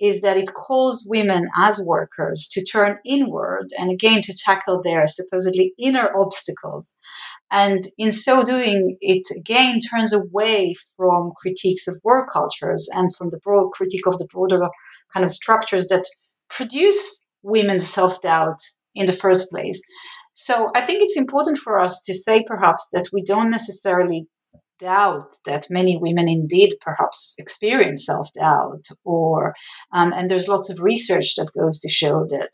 is 0.00 0.22
that 0.22 0.36
it 0.36 0.54
calls 0.54 1.06
women 1.06 1.48
as 1.58 1.84
workers 1.86 2.48
to 2.52 2.64
turn 2.64 2.98
inward 3.04 3.68
and 3.78 3.90
again 3.90 4.22
to 4.22 4.32
tackle 4.32 4.80
their 4.82 5.06
supposedly 5.06 5.74
inner 5.78 6.10
obstacles. 6.16 6.96
And 7.50 7.82
in 7.98 8.10
so 8.10 8.42
doing, 8.42 8.96
it 9.00 9.26
again 9.36 9.80
turns 9.80 10.12
away 10.12 10.74
from 10.96 11.32
critiques 11.36 11.86
of 11.86 12.00
work 12.02 12.30
cultures 12.32 12.88
and 12.94 13.14
from 13.14 13.30
the 13.30 13.38
broad 13.38 13.70
critique 13.72 14.06
of 14.06 14.18
the 14.18 14.26
broader 14.26 14.68
kind 15.12 15.24
of 15.24 15.30
structures 15.30 15.88
that 15.88 16.04
produce 16.48 17.26
women's 17.42 17.86
self 17.86 18.20
doubt 18.22 18.58
in 18.94 19.06
the 19.06 19.12
first 19.12 19.50
place. 19.50 19.80
So 20.34 20.70
I 20.74 20.80
think 20.82 21.02
it's 21.02 21.16
important 21.16 21.58
for 21.58 21.78
us 21.78 22.00
to 22.06 22.14
say 22.14 22.42
perhaps 22.46 22.88
that 22.92 23.10
we 23.12 23.22
don't 23.22 23.50
necessarily 23.50 24.26
doubt 24.78 25.36
that 25.44 25.66
many 25.68 25.96
women 25.96 26.28
indeed 26.28 26.74
perhaps 26.80 27.34
experience 27.38 28.06
self 28.06 28.28
doubt, 28.32 28.86
or 29.04 29.54
um, 29.92 30.12
and 30.12 30.30
there's 30.30 30.48
lots 30.48 30.70
of 30.70 30.80
research 30.80 31.34
that 31.36 31.52
goes 31.58 31.78
to 31.80 31.88
show 31.88 32.24
that 32.30 32.50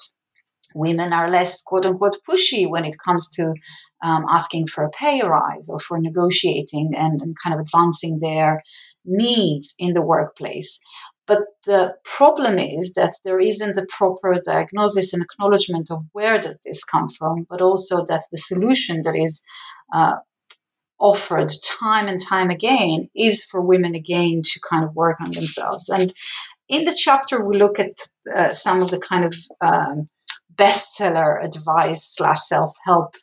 women 0.75 1.13
are 1.13 1.31
less 1.31 1.63
quote 1.63 1.87
unquote 1.87 2.19
pushy 2.29 2.69
when 2.69 2.85
it 2.85 2.97
comes 3.05 3.31
to 3.31 3.55
um, 4.03 4.25
asking 4.31 4.67
for 4.67 4.85
a 4.85 4.91
pay 4.91 5.23
rise 5.23 5.69
or 5.69 5.81
for 5.81 5.99
negotiating 5.99 6.93
and, 6.97 7.23
and 7.23 7.35
kind 7.43 7.55
of 7.55 7.61
advancing 7.61 8.19
their 8.21 8.63
needs 9.05 9.75
in 9.79 9.95
the 9.95 10.03
workplace. 10.03 10.79
But 11.27 11.41
the 11.65 11.95
problem 12.05 12.59
is 12.59 12.95
that 12.95 13.15
there 13.25 13.41
isn't 13.41 13.77
a 13.77 13.87
proper 13.89 14.37
diagnosis 14.45 15.13
and 15.13 15.23
acknowledgement 15.23 15.91
of 15.91 16.05
where 16.13 16.41
does 16.41 16.59
this 16.65 16.85
come 16.85 17.09
from, 17.09 17.47
but 17.51 17.61
also 17.61 18.05
that 18.07 18.25
the 18.31 18.39
solution 18.39 19.03
that 19.03 19.17
is 19.17 19.43
uh, 19.93 20.17
offered 20.99 21.51
time 21.65 22.09
and 22.09 22.21
time 22.21 22.51
again 22.51 23.09
is 23.15 23.45
for 23.45 23.61
women 23.61 23.95
again 23.95 24.43
to 24.45 24.61
kind 24.69 24.85
of 24.85 24.95
work 24.95 25.21
on 25.21 25.33
themselves. 25.33 25.89
And 25.89 26.15
in 26.69 26.85
the 26.85 26.95
chapter, 26.97 27.45
we 27.45 27.57
look 27.57 27.79
at 27.79 27.93
uh, 28.35 28.53
some 28.53 28.83
of 28.83 28.91
the 28.91 28.99
kind 28.99 29.25
of 29.25 29.35
um, 29.61 30.09
bestseller 30.55 31.45
advice 31.45 32.05
slash 32.05 32.41
self 32.41 32.73
help 32.85 33.15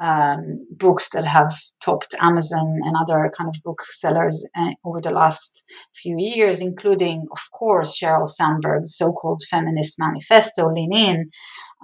um, 0.00 0.66
books 0.70 1.10
that 1.10 1.24
have 1.24 1.54
topped 1.80 2.14
Amazon 2.20 2.80
and 2.84 2.96
other 2.96 3.30
kind 3.36 3.48
of 3.48 3.62
booksellers 3.64 4.46
uh, 4.56 4.72
over 4.84 5.00
the 5.00 5.10
last 5.10 5.64
few 5.94 6.16
years, 6.18 6.60
including, 6.60 7.26
of 7.32 7.38
course, 7.52 7.98
Sheryl 7.98 8.28
Sandberg's 8.28 8.96
so-called 8.96 9.42
feminist 9.50 9.96
manifesto, 9.98 10.70
Lean 10.70 10.92
In, 10.92 11.30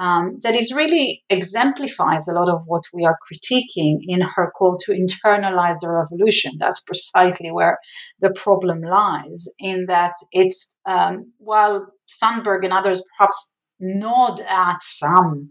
um, 0.01 0.39
that 0.43 0.55
is 0.55 0.73
really 0.73 1.23
exemplifies 1.31 2.29
a 2.29 2.33
lot 2.33 2.49
of 2.49 2.63
what 2.67 2.83
we 2.93 3.05
are 3.05 3.19
critiquing 3.31 3.99
in 4.07 4.21
her 4.21 4.51
call 4.59 4.77
to 4.79 4.93
internalize 4.93 5.79
the 5.81 5.91
revolution. 5.91 6.53
That's 6.59 6.83
precisely 6.83 7.51
where 7.51 7.79
the 8.21 8.31
problem 8.31 8.83
lies, 8.83 9.49
in 9.59 9.87
that 9.87 10.13
it's 10.33 10.75
um, 10.87 11.33
while 11.39 11.87
Sandberg 12.07 12.65
and 12.65 12.73
others 12.73 13.03
perhaps 13.17 13.55
nod 13.81 14.41
at 14.41 14.83
some 14.83 15.51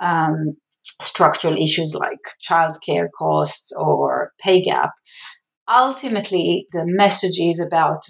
um, 0.00 0.56
structural 1.02 1.56
issues 1.56 1.94
like 1.94 2.20
childcare 2.48 3.08
costs 3.16 3.72
or 3.72 4.32
pay 4.40 4.62
gap. 4.62 4.90
Ultimately, 5.68 6.66
the 6.72 6.84
message 6.86 7.38
is 7.38 7.60
about, 7.60 8.02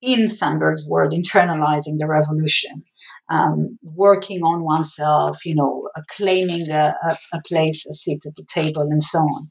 in 0.00 0.28
Sandberg's 0.28 0.88
word, 0.88 1.12
internalizing 1.12 1.98
the 1.98 2.06
revolution, 2.06 2.82
um, 3.30 3.78
working 3.82 4.42
on 4.42 4.62
oneself, 4.62 5.44
you 5.44 5.54
know, 5.54 5.88
uh, 5.96 6.02
claiming 6.10 6.70
a, 6.70 6.94
a, 7.02 7.16
a, 7.34 7.42
place, 7.46 7.86
a 7.86 7.94
seat 7.94 8.24
at 8.26 8.34
the 8.36 8.44
table, 8.44 8.82
and 8.82 9.02
so 9.02 9.18
on. 9.18 9.48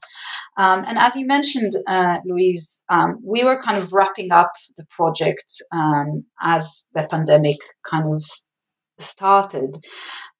Um, 0.56 0.84
and 0.86 0.98
as 0.98 1.16
you 1.16 1.26
mentioned, 1.26 1.74
uh, 1.86 2.16
Louise, 2.24 2.82
um, 2.88 3.18
we 3.24 3.44
were 3.44 3.62
kind 3.62 3.80
of 3.80 3.92
wrapping 3.92 4.32
up 4.32 4.52
the 4.76 4.86
project 4.90 5.52
um, 5.72 6.24
as 6.42 6.86
the 6.94 7.06
pandemic 7.08 7.58
kind 7.88 8.12
of 8.12 8.24
started. 8.98 9.76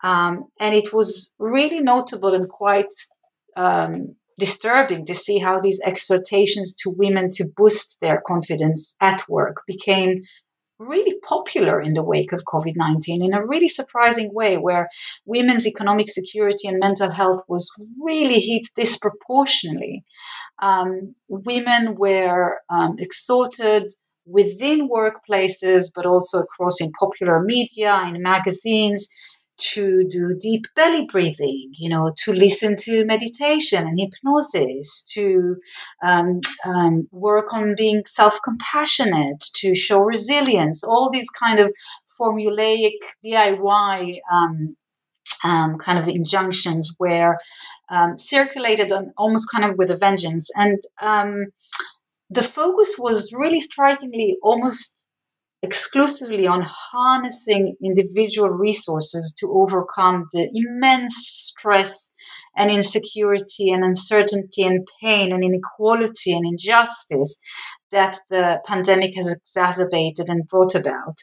Um, 0.02 0.46
and 0.60 0.74
it 0.74 0.92
was 0.92 1.34
really 1.38 1.80
notable 1.80 2.34
and 2.34 2.48
quite 2.48 2.92
um, 3.56 4.14
disturbing 4.38 5.04
to 5.06 5.14
see 5.14 5.38
how 5.38 5.60
these 5.60 5.80
exhortations 5.84 6.74
to 6.76 6.90
women 6.90 7.30
to 7.32 7.44
boost 7.56 8.00
their 8.00 8.22
confidence 8.26 8.94
at 9.00 9.28
work 9.28 9.62
became 9.66 10.22
really 10.78 11.18
popular 11.20 11.80
in 11.80 11.94
the 11.94 12.04
wake 12.04 12.32
of 12.32 12.44
COVID 12.44 12.74
19 12.76 13.22
in 13.22 13.34
a 13.34 13.44
really 13.44 13.68
surprising 13.68 14.32
way, 14.32 14.56
where 14.56 14.88
women's 15.26 15.66
economic 15.66 16.08
security 16.08 16.68
and 16.68 16.78
mental 16.78 17.10
health 17.10 17.42
was 17.48 17.70
really 18.00 18.40
hit 18.40 18.68
disproportionately. 18.76 20.04
Um, 20.62 21.14
women 21.28 21.96
were 21.96 22.58
um, 22.70 22.96
exhorted 22.98 23.92
within 24.24 24.88
workplaces, 24.88 25.90
but 25.94 26.06
also 26.06 26.40
across 26.40 26.80
in 26.80 26.92
popular 26.92 27.42
media, 27.42 28.00
in 28.06 28.22
magazines, 28.22 29.08
to 29.58 30.04
do 30.08 30.36
deep 30.40 30.66
belly 30.74 31.06
breathing, 31.10 31.70
you 31.72 31.88
know, 31.88 32.12
to 32.24 32.32
listen 32.32 32.76
to 32.76 33.04
meditation 33.04 33.86
and 33.86 34.00
hypnosis, 34.00 35.02
to 35.14 35.56
um, 36.04 36.40
um, 36.64 37.08
work 37.12 37.52
on 37.52 37.74
being 37.76 38.02
self 38.06 38.38
compassionate, 38.44 39.40
to 39.54 39.74
show 39.74 40.00
resilience, 40.00 40.82
all 40.84 41.10
these 41.10 41.28
kind 41.30 41.60
of 41.60 41.72
formulaic 42.18 42.92
DIY 43.24 44.18
um, 44.32 44.76
um, 45.44 45.78
kind 45.78 45.98
of 45.98 46.08
injunctions 46.08 46.96
were 46.98 47.36
um, 47.90 48.16
circulated 48.16 48.92
on 48.92 49.12
almost 49.16 49.48
kind 49.50 49.70
of 49.70 49.78
with 49.78 49.90
a 49.90 49.96
vengeance. 49.96 50.50
And 50.56 50.80
um, 51.00 51.46
the 52.30 52.42
focus 52.42 52.96
was 52.98 53.32
really 53.32 53.60
strikingly 53.60 54.36
almost 54.42 55.07
exclusively 55.62 56.46
on 56.46 56.62
harnessing 56.62 57.74
individual 57.82 58.50
resources 58.50 59.34
to 59.38 59.50
overcome 59.50 60.26
the 60.32 60.48
immense 60.54 61.14
stress 61.16 62.12
and 62.56 62.70
insecurity 62.70 63.70
and 63.70 63.84
uncertainty 63.84 64.62
and 64.62 64.86
pain 65.00 65.32
and 65.32 65.42
inequality 65.42 66.32
and 66.32 66.44
injustice 66.46 67.38
that 67.90 68.18
the 68.30 68.58
pandemic 68.66 69.14
has 69.16 69.32
exacerbated 69.32 70.28
and 70.28 70.46
brought 70.46 70.74
about. 70.74 71.16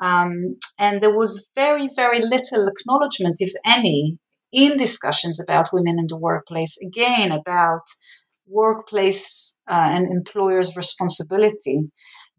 Um, 0.00 0.56
and 0.78 1.00
there 1.00 1.16
was 1.16 1.50
very, 1.54 1.88
very 1.94 2.20
little 2.20 2.68
acknowledgement, 2.68 3.36
if 3.38 3.52
any, 3.66 4.18
in 4.52 4.76
discussions 4.78 5.40
about 5.40 5.72
women 5.72 5.98
in 5.98 6.06
the 6.08 6.18
workplace, 6.18 6.76
again, 6.86 7.32
about 7.32 7.82
workplace 8.46 9.58
uh, 9.68 9.74
and 9.74 10.06
employers' 10.06 10.76
responsibility 10.76 11.80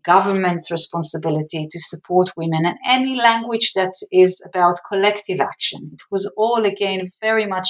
government's 0.06 0.72
responsibility 0.72 1.68
to 1.70 1.80
support 1.80 2.30
women 2.38 2.66
and 2.66 2.78
any 2.88 3.16
language 3.16 3.74
that 3.76 3.94
is 4.12 4.42
about 4.48 4.80
collective 4.88 5.40
action. 5.40 5.90
It 5.94 6.02
was 6.12 6.32
all, 6.38 6.66
again, 6.66 7.10
very 7.22 7.46
much 7.46 7.68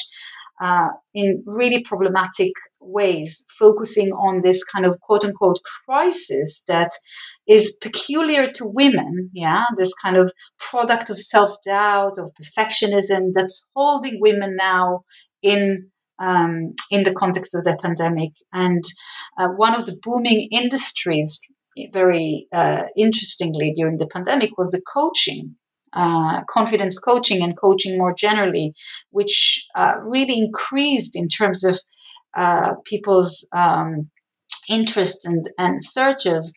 uh, 0.61 0.87
in 1.13 1.43
really 1.45 1.83
problematic 1.83 2.51
ways, 2.79 3.45
focusing 3.59 4.09
on 4.11 4.41
this 4.41 4.63
kind 4.63 4.85
of 4.85 4.99
quote 5.01 5.25
unquote 5.25 5.59
crisis 5.85 6.63
that 6.67 6.91
is 7.47 7.77
peculiar 7.81 8.49
to 8.51 8.65
women. 8.65 9.29
Yeah, 9.33 9.63
this 9.75 9.93
kind 10.01 10.17
of 10.17 10.31
product 10.59 11.09
of 11.09 11.19
self 11.19 11.55
doubt, 11.65 12.17
of 12.17 12.31
perfectionism 12.41 13.31
that's 13.33 13.69
holding 13.75 14.19
women 14.19 14.55
now 14.59 15.01
in. 15.41 15.89
Um, 16.17 16.75
in 16.91 17.03
the 17.03 17.13
context 17.13 17.53
of 17.53 17.65
the 17.65 17.77
pandemic. 17.83 18.29
And 18.53 18.81
uh, 19.37 19.49
one 19.49 19.75
of 19.75 19.85
the 19.85 19.97
booming 20.01 20.47
industries 20.49 21.41
very 21.91 22.47
uh, 22.53 22.83
interestingly 22.95 23.73
during 23.75 23.97
the 23.97 24.07
pandemic 24.07 24.57
was 24.57 24.71
the 24.71 24.81
coaching, 24.81 25.55
uh, 25.93 26.43
confidence 26.49 26.99
coaching, 26.99 27.43
and 27.43 27.57
coaching 27.57 27.97
more 27.97 28.13
generally, 28.13 28.73
which 29.11 29.67
uh, 29.75 29.95
really 30.01 30.37
increased 30.37 31.15
in 31.15 31.27
terms 31.27 31.63
of 31.63 31.79
uh, 32.35 32.73
people's 32.85 33.47
um, 33.53 34.09
interest 34.69 35.25
and, 35.25 35.49
and 35.57 35.83
searches. 35.83 36.53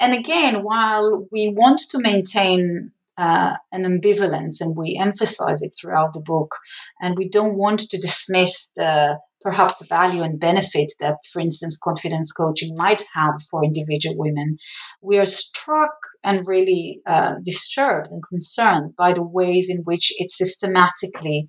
And 0.00 0.14
again, 0.14 0.62
while 0.62 1.26
we 1.30 1.52
want 1.56 1.80
to 1.90 1.98
maintain 2.00 2.90
uh, 3.16 3.54
an 3.72 3.84
ambivalence, 3.84 4.60
and 4.60 4.76
we 4.76 4.98
emphasize 5.00 5.62
it 5.62 5.72
throughout 5.78 6.12
the 6.12 6.22
book, 6.24 6.56
and 7.00 7.16
we 7.16 7.28
don't 7.28 7.56
want 7.56 7.80
to 7.80 7.98
dismiss 7.98 8.70
the 8.74 9.18
perhaps 9.42 9.78
the 9.78 9.86
value 9.86 10.22
and 10.22 10.38
benefit 10.40 10.92
that, 11.00 11.16
for 11.32 11.40
instance, 11.40 11.78
confidence 11.82 12.32
coaching 12.32 12.76
might 12.76 13.04
have 13.14 13.34
for 13.50 13.64
individual 13.64 14.16
women, 14.16 14.56
we 15.00 15.18
are 15.18 15.26
struck 15.26 15.94
and 16.24 16.46
really 16.46 17.00
uh, 17.06 17.34
disturbed 17.44 18.08
and 18.10 18.22
concerned 18.28 18.94
by 18.96 19.12
the 19.12 19.22
ways 19.22 19.68
in 19.68 19.78
which 19.78 20.12
it 20.18 20.30
systematically 20.30 21.48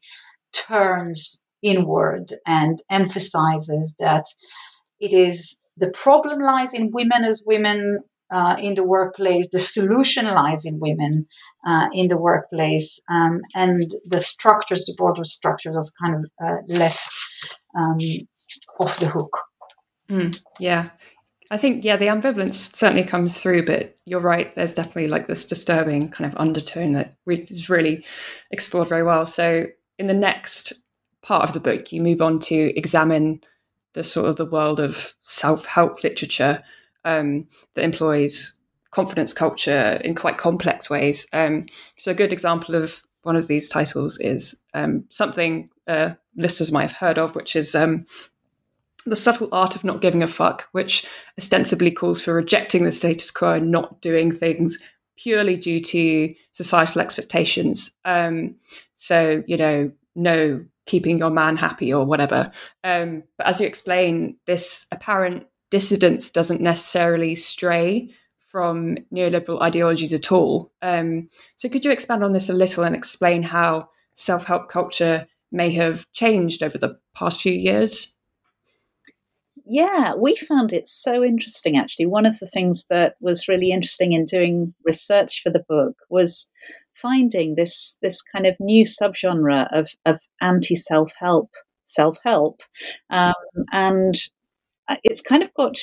turns 0.53 1.45
inward 1.61 2.25
and 2.45 2.81
emphasizes 2.89 3.95
that 3.99 4.25
it 4.99 5.13
is 5.13 5.59
the 5.77 5.89
problem 5.89 6.39
lies 6.39 6.73
in 6.73 6.91
women 6.91 7.23
as 7.23 7.43
women 7.47 7.99
uh, 8.31 8.55
in 8.59 8.75
the 8.75 8.83
workplace, 8.83 9.49
the 9.51 9.59
solution 9.59 10.25
lies 10.25 10.65
in 10.65 10.79
women 10.79 11.27
uh, 11.67 11.87
in 11.93 12.07
the 12.07 12.17
workplace, 12.17 12.99
um, 13.09 13.41
and 13.53 13.91
the 14.05 14.19
structures, 14.19 14.85
the 14.85 14.95
broader 14.97 15.23
structures, 15.23 15.77
are 15.77 16.05
kind 16.05 16.23
of 16.23 16.31
uh, 16.43 16.57
left 16.67 16.99
um, 17.77 17.97
off 18.79 18.99
the 18.99 19.07
hook. 19.07 19.37
Mm, 20.09 20.41
yeah. 20.59 20.89
I 21.51 21.57
think, 21.57 21.85
yeah, 21.85 21.97
the 21.97 22.07
ambivalence 22.07 22.75
certainly 22.75 23.03
comes 23.03 23.39
through, 23.39 23.65
but 23.65 23.95
you're 24.05 24.19
right. 24.19 24.53
There's 24.55 24.73
definitely 24.73 25.07
like 25.07 25.27
this 25.27 25.45
disturbing 25.45 26.09
kind 26.09 26.31
of 26.31 26.39
undertone 26.39 26.93
that 26.93 27.15
is 27.27 27.69
really 27.69 28.03
explored 28.49 28.89
very 28.89 29.03
well. 29.03 29.27
So, 29.27 29.67
in 29.99 30.07
the 30.07 30.15
next 30.15 30.73
part 31.21 31.43
of 31.43 31.53
the 31.53 31.59
book, 31.59 31.91
you 31.91 32.01
move 32.01 32.21
on 32.21 32.39
to 32.39 32.75
examine 32.75 33.41
the 33.93 34.03
sort 34.03 34.29
of 34.29 34.37
the 34.37 34.45
world 34.45 34.79
of 34.79 35.13
self 35.21 35.65
help 35.65 36.03
literature 36.03 36.59
um, 37.05 37.47
that 37.73 37.83
employs 37.83 38.55
confidence 38.91 39.33
culture 39.33 39.99
in 40.03 40.15
quite 40.15 40.37
complex 40.37 40.89
ways. 40.89 41.27
Um, 41.33 41.65
so, 41.97 42.11
a 42.11 42.15
good 42.15 42.33
example 42.33 42.75
of 42.75 43.01
one 43.23 43.35
of 43.35 43.47
these 43.47 43.67
titles 43.67 44.19
is 44.19 44.61
um, 44.73 45.05
something 45.09 45.69
uh, 45.87 46.11
listeners 46.35 46.71
might 46.71 46.89
have 46.89 46.97
heard 46.97 47.17
of, 47.17 47.35
which 47.35 47.55
is 47.55 47.73
um, 47.75 48.05
The 49.05 49.15
Subtle 49.15 49.49
Art 49.51 49.75
of 49.75 49.83
Not 49.83 50.01
Giving 50.01 50.23
a 50.23 50.27
Fuck, 50.27 50.67
which 50.71 51.05
ostensibly 51.37 51.91
calls 51.91 52.21
for 52.21 52.33
rejecting 52.33 52.83
the 52.83 52.91
status 52.91 53.31
quo 53.31 53.53
and 53.53 53.71
not 53.71 54.01
doing 54.01 54.31
things 54.31 54.79
purely 55.17 55.55
due 55.55 55.79
to 55.79 56.33
societal 56.51 57.01
expectations. 57.01 57.95
Um, 58.05 58.55
so, 58.95 59.43
you 59.47 59.57
know, 59.57 59.91
no 60.15 60.63
keeping 60.85 61.17
your 61.17 61.29
man 61.29 61.57
happy 61.57 61.93
or 61.93 62.05
whatever. 62.05 62.51
Um, 62.83 63.23
but 63.37 63.47
as 63.47 63.61
you 63.61 63.67
explain, 63.67 64.37
this 64.45 64.85
apparent 64.91 65.47
dissidence 65.73 66.29
doesn't 66.29 66.61
necessarily 66.61 67.33
stray 67.33 68.07
from 68.37 68.95
neoliberal 69.11 69.59
ideologies 69.59 70.13
at 70.13 70.31
all. 70.31 70.71
Um, 70.83 71.29
so, 71.55 71.67
could 71.67 71.83
you 71.83 71.89
expand 71.89 72.23
on 72.23 72.31
this 72.31 72.47
a 72.47 72.53
little 72.53 72.83
and 72.83 72.95
explain 72.95 73.41
how 73.41 73.89
self 74.13 74.45
help 74.45 74.69
culture 74.69 75.25
may 75.51 75.71
have 75.71 76.05
changed 76.11 76.61
over 76.61 76.77
the 76.77 76.99
past 77.15 77.41
few 77.41 77.53
years? 77.53 78.13
Yeah, 79.65 80.13
we 80.13 80.35
found 80.35 80.73
it 80.73 80.87
so 80.87 81.23
interesting 81.23 81.75
actually. 81.75 82.05
One 82.05 82.27
of 82.27 82.37
the 82.37 82.45
things 82.45 82.85
that 82.91 83.15
was 83.19 83.47
really 83.47 83.71
interesting 83.71 84.13
in 84.13 84.25
doing 84.25 84.75
research 84.85 85.41
for 85.41 85.49
the 85.49 85.65
book 85.67 85.95
was 86.11 86.51
finding 86.91 87.55
this 87.55 87.97
this 88.03 88.21
kind 88.21 88.45
of 88.45 88.59
new 88.59 88.85
subgenre 88.85 89.67
of, 89.71 89.89
of 90.05 90.19
anti 90.39 90.75
self 90.75 91.11
help 91.17 91.49
self 91.81 92.19
help, 92.23 92.61
um, 93.09 93.33
and 93.71 94.13
it's 95.03 95.21
kind 95.21 95.43
of 95.43 95.53
got 95.53 95.77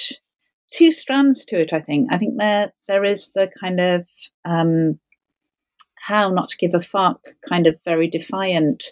two 0.71 0.93
strands 0.93 1.45
to 1.47 1.61
it. 1.61 1.73
I 1.73 1.81
think. 1.81 2.09
I 2.13 2.19
think 2.19 2.39
there 2.39 2.73
there 2.89 3.05
is 3.05 3.33
the 3.33 3.51
kind 3.61 3.81
of 3.81 4.07
um, 4.45 4.99
how 6.01 6.31
not 6.31 6.49
to 6.49 6.57
give 6.57 6.75
a 6.75 6.81
fuck, 6.81 7.21
kind 7.49 7.67
of 7.67 7.79
very 7.85 8.09
defiant 8.09 8.85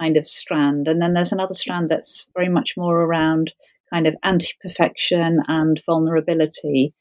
kind 0.00 0.16
of 0.16 0.26
strand. 0.26 0.88
And 0.88 1.00
then 1.00 1.14
there's 1.14 1.32
another 1.32 1.54
strand 1.54 1.88
that's 1.88 2.30
very 2.34 2.48
much 2.48 2.74
more 2.76 3.02
around 3.02 3.52
kind 3.92 4.06
of 4.06 4.16
anti 4.22 4.48
perfection 4.60 5.40
and 5.48 5.80
vulnerability. 5.84 6.94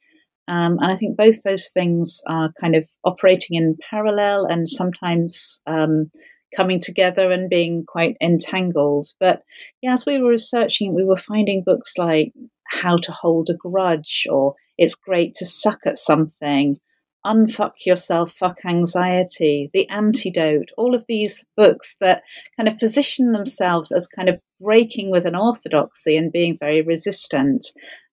Um, 0.48 0.78
and 0.80 0.92
I 0.92 0.96
think 0.96 1.18
both 1.18 1.42
those 1.44 1.70
things 1.70 2.22
are 2.28 2.52
kind 2.62 2.76
of 2.76 2.88
operating 3.04 3.58
in 3.58 3.78
parallel 3.90 4.46
and 4.46 4.70
sometimes 4.70 5.62
um, 5.66 6.12
coming 6.56 6.80
together 6.80 7.32
and 7.32 7.50
being 7.50 7.86
quite 7.86 8.18
entangled. 8.22 9.08
But 9.20 9.44
yeah, 9.82 9.94
as 9.94 10.06
we 10.06 10.20
were 10.20 10.30
researching, 10.30 10.96
we 10.96 11.04
were 11.04 11.18
finding 11.18 11.64
books 11.64 11.98
like 11.98 12.34
How 12.68 12.98
to 12.98 13.12
Hold 13.12 13.50
a 13.50 13.54
Grudge 13.54 14.28
or 14.30 14.56
It's 14.78 14.96
Great 14.96 15.34
to 15.36 15.46
Suck 15.46 15.80
at 15.86 15.98
Something 15.98 16.80
Unfuck 17.26 17.86
Yourself, 17.86 18.32
Fuck 18.32 18.60
Anxiety, 18.66 19.72
The 19.74 19.90
Antidote, 19.90 20.72
all 20.78 20.94
of 20.94 21.06
these 21.08 21.44
books 21.58 21.96
that 22.00 22.24
kind 22.56 22.68
of 22.70 22.78
position 22.78 23.32
themselves 23.32 23.92
as 23.92 24.08
kind 24.08 24.30
of 24.30 24.40
breaking 24.62 25.10
with 25.10 25.26
an 25.26 25.36
orthodoxy 25.36 26.16
and 26.18 26.32
being 26.32 26.56
very 26.58 26.84
resistant. 26.84 27.66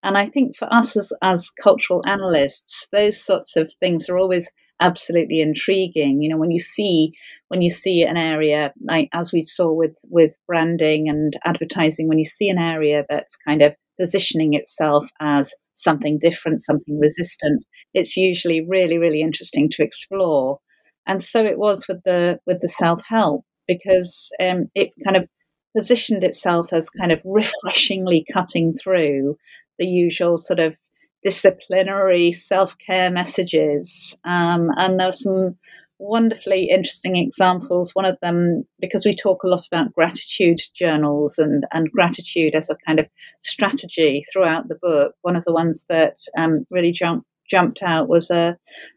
And 0.03 0.17
I 0.17 0.27
think 0.27 0.57
for 0.57 0.73
us 0.73 0.97
as, 0.97 1.13
as 1.23 1.51
cultural 1.63 2.03
analysts, 2.07 2.89
those 2.91 3.23
sorts 3.23 3.57
of 3.57 3.71
things 3.73 4.09
are 4.09 4.17
always 4.17 4.51
absolutely 4.83 5.41
intriguing. 5.41 6.21
You 6.21 6.29
know, 6.29 6.37
when 6.37 6.51
you 6.51 6.59
see 6.59 7.13
when 7.49 7.63
you 7.63 7.71
see 7.71 8.03
an 8.03 8.17
area 8.17 8.73
like 8.83 9.09
as 9.13 9.33
we 9.33 9.41
saw 9.41 9.73
with 9.73 9.97
with 10.11 10.37
branding 10.47 11.09
and 11.09 11.35
advertising, 11.45 12.09
when 12.09 12.19
you 12.19 12.25
see 12.25 12.51
an 12.51 12.59
area 12.59 13.07
that's 13.09 13.37
kind 13.47 13.63
of 13.63 13.75
positioning 13.99 14.55
itself 14.55 15.09
as 15.21 15.55
something 15.75 16.19
different, 16.19 16.61
something 16.61 16.99
resistant, 16.99 17.65
it's 17.95 18.17
usually 18.17 18.65
really, 18.67 18.99
really 18.99 19.21
interesting 19.21 19.69
to 19.71 19.83
explore. 19.83 20.59
And 21.07 21.23
so 21.23 21.45
it 21.45 21.59
was 21.59 21.87
with 21.89 22.03
the 22.05 22.41
with 22.47 22.61
the 22.61 22.69
self 22.69 23.03
help 23.07 23.45
because 23.67 24.31
um, 24.41 24.67
it 24.75 24.91
kind 25.05 25.17
of 25.17 25.29
positioned 25.77 26.25
itself 26.25 26.73
as 26.73 26.91
kind 26.91 27.13
of 27.13 27.23
refreshingly 27.25 28.27
cutting 28.33 28.73
through 28.73 29.37
the 29.79 29.87
usual 29.87 30.37
sort 30.37 30.61
of 30.61 30.77
disciplinary 31.23 32.33
self 32.33 32.77
care 32.79 33.11
messages. 33.11 34.17
Um, 34.25 34.71
and 34.77 34.99
there 34.99 35.09
were 35.09 35.13
some 35.13 35.57
wonderfully 35.99 36.69
interesting 36.69 37.17
examples. 37.17 37.95
One 37.95 38.05
of 38.05 38.19
them, 38.21 38.65
because 38.81 39.07
we 39.07 39.15
talk 39.15 39.43
a 39.43 39.49
lot 39.49 39.67
about 39.71 39.93
gratitude 39.95 40.61
journals 40.75 41.39
and, 41.39 41.65
and 41.73 41.91
gratitude 41.91 42.55
as 42.55 42.69
a 42.69 42.77
kind 42.87 42.99
of 42.99 43.07
strategy 43.39 44.23
throughout 44.33 44.69
the 44.69 44.79
book, 44.83 45.15
one 45.23 45.37
of 45.37 45.45
the 45.45 45.53
ones 45.53 45.87
that 45.89 46.17
um, 46.37 46.67
really 46.71 46.93
jumped 46.93 47.27
jumped 47.51 47.83
out 47.83 48.09
was 48.09 48.31
a, 48.31 48.57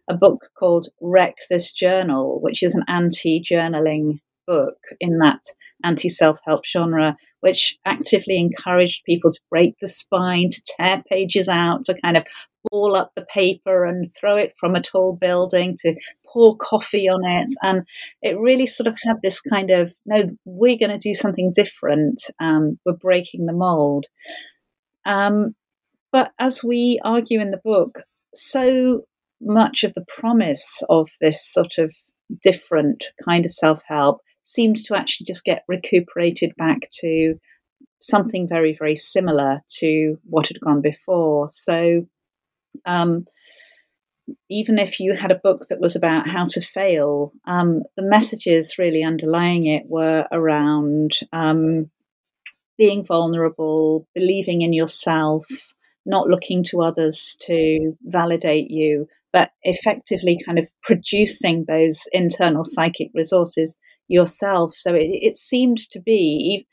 a 0.10 0.14
book 0.16 0.46
called 0.58 0.88
Wreck 1.02 1.36
This 1.50 1.74
Journal, 1.74 2.40
which 2.42 2.64
is 2.64 2.74
an 2.74 2.86
anti 2.88 3.42
journaling 3.42 4.20
book 4.48 4.78
in 5.00 5.18
that 5.20 5.42
anti 5.84 6.10
self 6.10 6.40
help 6.46 6.66
genre, 6.66 7.18
which 7.42 7.78
actively 7.86 8.38
encouraged 8.38 9.04
people 9.06 9.32
to 9.32 9.40
break 9.50 9.76
the 9.80 9.88
spine, 9.88 10.50
to 10.50 10.62
tear 10.78 11.04
pages 11.10 11.48
out, 11.48 11.86
to 11.86 12.00
kind 12.02 12.18
of 12.18 12.26
ball 12.72 12.96
up 12.96 13.12
the 13.16 13.26
paper 13.26 13.86
and 13.86 14.14
throw 14.14 14.36
it 14.36 14.54
from 14.60 14.76
a 14.76 14.82
tall 14.82 15.16
building, 15.16 15.76
to 15.82 15.96
pour 16.28 16.58
coffee 16.58 17.08
on 17.08 17.22
it. 17.24 17.52
And 17.62 17.88
it 18.22 18.40
really 18.40 18.66
sort 18.66 18.88
of 18.88 18.98
had 19.06 19.18
this 19.22 19.42
kind 19.42 19.72
of 19.72 19.94
no, 20.06 20.30
we're 20.46 20.78
going 20.78 20.92
to 20.92 20.98
do 20.98 21.14
something 21.14 21.52
different. 21.54 22.22
Um, 22.40 22.80
we're 22.86 22.94
breaking 22.94 23.46
the 23.46 23.54
mold. 23.54 24.06
Um, 25.06 25.56
but 26.12 26.32
as 26.40 26.64
we 26.64 27.00
argue 27.04 27.42
in 27.42 27.52
the 27.52 27.62
book, 27.64 28.02
so 28.34 29.04
much 29.42 29.84
of 29.84 29.94
the 29.94 30.06
promise 30.08 30.82
of 30.90 31.10
this 31.22 31.46
sort 31.46 31.78
of 31.78 31.94
different 32.42 33.06
kind 33.28 33.46
of 33.46 33.52
self 33.52 33.82
help 33.88 34.22
seemed 34.46 34.78
to 34.78 34.96
actually 34.96 35.26
just 35.26 35.44
get 35.44 35.64
recuperated 35.68 36.56
back 36.56 36.88
to 36.92 37.34
something 38.00 38.48
very, 38.48 38.76
very 38.78 38.96
similar 38.96 39.58
to 39.68 40.20
what 40.24 40.48
had 40.48 40.60
gone 40.60 40.82
before. 40.82 41.48
So, 41.50 42.06
um, 42.86 43.26
even 44.50 44.78
if 44.78 45.00
you 45.00 45.14
had 45.16 45.32
a 45.32 45.42
book 45.44 45.64
that 45.70 45.80
was 45.80 45.96
about 45.96 46.28
how 46.28 46.46
to 46.46 46.62
fail, 46.62 47.34
um, 47.46 47.82
the 47.98 48.06
messages 48.06 48.78
really 48.78 49.04
underlying 49.04 49.66
it 49.66 49.84
were 49.88 50.28
around 50.32 51.12
um, 51.34 51.90
being 52.78 53.04
vulnerable, 53.04 54.08
believing 54.14 54.62
in 54.62 54.74
yourself, 54.74 55.46
not 56.06 56.28
looking 56.28 56.64
to 56.66 56.84
others 56.84 57.36
to 57.42 57.98
validate 58.04 58.70
you, 58.70 59.08
but 59.34 59.52
effectively 59.64 60.40
kind 60.46 60.60
of 60.60 60.70
producing 60.84 61.66
those 61.68 62.02
internal 62.14 62.64
psychic 62.64 63.10
resources 63.16 63.76
yourself. 64.08 64.74
So 64.74 64.94
it, 64.94 65.10
it 65.12 65.36
seemed 65.36 65.78
to 65.92 66.00
be 66.00 66.68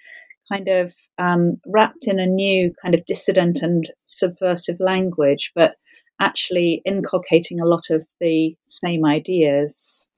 kind 0.51 0.69
of 0.69 0.93
um, 1.19 1.59
wrapped 1.67 2.07
in 2.07 2.19
a 2.19 2.27
new 2.27 2.73
kind 2.83 2.95
of 2.95 3.05
dissident 3.05 3.63
and 3.63 3.91
subversive 4.05 4.81
language, 4.81 5.53
but 5.55 5.77
actually 6.21 6.83
inculcating 6.85 7.61
a 7.61 7.67
lot 7.67 7.91
of 7.91 8.07
the 8.21 8.57
same 8.65 9.05
ideas. 9.05 10.09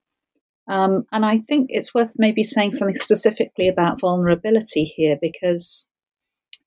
Um, 0.66 1.04
and 1.12 1.24
I 1.24 1.38
think 1.38 1.68
it's 1.70 1.94
worth 1.94 2.14
maybe 2.16 2.42
saying 2.42 2.72
something 2.72 2.96
specifically 2.96 3.68
about 3.68 4.00
vulnerability 4.00 4.84
here 4.84 5.16
because 5.20 5.88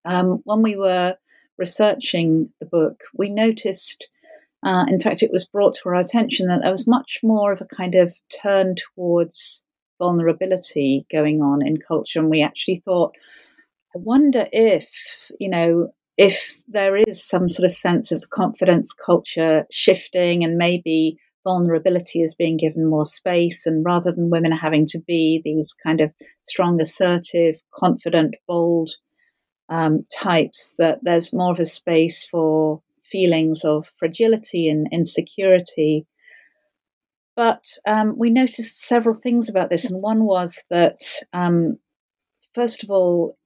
um, 0.05 0.41
when 0.43 0.62
we 0.62 0.75
were 0.75 1.15
researching 1.57 2.49
the 2.60 2.65
book, 2.65 3.01
we 3.15 3.29
noticed, 3.29 4.07
uh, 4.63 4.86
in 4.88 5.01
fact, 5.01 5.23
it 5.23 5.31
was 5.31 5.45
brought 5.45 5.75
to 5.75 5.89
our 5.89 5.95
attention 5.95 6.47
that 6.47 6.62
there 6.62 6.71
was 6.71 6.88
much 6.88 7.19
more 7.23 7.51
of 7.51 7.62
a 7.62 7.65
kind 7.65 7.95
of 7.95 8.13
turn 8.41 8.75
towards 8.75 9.65
vulnerability 9.99 11.05
going 11.12 11.41
on 11.41 11.65
in 11.65 11.77
culture. 11.77 12.19
And 12.19 12.29
we 12.29 12.41
actually 12.41 12.77
thought, 12.77 13.13
I 13.95 13.99
wonder 13.99 14.47
if, 14.51 15.31
you 15.39 15.49
know, 15.49 15.89
if 16.17 16.62
there 16.67 16.95
is 16.97 17.23
some 17.23 17.47
sort 17.47 17.65
of 17.65 17.71
sense 17.71 18.12
of 18.12 18.29
confidence 18.31 18.93
culture 18.93 19.65
shifting 19.71 20.43
and 20.43 20.57
maybe 20.57 21.17
vulnerability 21.43 22.21
is 22.21 22.36
being 22.36 22.57
given 22.57 22.89
more 22.89 23.05
space 23.05 23.65
and 23.65 23.86
rather 23.86 24.12
than 24.12 24.29
women 24.29 24.51
having 24.51 24.86
to 24.86 24.99
be 25.07 25.41
these 25.45 25.73
kind 25.81 26.01
of 26.01 26.12
strong 26.41 26.81
assertive 26.81 27.55
confident 27.73 28.36
bold 28.47 28.89
um, 29.69 30.05
types 30.13 30.73
that 30.77 30.99
there's 31.03 31.33
more 31.33 31.51
of 31.51 31.60
a 31.60 31.65
space 31.65 32.25
for 32.25 32.81
feelings 33.03 33.63
of 33.63 33.88
fragility 33.99 34.67
and 34.67 34.88
insecurity 34.91 36.05
but 37.38 37.65
um, 37.86 38.15
we 38.17 38.32
noticed 38.32 38.82
several 38.82 39.13
things 39.13 39.47
about 39.47 39.69
this, 39.69 39.89
and 39.89 40.02
one 40.02 40.23
was 40.23 40.63
that, 40.71 40.97
um, 41.32 41.78
first 42.56 42.84
of 42.84 42.89
all, 42.89 43.38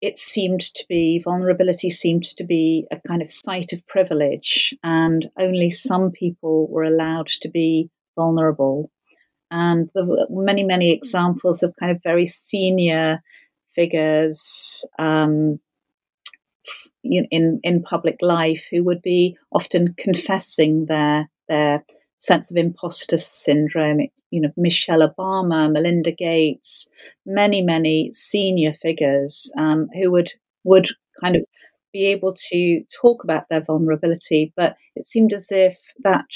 it 0.00 0.16
seemed 0.16 0.60
to 0.60 0.84
be 0.88 1.18
vulnerability 1.18 1.90
seemed 1.90 2.24
to 2.24 2.44
be 2.44 2.86
a 2.92 3.00
kind 3.08 3.22
of 3.22 3.30
site 3.30 3.72
of 3.72 3.86
privilege, 3.88 4.72
and 4.84 5.28
only 5.36 5.70
some 5.70 6.12
people 6.12 6.68
were 6.70 6.84
allowed 6.84 7.26
to 7.26 7.50
be 7.50 7.90
vulnerable. 8.16 8.92
And 9.50 9.90
there 9.94 10.04
were 10.04 10.26
many, 10.30 10.62
many 10.62 10.92
examples 10.92 11.64
of 11.64 11.74
kind 11.80 11.90
of 11.90 12.02
very 12.04 12.26
senior 12.26 13.20
figures 13.66 14.86
um, 14.96 15.58
in 17.02 17.60
in 17.64 17.82
public 17.82 18.18
life 18.22 18.68
who 18.70 18.84
would 18.84 19.02
be 19.02 19.36
often 19.50 19.94
confessing 19.98 20.86
their 20.86 21.28
their 21.48 21.84
sense 22.24 22.50
of 22.50 22.56
imposter 22.56 23.16
syndrome. 23.16 24.00
You 24.30 24.40
know, 24.42 24.52
Michelle 24.56 25.08
Obama, 25.08 25.70
Melinda 25.70 26.10
Gates, 26.10 26.90
many, 27.24 27.62
many 27.62 28.10
senior 28.12 28.72
figures 28.72 29.52
um, 29.56 29.88
who 29.94 30.10
would 30.12 30.32
would 30.64 30.88
kind 31.20 31.36
of 31.36 31.44
be 31.92 32.06
able 32.06 32.34
to 32.50 32.82
talk 33.00 33.22
about 33.22 33.44
their 33.48 33.60
vulnerability, 33.60 34.52
but 34.56 34.76
it 34.96 35.04
seemed 35.04 35.32
as 35.32 35.52
if 35.52 35.78
that 36.02 36.26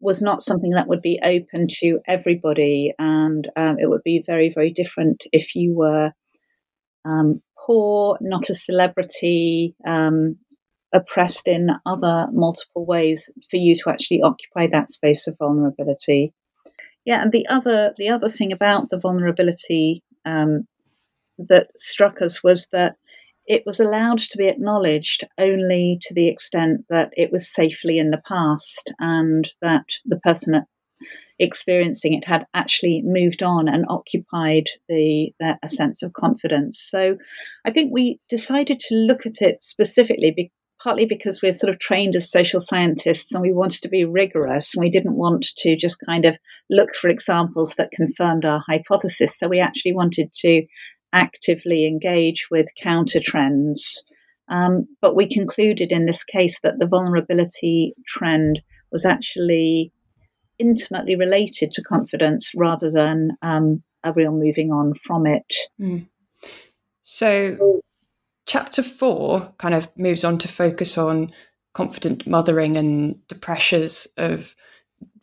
was 0.00 0.22
not 0.22 0.42
something 0.42 0.70
that 0.70 0.88
would 0.88 1.02
be 1.02 1.18
open 1.22 1.66
to 1.68 2.00
everybody, 2.06 2.94
and 2.98 3.50
um, 3.56 3.78
it 3.78 3.88
would 3.90 4.02
be 4.04 4.22
very, 4.26 4.50
very 4.54 4.70
different 4.70 5.24
if 5.32 5.54
you 5.54 5.74
were 5.74 6.12
um, 7.04 7.42
poor, 7.66 8.16
not 8.20 8.48
a 8.50 8.54
celebrity, 8.54 9.74
um, 9.86 10.36
oppressed 10.94 11.48
in 11.48 11.68
other 11.84 12.28
multiple 12.32 12.86
ways 12.86 13.30
for 13.50 13.56
you 13.56 13.74
to 13.74 13.90
actually 13.90 14.22
occupy 14.22 14.68
that 14.70 14.88
space 14.88 15.26
of 15.26 15.36
vulnerability. 15.38 16.32
Yeah, 17.04 17.20
and 17.20 17.32
the 17.32 17.46
other 17.48 17.92
the 17.98 18.08
other 18.08 18.28
thing 18.28 18.52
about 18.52 18.88
the 18.88 18.98
vulnerability 18.98 20.02
um, 20.24 20.66
that 21.38 21.68
struck 21.76 22.22
us 22.22 22.42
was 22.42 22.68
that 22.72 22.96
it 23.46 23.64
was 23.66 23.78
allowed 23.78 24.18
to 24.18 24.38
be 24.38 24.48
acknowledged 24.48 25.24
only 25.36 25.98
to 26.00 26.14
the 26.14 26.28
extent 26.28 26.86
that 26.88 27.10
it 27.12 27.30
was 27.30 27.52
safely 27.52 27.98
in 27.98 28.10
the 28.10 28.22
past 28.26 28.94
and 28.98 29.50
that 29.60 29.84
the 30.06 30.18
person 30.20 30.64
experiencing 31.38 32.14
it 32.14 32.24
had 32.24 32.46
actually 32.54 33.02
moved 33.04 33.42
on 33.42 33.68
and 33.68 33.84
occupied 33.88 34.68
the, 34.88 35.32
the, 35.40 35.58
a 35.62 35.68
sense 35.68 36.02
of 36.02 36.12
confidence. 36.12 36.78
So 36.80 37.18
I 37.64 37.70
think 37.70 37.92
we 37.92 38.20
decided 38.28 38.80
to 38.80 38.94
look 38.94 39.26
at 39.26 39.42
it 39.42 39.62
specifically 39.62 40.52
partly 40.84 41.06
because 41.06 41.40
we're 41.42 41.52
sort 41.52 41.70
of 41.72 41.78
trained 41.78 42.14
as 42.14 42.30
social 42.30 42.60
scientists 42.60 43.32
and 43.32 43.40
we 43.40 43.52
wanted 43.54 43.80
to 43.80 43.88
be 43.88 44.04
rigorous 44.04 44.76
and 44.76 44.84
we 44.84 44.90
didn't 44.90 45.16
want 45.16 45.46
to 45.56 45.74
just 45.74 45.96
kind 46.06 46.26
of 46.26 46.36
look 46.68 46.94
for 46.94 47.08
examples 47.08 47.74
that 47.76 47.90
confirmed 47.90 48.44
our 48.44 48.62
hypothesis. 48.68 49.36
So 49.36 49.48
we 49.48 49.60
actually 49.60 49.94
wanted 49.94 50.30
to 50.40 50.66
actively 51.12 51.86
engage 51.86 52.48
with 52.50 52.66
counter 52.78 53.18
trends. 53.24 54.04
Um, 54.48 54.86
but 55.00 55.16
we 55.16 55.26
concluded 55.26 55.90
in 55.90 56.04
this 56.04 56.22
case 56.22 56.60
that 56.60 56.78
the 56.78 56.86
vulnerability 56.86 57.94
trend 58.06 58.60
was 58.92 59.06
actually 59.06 59.90
intimately 60.58 61.16
related 61.16 61.72
to 61.72 61.82
confidence 61.82 62.52
rather 62.54 62.90
than 62.90 63.38
um, 63.40 63.82
a 64.04 64.12
real 64.12 64.32
moving 64.32 64.70
on 64.70 64.92
from 64.94 65.26
it. 65.26 65.54
Mm. 65.80 66.08
So, 67.00 67.80
chapter 68.46 68.82
four 68.82 69.52
kind 69.58 69.74
of 69.74 69.88
moves 69.96 70.24
on 70.24 70.38
to 70.38 70.48
focus 70.48 70.98
on 70.98 71.30
confident 71.72 72.26
mothering 72.26 72.76
and 72.76 73.18
the 73.28 73.34
pressures 73.34 74.06
of 74.16 74.54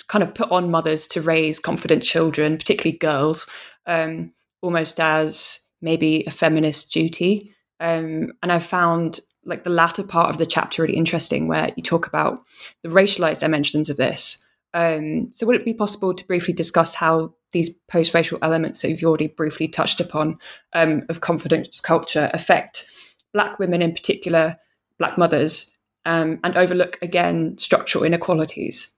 kind 0.07 0.23
of 0.23 0.33
put 0.33 0.51
on 0.51 0.69
mothers 0.69 1.07
to 1.07 1.21
raise 1.21 1.59
confident 1.59 2.03
children, 2.03 2.57
particularly 2.57 2.97
girls, 2.97 3.47
um, 3.87 4.33
almost 4.61 4.99
as 4.99 5.61
maybe 5.81 6.23
a 6.27 6.31
feminist 6.31 6.91
duty. 6.91 7.53
Um, 7.79 8.33
and 8.43 8.51
I 8.51 8.59
found 8.59 9.21
like 9.45 9.63
the 9.63 9.69
latter 9.69 10.03
part 10.03 10.29
of 10.29 10.37
the 10.37 10.45
chapter 10.45 10.83
really 10.83 10.95
interesting, 10.95 11.47
where 11.47 11.71
you 11.75 11.83
talk 11.83 12.05
about 12.05 12.37
the 12.83 12.89
racialized 12.89 13.39
dimensions 13.39 13.89
of 13.89 13.97
this. 13.97 14.45
Um, 14.73 15.31
so, 15.31 15.45
would 15.45 15.55
it 15.55 15.65
be 15.65 15.73
possible 15.73 16.13
to 16.13 16.27
briefly 16.27 16.53
discuss 16.53 16.93
how 16.93 17.33
these 17.51 17.69
post-racial 17.89 18.37
elements 18.41 18.81
that 18.81 18.89
you've 18.89 19.03
already 19.03 19.27
briefly 19.27 19.67
touched 19.67 19.99
upon 19.99 20.37
um, 20.73 21.03
of 21.09 21.21
confidence 21.21 21.81
culture 21.81 22.29
affect 22.33 22.87
black 23.33 23.59
women 23.59 23.81
in 23.81 23.93
particular, 23.93 24.57
Black 25.01 25.17
mothers 25.17 25.71
um, 26.05 26.39
and 26.43 26.55
overlook 26.55 26.99
again 27.01 27.57
structural 27.57 28.03
inequalities? 28.03 28.95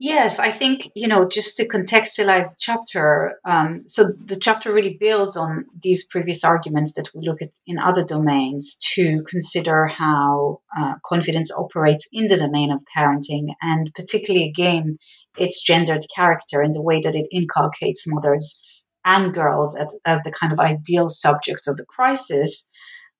Yes, 0.00 0.38
I 0.38 0.52
think, 0.52 0.90
you 0.94 1.08
know, 1.08 1.28
just 1.28 1.56
to 1.56 1.68
contextualize 1.68 2.44
the 2.44 2.56
chapter, 2.58 3.34
um, 3.44 3.82
so 3.84 4.12
the 4.24 4.38
chapter 4.40 4.72
really 4.72 4.96
builds 4.98 5.36
on 5.36 5.66
these 5.82 6.06
previous 6.06 6.44
arguments 6.44 6.94
that 6.94 7.10
we 7.14 7.26
look 7.26 7.42
at 7.42 7.50
in 7.66 7.78
other 7.80 8.04
domains 8.04 8.78
to 8.94 9.24
consider 9.24 9.86
how 9.86 10.60
uh, 10.78 10.94
confidence 11.04 11.52
operates 11.52 12.06
in 12.12 12.28
the 12.28 12.36
domain 12.36 12.70
of 12.70 12.80
parenting, 12.96 13.48
and 13.60 13.92
particularly, 13.94 14.48
again, 14.48 14.98
its 15.36 15.62
gendered 15.62 16.04
character 16.14 16.62
and 16.62 16.76
the 16.76 16.82
way 16.82 17.00
that 17.00 17.16
it 17.16 17.26
inculcates 17.32 18.04
mothers 18.06 18.64
and 19.08 19.34
girls 19.34 19.76
as, 19.76 19.98
as 20.04 20.22
the 20.22 20.30
kind 20.30 20.52
of 20.52 20.60
ideal 20.60 21.08
subjects 21.08 21.66
of 21.66 21.76
the 21.76 21.86
crisis, 21.86 22.66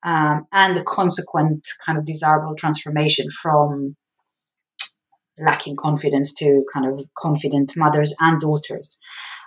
um, 0.05 0.47
and 0.53 0.77
the 0.77 0.85
consequent 0.85 1.67
kind 1.85 1.99
of 1.99 2.05
desirable 2.05 2.55
transformation 2.55 3.27
from 3.43 3.97
lacking 5.39 5.77
confidence 5.77 6.33
to 6.35 6.65
kind 6.73 6.87
of 6.87 7.05
confident 7.17 7.73
mothers 7.77 8.15
and 8.21 8.41
daughters. 8.41 8.99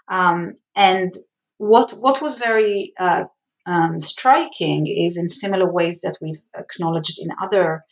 Um, 0.09 0.55
and 0.75 1.13
what 1.57 1.91
what 1.91 2.21
was 2.21 2.37
very 2.37 2.93
uh, 2.99 3.25
um, 3.65 4.01
striking 4.01 4.87
is 4.87 5.17
in 5.17 5.29
similar 5.29 5.71
ways 5.71 6.01
that 6.01 6.17
we've 6.21 6.43
acknowledged 6.57 7.17
in 7.19 7.29
other 7.41 7.83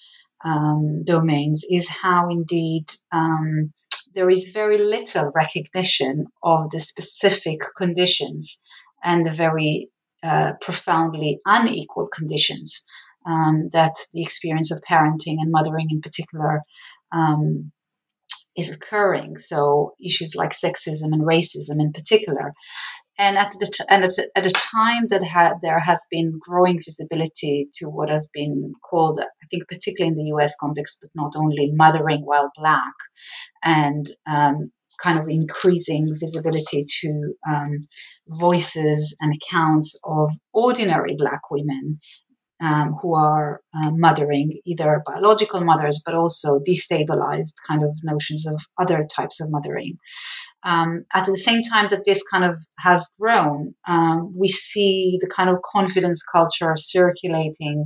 um, 0.44 1.04
domains 1.04 1.64
is 1.70 1.88
how 1.88 2.30
indeed 2.30 2.86
um, 3.12 3.74
there 4.20 4.30
is 4.30 4.50
very 4.50 4.78
little 4.78 5.32
recognition 5.34 6.26
of 6.44 6.70
the 6.72 6.80
specific 6.82 7.62
conditions 7.78 8.62
and 9.02 9.26
the 9.26 9.32
very 9.32 9.90
uh, 10.24 10.52
profoundly 10.60 11.40
unequal 11.46 12.06
conditions 12.08 12.84
um, 13.26 13.70
that 13.72 13.96
the 14.12 14.22
experience 14.22 14.74
of 14.74 14.82
parenting 14.82 15.38
and 15.40 15.54
mothering 15.54 15.88
in 15.90 16.02
particular 16.02 16.64
um, 17.14 17.72
is 18.58 18.70
occurring. 18.70 19.38
So 19.38 19.94
issues 20.04 20.36
like 20.36 20.52
sexism 20.52 21.14
and 21.14 21.22
racism 21.22 21.80
in 21.80 21.94
particular. 21.94 22.54
And 23.20 23.38
at, 23.38 23.52
the 23.60 23.66
t- 23.66 23.84
and 23.90 24.06
at, 24.06 24.46
a 24.46 24.50
time 24.50 25.08
that 25.10 25.26
ha- 25.26 25.56
there 25.62 25.82
has 25.82 26.08
been 26.10 26.40
growing 26.40 26.80
visibility 26.80 27.68
to 27.76 27.88
what 27.88 28.10
has 28.10 28.30
been 28.34 28.72
called, 28.90 29.20
I 29.20 29.46
think, 29.52 29.68
particularly 29.68 30.14
in 30.14 30.18
the 30.18 30.32
US 30.38 30.56
context, 30.58 31.00
but 31.02 31.12
not 31.14 31.34
only 31.36 31.70
mothering 31.74 32.22
while 32.22 32.50
black, 32.56 32.94
and 33.62 34.06
um, 34.26 34.72
kind 35.04 35.20
of 35.20 35.28
increasing 35.28 36.08
visibility 36.18 36.86
to 37.02 37.34
um, 37.48 37.88
voices 38.28 39.16
and 39.20 39.34
accounts 39.36 40.00
of 40.06 40.32
ordinary 40.54 41.16
black 41.18 41.42
women 41.52 42.00
um, 42.62 42.96
who 43.02 43.16
are 43.16 43.62
uh, 43.74 43.92
mothering, 43.92 44.60
either 44.66 45.02
biological 45.06 45.62
mothers, 45.62 46.02
but 46.06 46.16
also 46.16 46.60
destabilized 46.60 47.54
kind 47.68 47.84
of 47.84 47.92
notions 48.04 48.46
of 48.48 48.62
other 48.80 49.08
types 49.14 49.40
of 49.40 49.50
mothering. 49.52 49.98
Um, 50.66 51.06
at 51.14 51.26
the 51.26 51.38
same 51.38 51.64
time 51.64 51.88
that 51.90 52.04
this 52.06 52.22
kind 52.30 52.44
of 52.44 52.58
has 52.80 53.08
grown, 53.20 53.76
um, 53.88 54.34
we 54.38 54.50
see 54.50 55.18
the 55.22 55.28
kind 55.28 55.50
of 55.50 55.62
confidence 55.62 56.22
culture 56.24 56.74
circulating 56.76 57.86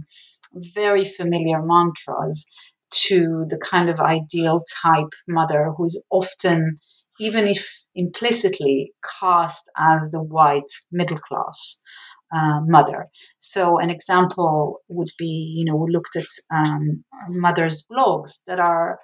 very 0.74 1.06
familiar 1.06 1.62
mantras 1.62 2.46
to 2.92 3.46
the 3.50 3.58
kind 3.58 3.90
of 3.90 4.00
ideal 4.00 4.64
type 4.84 5.10
mother 5.28 5.72
who's 5.78 6.04
often, 6.12 6.80
even 7.20 7.48
if 7.48 7.68
implicitly, 7.96 8.94
cast 9.20 9.70
as 9.78 10.12
the 10.12 10.22
white 10.22 10.72
middle 10.92 11.20
class 11.20 11.82
uh, 12.34 12.60
mother. 12.66 13.08
So 13.40 13.80
an 13.80 13.90
example 13.90 14.80
would 14.88 15.12
be, 15.18 15.54
you 15.58 15.66
know, 15.66 15.76
we 15.76 15.92
looked 15.92 16.16
at 16.16 16.26
um, 16.54 17.04
mothers' 17.30 17.86
blogs 17.92 18.40
that 18.48 18.60
are 18.60 19.00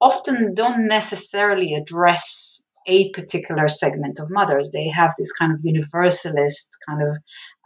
often 0.00 0.54
don't 0.54 0.86
necessarily 0.86 1.74
address 1.74 2.63
a 2.86 3.10
particular 3.10 3.68
segment 3.68 4.18
of 4.18 4.30
mothers. 4.30 4.70
They 4.70 4.88
have 4.88 5.12
this 5.18 5.32
kind 5.32 5.52
of 5.52 5.60
universalist 5.62 6.68
kind 6.88 7.02
of 7.02 7.16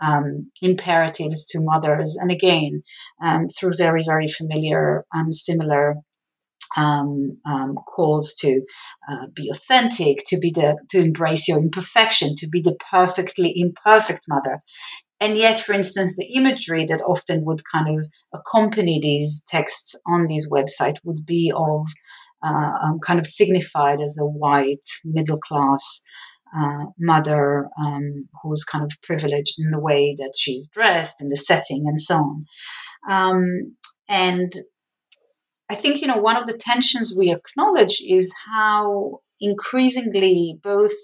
um, 0.02 0.50
imperatives 0.62 1.44
to 1.46 1.60
mothers, 1.60 2.16
and 2.20 2.30
again, 2.30 2.82
um, 3.22 3.46
through 3.48 3.74
very, 3.76 4.02
very 4.06 4.28
familiar 4.28 5.04
and 5.12 5.34
similar 5.34 5.96
um, 6.76 7.38
um, 7.46 7.76
calls 7.86 8.34
to 8.34 8.60
uh, 9.10 9.26
be 9.34 9.50
authentic, 9.50 10.18
to 10.26 10.38
be 10.38 10.50
the 10.50 10.76
to 10.90 10.98
embrace 10.98 11.48
your 11.48 11.58
imperfection, 11.58 12.34
to 12.36 12.48
be 12.48 12.60
the 12.60 12.76
perfectly 12.90 13.52
imperfect 13.56 14.24
mother. 14.28 14.58
And 15.20 15.36
yet, 15.36 15.58
for 15.58 15.72
instance, 15.72 16.16
the 16.16 16.32
imagery 16.36 16.84
that 16.88 17.02
often 17.02 17.44
would 17.44 17.62
kind 17.72 17.98
of 17.98 18.06
accompany 18.32 19.00
these 19.00 19.42
texts 19.48 19.96
on 20.06 20.26
these 20.28 20.48
websites 20.48 20.98
would 21.04 21.26
be 21.26 21.52
of 21.54 21.86
um, 22.42 22.98
kind 23.04 23.18
of 23.18 23.26
signified 23.26 24.00
as 24.00 24.16
a 24.20 24.24
white 24.24 24.86
middle 25.04 25.38
class 25.38 26.02
uh, 26.56 26.86
mother 26.98 27.68
um, 27.84 28.28
who's 28.42 28.64
kind 28.64 28.84
of 28.84 28.90
privileged 29.02 29.56
in 29.58 29.70
the 29.70 29.80
way 29.80 30.14
that 30.18 30.32
she's 30.36 30.68
dressed, 30.68 31.20
in 31.20 31.28
the 31.28 31.36
setting, 31.36 31.84
and 31.86 32.00
so 32.00 32.16
on. 32.16 32.44
Um, 33.08 33.76
and 34.08 34.52
I 35.70 35.74
think 35.74 36.00
you 36.00 36.06
know 36.06 36.16
one 36.16 36.36
of 36.36 36.46
the 36.46 36.56
tensions 36.56 37.14
we 37.16 37.30
acknowledge 37.32 38.02
is 38.06 38.32
how 38.46 39.20
increasingly 39.40 40.58
both 40.62 40.94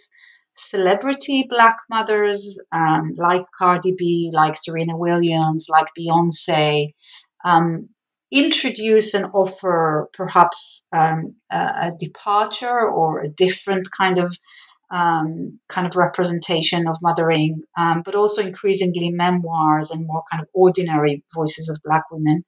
celebrity 0.57 1.47
black 1.49 1.77
mothers 1.91 2.61
um, 2.73 3.13
like 3.17 3.45
Cardi 3.59 3.95
B, 3.97 4.31
like 4.33 4.55
Serena 4.57 4.97
Williams, 4.97 5.67
like 5.69 5.87
Beyonce, 5.99 6.95
um, 7.45 7.89
introduce 8.35 9.15
and 9.15 9.27
offer 9.33 10.09
perhaps 10.13 10.87
um, 10.93 11.35
a, 11.51 11.57
a, 11.57 11.91
departure 11.99 12.81
or 12.81 13.21
a 13.21 13.29
different 13.29 13.87
kind 13.97 14.19
of 14.19 14.37
um, 14.91 15.59
kind 15.69 15.87
of 15.87 15.97
representation 15.97 16.87
of 16.87 16.97
mothering, 17.03 17.63
um, 17.79 18.03
but 18.05 18.15
also 18.15 18.43
increasingly 18.43 19.11
memoirs 19.11 19.91
and 19.91 20.07
more 20.07 20.23
kind 20.31 20.43
of 20.43 20.49
ordinary 20.53 21.25
voices 21.35 21.69
of 21.69 21.79
black 21.85 22.03
women 22.11 22.45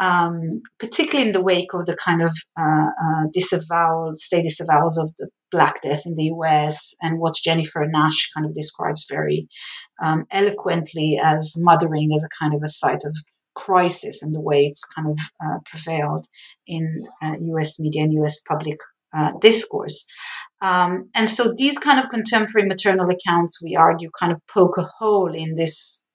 um, 0.00 0.62
particularly 0.78 1.28
in 1.28 1.32
the 1.32 1.42
wake 1.42 1.74
of 1.74 1.84
the 1.84 1.94
kind 1.94 2.22
of 2.22 2.34
uh, 2.58 2.88
uh, 3.04 3.26
disavowal, 3.32 4.12
state 4.16 4.46
disavowals 4.46 4.96
of 4.96 5.12
the 5.18 5.28
Black 5.52 5.82
Death 5.82 6.02
in 6.06 6.14
the 6.14 6.32
US, 6.36 6.94
and 7.02 7.20
what 7.20 7.34
Jennifer 7.44 7.86
Nash 7.86 8.30
kind 8.34 8.46
of 8.46 8.54
describes 8.54 9.06
very 9.08 9.46
um, 10.02 10.24
eloquently 10.32 11.18
as 11.22 11.52
mothering 11.56 12.12
as 12.16 12.24
a 12.24 12.42
kind 12.42 12.54
of 12.54 12.62
a 12.64 12.68
site 12.68 13.02
of 13.04 13.14
crisis 13.54 14.22
and 14.22 14.34
the 14.34 14.40
way 14.40 14.64
it's 14.66 14.84
kind 14.84 15.08
of 15.08 15.18
uh, 15.44 15.58
prevailed 15.66 16.26
in 16.66 17.02
US 17.22 17.78
uh, 17.78 17.82
media 17.82 18.02
and 18.02 18.12
US 18.24 18.40
public 18.40 18.78
uh, 19.16 19.30
discourse. 19.40 20.06
Um, 20.62 21.10
and 21.14 21.28
so 21.28 21.54
these 21.56 21.78
kind 21.78 21.98
of 21.98 22.10
contemporary 22.10 22.68
maternal 22.68 23.08
accounts, 23.10 23.62
we 23.62 23.76
argue, 23.76 24.10
kind 24.18 24.32
of 24.32 24.40
poke 24.46 24.78
a 24.78 24.88
hole 24.98 25.34
in 25.34 25.54
this 25.54 26.06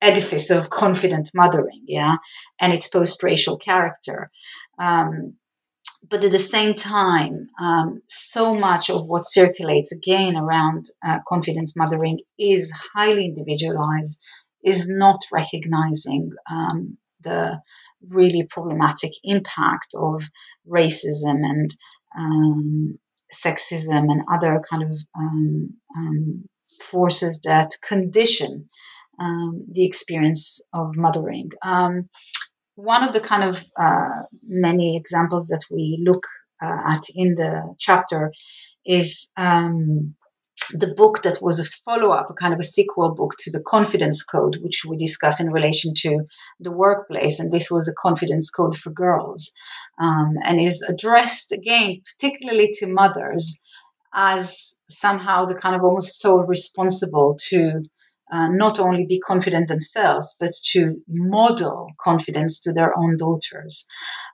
edifice 0.00 0.50
of 0.50 0.70
confident 0.70 1.30
mothering, 1.34 1.82
yeah, 1.86 2.16
and 2.60 2.72
its 2.72 2.88
post-racial 2.88 3.56
character. 3.56 4.30
Um, 4.78 5.34
but 6.08 6.24
at 6.24 6.30
the 6.30 6.38
same 6.38 6.74
time, 6.74 7.48
um, 7.60 8.02
so 8.08 8.54
much 8.54 8.88
of 8.88 9.06
what 9.06 9.24
circulates 9.24 9.92
again 9.92 10.36
around 10.36 10.86
uh, 11.06 11.18
confidence 11.26 11.76
mothering 11.76 12.20
is 12.38 12.72
highly 12.94 13.24
individualized, 13.24 14.20
is 14.68 14.88
not 14.88 15.18
recognizing 15.32 16.30
um, 16.50 16.96
the 17.22 17.60
really 18.10 18.44
problematic 18.48 19.10
impact 19.24 19.88
of 19.94 20.22
racism 20.68 21.44
and 21.44 21.70
um, 22.16 22.98
sexism 23.32 24.10
and 24.10 24.22
other 24.32 24.62
kind 24.70 24.82
of 24.82 24.92
um, 25.18 25.70
um, 25.96 26.44
forces 26.80 27.40
that 27.44 27.70
condition 27.86 28.68
um, 29.20 29.64
the 29.72 29.84
experience 29.84 30.60
of 30.72 30.96
mothering. 30.96 31.50
Um, 31.62 32.08
one 32.76 33.02
of 33.02 33.12
the 33.12 33.20
kind 33.20 33.42
of 33.42 33.64
uh, 33.76 34.22
many 34.44 34.96
examples 34.96 35.48
that 35.48 35.64
we 35.70 36.00
look 36.06 36.22
uh, 36.62 36.80
at 36.86 37.02
in 37.14 37.34
the 37.34 37.74
chapter 37.78 38.32
is 38.86 39.28
um, 39.36 40.14
the 40.72 40.92
book 40.94 41.22
that 41.22 41.42
was 41.42 41.58
a 41.58 41.64
follow 41.84 42.10
up, 42.10 42.30
a 42.30 42.34
kind 42.34 42.54
of 42.54 42.60
a 42.60 42.64
sequel 42.64 43.14
book 43.14 43.34
to 43.38 43.50
the 43.50 43.62
Confidence 43.62 44.22
Code, 44.22 44.58
which 44.62 44.84
we 44.88 44.96
discuss 44.96 45.40
in 45.40 45.52
relation 45.52 45.92
to 45.98 46.20
the 46.60 46.72
workplace. 46.72 47.40
And 47.40 47.52
this 47.52 47.70
was 47.70 47.88
a 47.88 47.94
confidence 47.94 48.50
code 48.50 48.76
for 48.76 48.90
girls 48.90 49.50
um, 50.00 50.34
and 50.44 50.60
is 50.60 50.82
addressed 50.82 51.52
again, 51.52 52.02
particularly 52.12 52.70
to 52.74 52.86
mothers, 52.86 53.62
as 54.14 54.78
somehow 54.88 55.44
the 55.44 55.54
kind 55.54 55.76
of 55.76 55.84
almost 55.84 56.20
sole 56.20 56.44
responsible 56.44 57.36
to 57.48 57.82
uh, 58.30 58.48
not 58.48 58.78
only 58.78 59.06
be 59.06 59.18
confident 59.20 59.68
themselves, 59.68 60.36
but 60.38 60.50
to 60.72 61.00
model 61.08 61.88
confidence 62.00 62.60
to 62.60 62.72
their 62.72 62.96
own 62.98 63.16
daughters. 63.16 63.86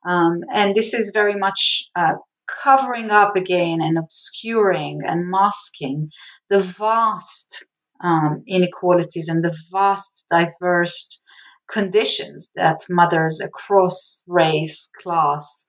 Um, 0.04 0.40
and 0.52 0.74
this 0.74 0.92
is 0.92 1.12
very 1.14 1.36
much 1.36 1.88
uh, 1.94 2.14
covering 2.46 3.10
up 3.10 3.36
again 3.36 3.80
and 3.80 3.98
obscuring 3.98 5.00
and 5.06 5.30
masking 5.30 6.10
the 6.48 6.60
vast 6.60 7.66
um, 8.02 8.42
inequalities 8.46 9.28
and 9.28 9.42
the 9.42 9.56
vast 9.72 10.26
diverse 10.30 11.22
conditions 11.68 12.50
that 12.54 12.84
mothers 12.90 13.40
across 13.40 14.22
race, 14.28 14.90
class, 15.00 15.66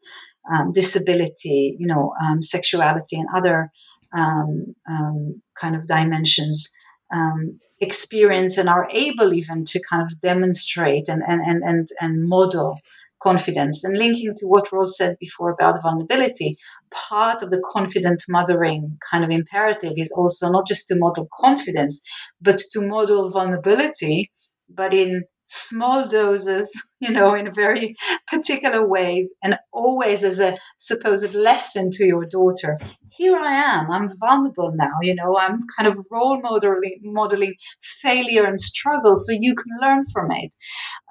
um, 0.54 0.72
disability, 0.74 1.76
you 1.80 1.88
know, 1.88 2.14
um, 2.24 2.42
sexuality, 2.42 3.16
and 3.16 3.28
other 3.36 3.72
um, 4.16 4.76
um 4.90 5.42
kind 5.60 5.76
of 5.76 5.88
dimensions 5.88 6.72
um, 7.14 7.60
experience 7.80 8.58
and 8.58 8.70
are 8.70 8.88
able 8.92 9.34
even 9.34 9.66
to 9.66 9.82
kind 9.90 10.04
of 10.04 10.20
demonstrate 10.22 11.08
and 11.08 11.22
and 11.28 11.42
and 11.42 11.64
and, 11.64 11.88
and 12.00 12.28
model 12.28 12.80
confidence. 13.22 13.84
And 13.84 13.97
linking 13.97 14.34
to 14.38 14.45
what 14.45 14.72
Ros 14.72 14.97
said 14.97 15.16
before 15.20 15.51
about 15.51 15.82
vulnerability, 15.82 16.55
part 16.91 17.41
of 17.41 17.49
the 17.49 17.61
confident 17.72 18.24
mothering 18.30 18.97
kind 19.11 19.24
of 19.24 19.30
imperative 19.30 19.93
is 19.97 20.11
also 20.11 20.51
not 20.51 20.68
just 20.68 20.88
to 20.88 20.95
model 20.97 21.28
confidence, 21.39 22.01
but 22.41 22.59
to 22.72 22.82
model 22.82 23.30
vulnerability, 23.30 24.32
but 24.70 24.93
in 24.93 25.24
small 25.47 26.07
doses, 26.07 26.72
you 26.99 27.11
know, 27.11 27.36
in 27.36 27.47
a 27.47 27.51
very 27.51 27.95
particular 28.28 28.88
ways, 28.88 29.30
and 29.43 29.57
always 29.72 30.24
as 30.24 30.39
a 30.39 30.57
supposed 30.78 31.34
lesson 31.34 31.89
to 31.91 32.05
your 32.05 32.26
daughter. 32.26 32.78
Here 33.18 33.38
I 33.38 33.53
am, 33.53 33.89
I'm 33.91 34.18
vulnerable 34.18 34.74
now, 34.76 34.91
you 35.01 35.16
know, 35.16 35.38
I'm 35.38 35.61
kind 35.78 35.88
of 35.88 36.05
role 36.11 36.41
modeling, 36.41 36.99
modeling 37.01 37.55
failure 38.01 38.45
and 38.45 38.59
struggle 38.59 39.16
so 39.16 39.32
you 39.32 39.55
can 39.55 39.72
learn 39.82 40.05
from 40.11 40.32
it. 40.32 40.53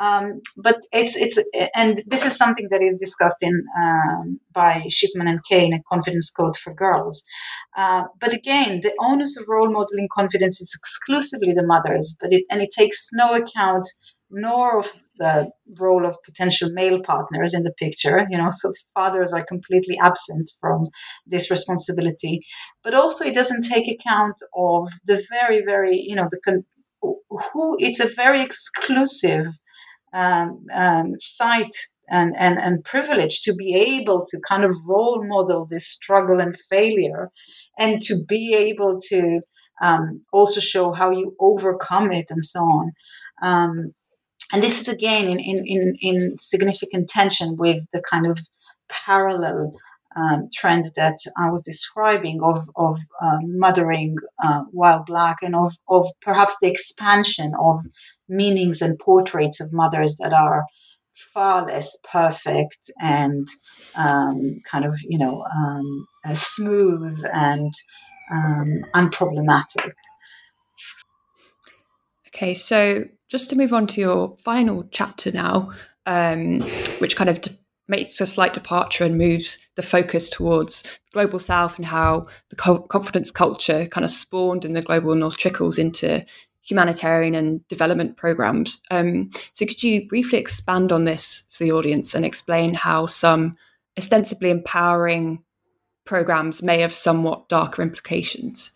Um, 0.01 0.41
but 0.63 0.77
it's, 0.93 1.17
it's, 1.17 1.39
and 1.75 2.03
this 2.07 2.27
is 2.27 2.37
something 2.37 2.69
that 2.71 2.83
is 2.83 2.99
discussed 2.99 3.43
in, 3.43 3.65
um, 3.79 4.39
by 4.53 4.85
Shipman 4.89 5.29
and 5.29 5.41
Kay, 5.49 5.71
a 5.73 5.81
confidence 5.89 6.31
code 6.31 6.57
for 6.57 6.75
girls. 6.75 7.25
Uh, 7.77 8.03
but 8.21 8.35
again, 8.35 8.81
the 8.83 8.93
onus 9.01 9.39
of 9.39 9.47
role 9.49 9.71
modeling 9.71 10.09
confidence 10.13 10.61
is 10.61 10.75
exclusively 10.79 11.53
the 11.53 11.67
mother's, 11.67 12.17
but 12.21 12.33
it, 12.33 12.45
and 12.51 12.61
it 12.61 12.71
takes 12.71 13.09
no 13.13 13.35
account 13.35 13.87
nor 14.31 14.81
of 14.81 14.93
the 15.19 15.51
role 15.79 16.07
of 16.07 16.17
potential 16.25 16.71
male 16.73 17.01
partners 17.01 17.55
in 17.55 17.63
the 17.63 17.73
picture, 17.79 18.27
you 18.31 18.37
know, 18.37 18.51
so 18.51 18.69
the 18.69 18.81
fathers 18.95 19.33
are 19.33 19.45
completely 19.45 19.97
absent 20.03 20.51
from 20.61 20.89
this 21.27 21.51
responsibility. 21.51 22.41
But 22.83 22.95
also, 22.95 23.25
it 23.25 23.35
doesn't 23.35 23.63
take 23.63 23.89
account 23.89 24.37
of 24.57 24.89
the 25.07 25.25
very, 25.31 25.63
very, 25.65 26.01
you 26.01 26.17
know, 26.17 26.29
the 26.31 26.63
who 27.53 27.77
it's 27.79 28.01
a 28.01 28.09
very 28.09 28.43
exclusive 28.43 29.47
um, 30.13 30.65
um, 30.73 31.15
site 31.19 31.77
and, 32.09 32.35
and, 32.39 32.59
and 32.59 32.85
privilege 32.85 33.43
to 33.43 33.55
be 33.55 33.75
able 33.75 34.25
to 34.29 34.41
kind 34.47 34.65
of 34.65 34.77
role 34.87 35.23
model 35.27 35.67
this 35.69 35.89
struggle 35.89 36.41
and 36.41 36.57
failure 36.71 37.31
and 37.79 38.01
to 38.03 38.23
be 38.29 38.55
able 38.55 38.99
to 39.09 39.41
um, 39.83 40.23
also 40.33 40.61
show 40.61 40.93
how 40.93 41.11
you 41.11 41.35
overcome 41.41 42.13
it 42.13 42.27
and 42.31 42.45
so 42.45 42.61
on. 42.61 42.93
Um, 43.43 43.95
and 44.55 44.63
this 44.63 44.81
is 44.81 44.87
again 44.87 45.27
in, 45.27 45.41
in, 45.41 45.65
in, 45.67 45.97
in 46.01 46.39
significant 46.39 47.09
tension 47.09 47.57
with 47.57 47.83
the 47.93 48.01
kind 48.09 48.25
of 48.25 48.39
parallel 48.89 49.73
um, 50.15 50.49
trend 50.55 50.93
that 50.95 51.19
I 51.37 51.51
was 51.51 51.65
describing 51.65 52.41
of, 52.41 52.61
of 52.77 53.01
uh, 53.21 53.39
mothering 53.43 54.15
uh, 54.45 54.63
while 54.71 55.03
black 55.03 55.39
and 55.43 55.57
of, 55.57 55.73
of 55.89 56.07
perhaps 56.23 56.57
the 56.63 56.71
expansion 56.71 57.53
of 57.61 57.81
meanings 58.29 58.81
and 58.81 58.97
portraits 58.97 59.61
of 59.61 59.73
mothers 59.73 60.19
that 60.23 60.33
are 60.33 60.65
far 61.33 61.67
less 61.67 61.99
perfect 62.09 62.93
and 63.01 63.49
um, 63.97 64.61
kind 64.71 64.85
of, 64.85 64.97
you 65.03 65.19
know, 65.19 65.45
um, 65.53 66.07
uh, 66.25 66.35
smooth 66.35 67.25
and 67.33 67.73
um, 68.33 68.85
unproblematic. 68.95 69.91
Okay, 72.29 72.55
so 72.55 73.05
just 73.35 73.51
to 73.51 73.57
move 73.57 73.73
on 73.73 73.85
to 73.85 74.01
your 74.01 74.37
final 74.45 74.87
chapter 74.93 75.33
now, 75.33 75.73
um, 76.07 76.61
which 77.01 77.17
kind 77.17 77.29
of 77.29 77.41
de- 77.41 77.51
makes 77.89 78.21
a 78.21 78.27
slight 78.27 78.55
departure 78.55 79.03
and 79.03 79.19
moves 79.19 79.59
the 79.75 79.83
focus 79.83 80.31
towards 80.31 80.85
global 81.13 81.41
south 81.41 81.77
and 81.77 81.85
how 81.85 82.25
the 82.51 82.55
co- 82.55 82.83
confidence 82.83 83.33
culture 83.33 83.87
kind 83.87 84.05
of 84.05 84.11
spawned 84.13 84.65
in 84.65 84.73
the 84.73 84.83
global 84.83 85.17
north 85.17 85.37
trickles 85.37 85.79
into 85.79 86.25
humanitarian 86.63 87.35
and 87.35 87.67
development 87.67 88.17
programs. 88.17 88.81
Um, 88.93 89.31
so, 89.51 89.67
could 89.67 89.83
you 89.83 90.07
briefly 90.07 90.39
expand 90.39 90.93
on 90.93 91.03
this 91.03 91.43
for 91.51 91.65
the 91.65 91.73
audience 91.73 92.15
and 92.15 92.25
explain 92.25 92.73
how 92.73 93.07
some 93.07 93.57
ostensibly 93.99 94.51
empowering 94.51 95.43
programs 96.05 96.63
may 96.63 96.79
have 96.83 96.95
somewhat 96.95 97.49
darker 97.49 97.83
implications? 97.83 98.73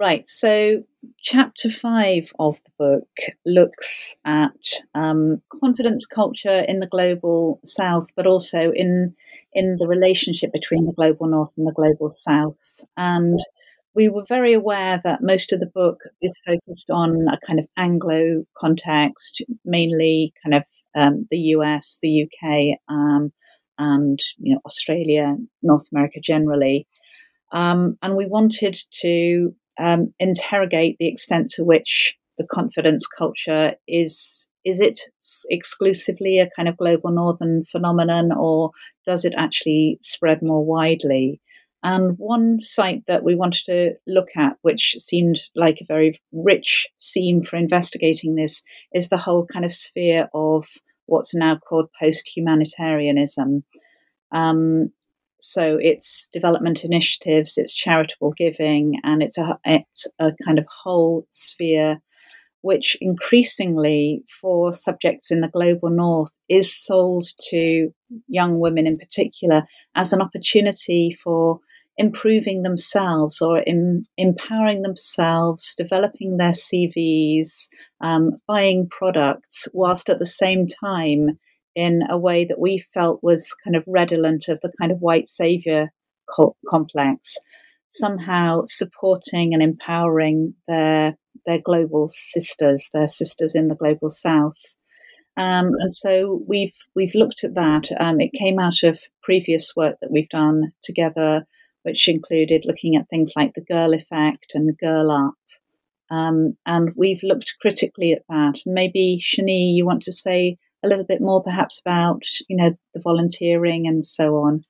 Right. 0.00 0.26
So, 0.26 0.84
chapter 1.20 1.68
five 1.68 2.32
of 2.38 2.58
the 2.64 2.70
book 2.78 3.08
looks 3.44 4.16
at 4.24 4.80
um, 4.94 5.42
confidence 5.60 6.06
culture 6.06 6.64
in 6.66 6.80
the 6.80 6.86
global 6.86 7.60
south, 7.66 8.06
but 8.16 8.26
also 8.26 8.72
in 8.72 9.14
in 9.52 9.76
the 9.78 9.86
relationship 9.86 10.52
between 10.54 10.86
the 10.86 10.94
global 10.94 11.26
north 11.26 11.52
and 11.58 11.66
the 11.66 11.72
global 11.72 12.08
south. 12.08 12.80
And 12.96 13.38
we 13.94 14.08
were 14.08 14.24
very 14.26 14.54
aware 14.54 14.98
that 15.04 15.22
most 15.22 15.52
of 15.52 15.60
the 15.60 15.70
book 15.74 15.98
is 16.22 16.40
focused 16.46 16.88
on 16.90 17.26
a 17.28 17.36
kind 17.46 17.58
of 17.60 17.66
Anglo 17.76 18.46
context, 18.56 19.42
mainly 19.66 20.32
kind 20.42 20.54
of 20.54 20.64
um, 20.94 21.26
the 21.30 21.40
US, 21.56 21.98
the 22.00 22.22
UK, 22.24 22.78
um, 22.88 23.34
and 23.76 24.18
you 24.38 24.54
know 24.54 24.62
Australia, 24.64 25.36
North 25.62 25.88
America 25.92 26.20
generally. 26.22 26.86
Um, 27.52 27.98
and 28.00 28.16
we 28.16 28.26
wanted 28.26 28.78
to 29.02 29.54
um, 29.80 30.12
interrogate 30.18 30.96
the 30.98 31.08
extent 31.08 31.50
to 31.50 31.64
which 31.64 32.14
the 32.38 32.46
confidence 32.46 33.06
culture 33.06 33.74
is 33.88 34.48
is 34.64 34.80
it 34.80 35.00
exclusively 35.48 36.38
a 36.38 36.48
kind 36.54 36.68
of 36.68 36.76
global 36.76 37.10
northern 37.10 37.64
phenomenon 37.64 38.30
or 38.30 38.70
does 39.06 39.24
it 39.24 39.32
actually 39.36 39.96
spread 40.02 40.40
more 40.42 40.62
widely? 40.64 41.40
And 41.82 42.14
one 42.18 42.60
site 42.60 43.02
that 43.06 43.24
we 43.24 43.34
wanted 43.34 43.64
to 43.66 43.94
look 44.06 44.28
at 44.36 44.56
which 44.60 44.96
seemed 44.98 45.40
like 45.54 45.78
a 45.80 45.86
very 45.88 46.20
rich 46.32 46.86
seam 46.98 47.42
for 47.42 47.56
investigating 47.56 48.34
this 48.34 48.62
is 48.94 49.08
the 49.08 49.16
whole 49.16 49.46
kind 49.46 49.64
of 49.64 49.72
sphere 49.72 50.28
of 50.34 50.66
what's 51.06 51.34
now 51.34 51.56
called 51.56 51.88
post 51.98 52.30
humanitarianism 52.34 53.64
um, 54.32 54.92
so 55.40 55.78
it's 55.80 56.28
development 56.32 56.84
initiatives, 56.84 57.56
it's 57.56 57.74
charitable 57.74 58.32
giving, 58.36 59.00
and 59.02 59.22
it's 59.22 59.38
a 59.38 59.58
it's 59.64 60.06
a 60.18 60.32
kind 60.44 60.58
of 60.58 60.66
whole 60.68 61.26
sphere, 61.30 62.00
which 62.60 62.96
increasingly 63.00 64.22
for 64.40 64.72
subjects 64.72 65.30
in 65.30 65.40
the 65.40 65.48
global 65.48 65.90
north 65.90 66.32
is 66.48 66.74
sold 66.74 67.24
to 67.50 67.90
young 68.28 68.60
women 68.60 68.86
in 68.86 68.98
particular 68.98 69.64
as 69.94 70.12
an 70.12 70.20
opportunity 70.20 71.10
for 71.10 71.60
improving 71.96 72.62
themselves 72.62 73.40
or 73.40 73.60
in, 73.60 74.04
empowering 74.16 74.82
themselves, 74.82 75.74
developing 75.76 76.36
their 76.36 76.52
CVs, 76.52 77.68
um, 78.00 78.32
buying 78.46 78.88
products, 78.90 79.68
whilst 79.72 80.08
at 80.08 80.18
the 80.18 80.26
same 80.26 80.66
time 80.66 81.38
in 81.74 82.02
a 82.08 82.18
way 82.18 82.44
that 82.44 82.58
we 82.58 82.78
felt 82.78 83.22
was 83.22 83.54
kind 83.64 83.76
of 83.76 83.84
redolent 83.86 84.48
of 84.48 84.60
the 84.60 84.72
kind 84.78 84.92
of 84.92 84.98
white 85.00 85.28
savior 85.28 85.92
co- 86.28 86.56
complex, 86.68 87.38
somehow 87.86 88.62
supporting 88.66 89.54
and 89.54 89.62
empowering 89.62 90.54
their 90.66 91.16
their 91.46 91.60
global 91.60 92.06
sisters, 92.08 92.90
their 92.92 93.06
sisters 93.06 93.54
in 93.54 93.68
the 93.68 93.74
global 93.74 94.10
south. 94.10 94.76
Um, 95.36 95.72
and 95.78 95.92
so 95.92 96.42
we've 96.46 96.74
we've 96.94 97.14
looked 97.14 97.44
at 97.44 97.54
that. 97.54 97.88
Um, 97.98 98.20
it 98.20 98.32
came 98.32 98.58
out 98.58 98.82
of 98.82 98.98
previous 99.22 99.74
work 99.76 99.96
that 100.00 100.10
we've 100.10 100.28
done 100.28 100.72
together, 100.82 101.46
which 101.82 102.08
included 102.08 102.64
looking 102.66 102.96
at 102.96 103.08
things 103.08 103.32
like 103.36 103.54
the 103.54 103.62
girl 103.62 103.94
effect 103.94 104.52
and 104.54 104.76
girl 104.78 105.10
up. 105.10 105.34
Um, 106.10 106.56
and 106.66 106.90
we've 106.96 107.22
looked 107.22 107.54
critically 107.60 108.12
at 108.12 108.22
that. 108.28 108.60
Maybe 108.66 109.20
Shani, 109.22 109.74
you 109.74 109.86
want 109.86 110.02
to 110.02 110.12
say 110.12 110.58
a 110.84 110.88
little 110.88 111.04
bit 111.04 111.20
more 111.20 111.42
perhaps 111.42 111.80
about 111.80 112.22
you 112.48 112.56
know 112.56 112.76
the 112.94 113.00
volunteering 113.02 113.86
and 113.86 114.04
so 114.04 114.36
on. 114.36 114.62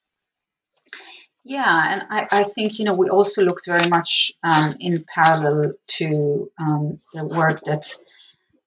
Yeah 1.45 1.93
and 1.93 2.03
i, 2.11 2.41
I 2.41 2.45
think 2.45 2.79
you 2.79 2.85
know 2.85 2.95
we 2.95 3.09
also 3.09 3.43
looked 3.43 3.67
very 3.67 3.89
much 3.89 4.31
um, 4.49 4.75
in 4.79 5.05
parallel 5.15 5.73
to 5.99 6.51
um, 6.61 7.01
the 7.15 7.25
work 7.25 7.63
that 7.65 7.85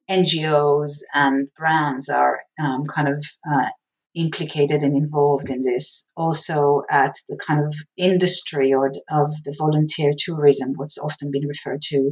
ngos 0.10 1.02
and 1.14 1.48
brands 1.56 2.10
are 2.10 2.42
um, 2.60 2.86
kind 2.86 3.08
of 3.08 3.24
uh, 3.50 3.70
implicated 4.16 4.84
and 4.84 4.96
involved 4.96 5.50
in 5.50 5.64
this. 5.64 6.08
Also 6.16 6.84
at 6.90 7.16
the 7.30 7.38
kind 7.38 7.66
of 7.66 7.74
industry 7.98 8.74
or 8.74 8.92
of 9.10 9.32
the 9.46 9.56
volunteer 9.58 10.12
tourism 10.18 10.74
what's 10.76 10.98
often 10.98 11.32
been 11.32 11.48
referred 11.48 11.82
to 11.82 12.12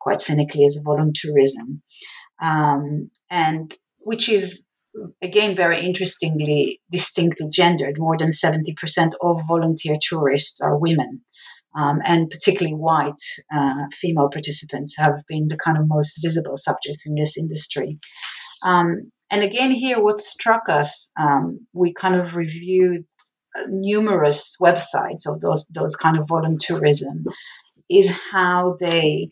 quite 0.00 0.20
cynically 0.20 0.64
as 0.64 0.82
voluntourism 0.86 1.80
um, 2.40 3.10
and 3.30 3.74
which 3.98 4.28
is 4.28 4.66
again 5.22 5.54
very 5.54 5.80
interestingly 5.80 6.80
distinctly 6.90 7.48
gendered. 7.50 7.98
More 7.98 8.16
than 8.16 8.30
70% 8.30 9.12
of 9.22 9.40
volunteer 9.46 9.96
tourists 10.00 10.60
are 10.60 10.78
women. 10.78 11.22
Um, 11.76 12.00
and 12.04 12.30
particularly 12.30 12.74
white 12.74 13.22
uh, 13.54 13.86
female 13.92 14.30
participants 14.32 14.96
have 14.96 15.22
been 15.28 15.48
the 15.48 15.58
kind 15.58 15.76
of 15.76 15.86
most 15.86 16.18
visible 16.22 16.56
subjects 16.56 17.06
in 17.06 17.14
this 17.14 17.36
industry. 17.36 17.98
Um, 18.64 19.12
and 19.30 19.42
again, 19.42 19.70
here, 19.72 20.02
what 20.02 20.18
struck 20.18 20.68
us, 20.68 21.12
um, 21.20 21.66
we 21.74 21.92
kind 21.92 22.16
of 22.16 22.34
reviewed 22.34 23.04
numerous 23.68 24.56
websites 24.60 25.26
of 25.26 25.40
those 25.40 25.66
those 25.68 25.94
kind 25.94 26.16
of 26.18 26.26
voluntourism, 26.26 27.24
is 27.90 28.12
how 28.32 28.76
they 28.80 29.30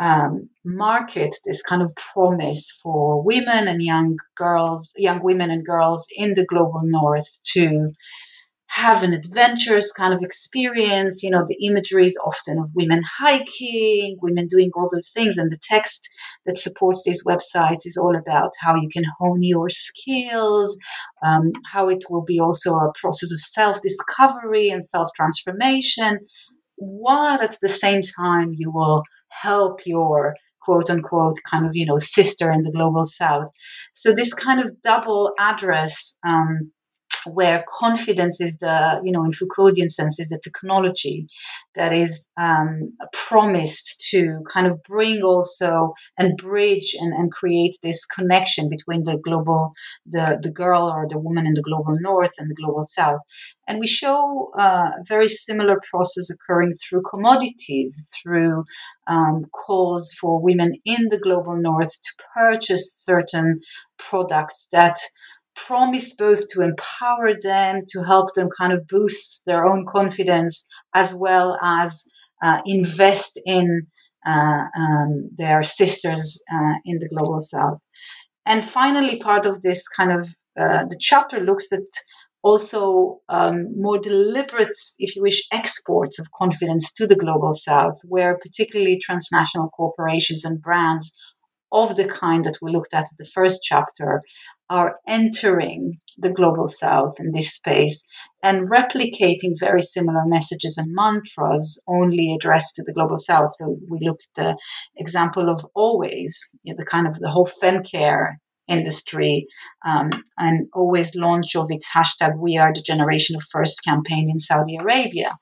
um, 0.00 0.48
market 0.64 1.34
this 1.44 1.62
kind 1.62 1.82
of 1.82 1.94
promise 1.94 2.70
for 2.82 3.22
women 3.22 3.68
and 3.68 3.82
young 3.82 4.16
girls, 4.36 4.92
young 4.96 5.22
women 5.22 5.50
and 5.50 5.64
girls 5.64 6.06
in 6.16 6.32
the 6.34 6.46
global 6.46 6.80
north 6.82 7.28
to 7.52 7.90
have 8.70 9.02
an 9.02 9.12
adventurous 9.12 9.92
kind 9.92 10.14
of 10.14 10.22
experience. 10.22 11.22
You 11.22 11.30
know, 11.30 11.44
the 11.46 11.66
imagery 11.66 12.06
is 12.06 12.18
often 12.24 12.58
of 12.58 12.70
women 12.74 13.02
hiking, 13.18 14.16
women 14.22 14.46
doing 14.46 14.70
all 14.74 14.88
those 14.90 15.10
things, 15.12 15.36
and 15.36 15.50
the 15.52 15.58
text 15.60 16.08
that 16.46 16.56
supports 16.56 17.02
these 17.04 17.24
websites 17.26 17.84
is 17.84 17.98
all 18.00 18.16
about 18.16 18.52
how 18.60 18.76
you 18.76 18.88
can 18.90 19.04
hone 19.18 19.42
your 19.42 19.68
skills, 19.68 20.78
um, 21.26 21.52
how 21.66 21.88
it 21.88 22.04
will 22.08 22.24
be 22.24 22.40
also 22.40 22.74
a 22.76 22.92
process 22.98 23.32
of 23.32 23.40
self 23.40 23.82
discovery 23.82 24.70
and 24.70 24.84
self 24.84 25.08
transformation, 25.14 26.20
while 26.76 27.42
at 27.42 27.58
the 27.60 27.68
same 27.68 28.00
time 28.00 28.54
you 28.56 28.70
will 28.70 29.02
help 29.30 29.80
your 29.86 30.34
quote 30.60 30.90
unquote 30.90 31.38
kind 31.48 31.66
of 31.66 31.72
you 31.74 31.86
know 31.86 31.98
sister 31.98 32.50
in 32.52 32.62
the 32.62 32.72
global 32.72 33.04
south. 33.04 33.48
So 33.92 34.12
this 34.12 34.34
kind 34.34 34.60
of 34.60 34.80
double 34.82 35.32
address 35.38 36.18
um, 36.26 36.70
where 37.26 37.64
confidence 37.72 38.40
is 38.40 38.58
the, 38.58 39.00
you 39.04 39.12
know, 39.12 39.24
in 39.24 39.32
Foucauldian 39.32 39.90
sense, 39.90 40.18
is 40.20 40.32
a 40.32 40.38
technology 40.38 41.26
that 41.74 41.92
is 41.92 42.30
um, 42.38 42.92
promised 43.12 44.08
to 44.10 44.42
kind 44.52 44.66
of 44.66 44.82
bring 44.82 45.22
also 45.22 45.92
and 46.18 46.36
bridge 46.36 46.94
and, 47.00 47.12
and 47.12 47.32
create 47.32 47.76
this 47.82 48.04
connection 48.06 48.68
between 48.68 49.02
the 49.04 49.18
global, 49.24 49.72
the, 50.06 50.38
the 50.42 50.50
girl 50.50 50.90
or 50.90 51.06
the 51.08 51.18
woman 51.18 51.46
in 51.46 51.54
the 51.54 51.62
global 51.62 51.94
north 52.00 52.32
and 52.38 52.50
the 52.50 52.54
global 52.54 52.84
south. 52.84 53.20
And 53.66 53.78
we 53.78 53.86
show 53.86 54.50
uh, 54.58 54.90
a 54.98 55.04
very 55.06 55.28
similar 55.28 55.80
process 55.90 56.28
occurring 56.30 56.74
through 56.74 57.02
commodities, 57.08 58.08
through 58.20 58.64
um, 59.06 59.44
calls 59.52 60.12
for 60.20 60.40
women 60.42 60.74
in 60.84 61.08
the 61.10 61.18
global 61.18 61.56
north 61.56 61.90
to 61.90 62.24
purchase 62.34 62.92
certain 62.92 63.60
products 63.98 64.68
that 64.72 64.98
promise 65.66 66.14
both 66.14 66.48
to 66.48 66.62
empower 66.62 67.34
them, 67.40 67.80
to 67.88 68.02
help 68.02 68.34
them 68.34 68.48
kind 68.56 68.72
of 68.72 68.86
boost 68.88 69.44
their 69.46 69.64
own 69.64 69.86
confidence, 69.86 70.66
as 70.94 71.14
well 71.14 71.58
as 71.62 72.04
uh, 72.44 72.58
invest 72.66 73.40
in 73.44 73.86
uh, 74.26 74.64
um, 74.76 75.30
their 75.36 75.62
sisters 75.62 76.42
uh, 76.52 76.74
in 76.84 76.98
the 76.98 77.08
global 77.08 77.40
south. 77.40 77.78
And 78.46 78.64
finally, 78.64 79.18
part 79.18 79.46
of 79.46 79.62
this 79.62 79.86
kind 79.88 80.12
of 80.12 80.28
uh, 80.60 80.84
the 80.88 80.98
chapter 80.98 81.40
looks 81.40 81.72
at 81.72 81.80
also 82.42 83.20
um, 83.28 83.66
more 83.76 83.98
deliberate, 83.98 84.76
if 84.98 85.14
you 85.14 85.22
wish, 85.22 85.46
exports 85.52 86.18
of 86.18 86.26
confidence 86.32 86.92
to 86.94 87.06
the 87.06 87.16
global 87.16 87.52
south, 87.52 87.98
where 88.04 88.38
particularly 88.38 88.98
transnational 88.98 89.68
corporations 89.70 90.44
and 90.44 90.60
brands 90.60 91.14
of 91.72 91.96
the 91.96 92.08
kind 92.08 92.44
that 92.44 92.58
we 92.60 92.72
looked 92.72 92.94
at 92.94 93.04
in 93.04 93.16
the 93.18 93.30
first 93.32 93.60
chapter 93.62 94.20
are 94.70 94.96
entering 95.06 95.98
the 96.16 96.30
global 96.30 96.68
south 96.68 97.18
in 97.18 97.32
this 97.32 97.52
space 97.52 98.06
and 98.42 98.70
replicating 98.70 99.58
very 99.58 99.82
similar 99.82 100.22
messages 100.26 100.78
and 100.78 100.94
mantras 100.94 101.82
only 101.88 102.32
addressed 102.34 102.76
to 102.76 102.82
the 102.84 102.92
global 102.92 103.16
south. 103.16 103.50
So 103.58 103.76
we 103.88 103.98
looked 104.00 104.26
at 104.36 104.44
the 104.44 104.56
example 104.96 105.50
of 105.50 105.66
always, 105.74 106.58
you 106.62 106.72
know, 106.72 106.76
the 106.78 106.86
kind 106.86 107.06
of 107.06 107.18
the 107.18 107.28
whole 107.28 107.48
femcare 107.62 108.36
industry 108.68 109.46
um, 109.84 110.10
and 110.38 110.68
always 110.72 111.14
launch 111.16 111.56
of 111.56 111.66
its 111.70 111.88
hashtag 111.92 112.38
we 112.38 112.56
are 112.56 112.72
the 112.72 112.80
generation 112.80 113.34
of 113.34 113.42
first 113.50 113.82
campaign 113.84 114.30
in 114.30 114.38
saudi 114.38 114.76
arabia 114.76 115.36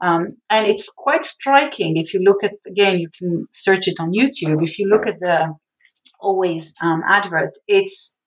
um, 0.00 0.36
and 0.50 0.66
it's 0.66 0.88
quite 0.88 1.24
striking 1.24 1.96
if 1.96 2.12
you 2.12 2.20
look 2.20 2.42
at 2.42 2.54
again 2.66 2.98
you 2.98 3.08
can 3.16 3.46
search 3.52 3.86
it 3.86 4.00
on 4.00 4.12
youtube 4.12 4.64
if 4.64 4.80
you 4.80 4.88
look 4.88 5.06
at 5.06 5.20
the 5.20 5.54
always 6.18 6.74
um, 6.82 7.02
advert 7.06 7.52
it's 7.68 8.18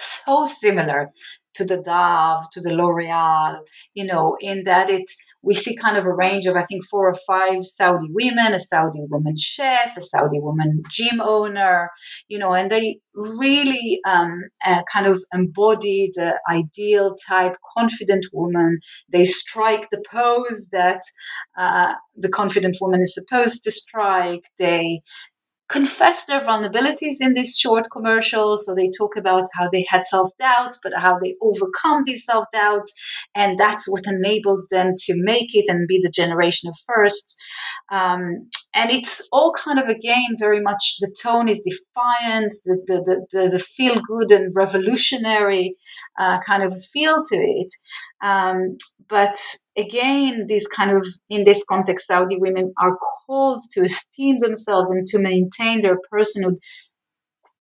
so 0.00 0.44
similar 0.44 1.10
to 1.54 1.64
the 1.64 1.78
Dove, 1.78 2.44
to 2.52 2.60
the 2.60 2.70
L'Oreal, 2.70 3.58
you 3.94 4.04
know, 4.04 4.36
in 4.40 4.64
that 4.64 4.88
it 4.88 5.10
we 5.42 5.54
see 5.54 5.74
kind 5.74 5.96
of 5.96 6.04
a 6.04 6.12
range 6.12 6.46
of 6.46 6.54
I 6.56 6.64
think 6.64 6.84
four 6.86 7.08
or 7.08 7.14
five 7.26 7.64
Saudi 7.64 8.08
women, 8.10 8.52
a 8.52 8.60
Saudi 8.60 9.00
woman 9.08 9.36
chef, 9.36 9.96
a 9.96 10.00
Saudi 10.00 10.38
woman 10.38 10.82
gym 10.90 11.20
owner, 11.20 11.90
you 12.28 12.38
know, 12.38 12.52
and 12.52 12.70
they 12.70 12.98
really 13.14 14.00
um, 14.06 14.42
uh, 14.66 14.82
kind 14.92 15.06
of 15.06 15.22
embody 15.32 16.10
the 16.14 16.38
ideal 16.48 17.14
type 17.26 17.56
confident 17.76 18.26
woman. 18.32 18.78
They 19.08 19.24
strike 19.24 19.88
the 19.90 20.02
pose 20.10 20.68
that 20.72 21.00
uh, 21.58 21.94
the 22.16 22.28
confident 22.28 22.76
woman 22.80 23.00
is 23.00 23.14
supposed 23.14 23.64
to 23.64 23.70
strike. 23.70 24.44
They 24.58 25.00
confess 25.70 26.24
their 26.24 26.40
vulnerabilities 26.40 27.16
in 27.20 27.34
these 27.34 27.56
short 27.56 27.86
commercials. 27.90 28.66
So 28.66 28.74
they 28.74 28.90
talk 28.96 29.16
about 29.16 29.48
how 29.54 29.68
they 29.70 29.86
had 29.88 30.04
self 30.06 30.30
doubts, 30.38 30.78
but 30.82 30.92
how 30.96 31.18
they 31.18 31.36
overcome 31.40 32.02
these 32.04 32.24
self 32.24 32.46
doubts. 32.52 32.92
And 33.34 33.58
that's 33.58 33.88
what 33.88 34.06
enables 34.06 34.66
them 34.70 34.94
to 35.04 35.14
make 35.16 35.54
it 35.54 35.66
and 35.68 35.86
be 35.86 36.00
the 36.02 36.10
generation 36.10 36.68
of 36.68 36.76
first. 36.86 37.36
Um, 37.90 38.48
and 38.74 38.90
it's 38.90 39.26
all 39.32 39.52
kind 39.52 39.78
of, 39.78 39.88
again, 39.88 40.36
very 40.38 40.60
much 40.60 40.96
the 41.00 41.14
tone 41.20 41.48
is 41.48 41.60
defiant, 41.60 42.54
the, 42.64 42.80
the, 42.86 42.96
the, 43.04 43.26
there's 43.32 43.54
a 43.54 43.58
feel 43.58 43.96
good 44.06 44.30
and 44.30 44.54
revolutionary 44.54 45.76
uh, 46.18 46.38
kind 46.46 46.62
of 46.62 46.72
feel 46.92 47.22
to 47.24 47.36
it. 47.36 47.72
Um, 48.22 48.76
but 49.08 49.36
again, 49.76 50.46
these 50.46 50.66
kind 50.68 50.92
of, 50.92 51.06
in 51.28 51.44
this 51.44 51.64
context, 51.68 52.06
Saudi 52.06 52.36
women 52.38 52.72
are 52.80 52.96
called 53.26 53.62
to 53.72 53.82
esteem 53.82 54.40
themselves 54.40 54.90
and 54.90 55.06
to 55.08 55.18
maintain 55.18 55.82
their 55.82 55.98
personhood 56.12 56.56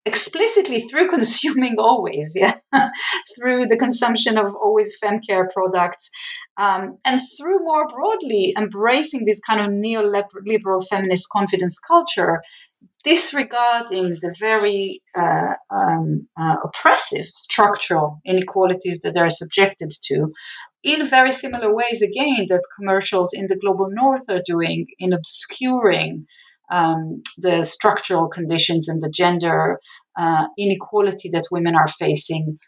explicitly 0.08 0.80
through 0.82 1.08
consuming 1.16 1.76
always, 1.78 2.32
yeah, 2.34 2.56
through 3.36 3.66
the 3.66 3.76
consumption 3.76 4.36
of 4.38 4.54
always 4.54 4.96
femcare 5.02 5.50
products, 5.52 6.10
um, 6.56 6.98
and 7.04 7.20
through 7.36 7.58
more 7.60 7.86
broadly 7.88 8.54
embracing 8.58 9.24
this 9.24 9.40
kind 9.40 9.60
of 9.60 9.68
neoliberal 9.68 10.86
feminist 10.88 11.28
confidence 11.30 11.78
culture 11.78 12.40
disregarding 13.04 14.04
the 14.04 14.34
very 14.40 15.00
uh, 15.16 15.54
um, 15.70 16.26
uh, 16.36 16.56
oppressive 16.64 17.26
structural 17.34 18.20
inequalities 18.26 19.00
that 19.00 19.14
they're 19.14 19.30
subjected 19.30 19.90
to 20.02 20.32
in 20.82 21.06
very 21.06 21.32
similar 21.32 21.74
ways, 21.74 22.02
again, 22.02 22.46
that 22.48 22.62
commercials 22.76 23.32
in 23.32 23.46
the 23.48 23.56
global 23.56 23.88
north 23.90 24.22
are 24.28 24.42
doing 24.44 24.86
in 24.98 25.12
obscuring 25.12 26.26
um, 26.70 27.22
the 27.38 27.64
structural 27.64 28.28
conditions 28.28 28.88
and 28.88 29.02
the 29.02 29.10
gender 29.10 29.80
uh, 30.18 30.46
inequality 30.58 31.30
that 31.30 31.44
women 31.50 31.74
are 31.74 31.88
facing, 31.88 32.58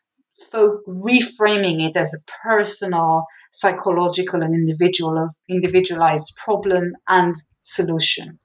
folk 0.51 0.81
reframing 0.87 1.87
it 1.87 1.97
as 1.97 2.15
a 2.15 2.49
personal, 2.49 3.25
psychological, 3.53 4.43
and 4.43 4.55
individualized, 4.55 5.43
individualized 5.49 6.33
problem 6.43 6.93
and 7.09 7.35
solution. 7.63 8.39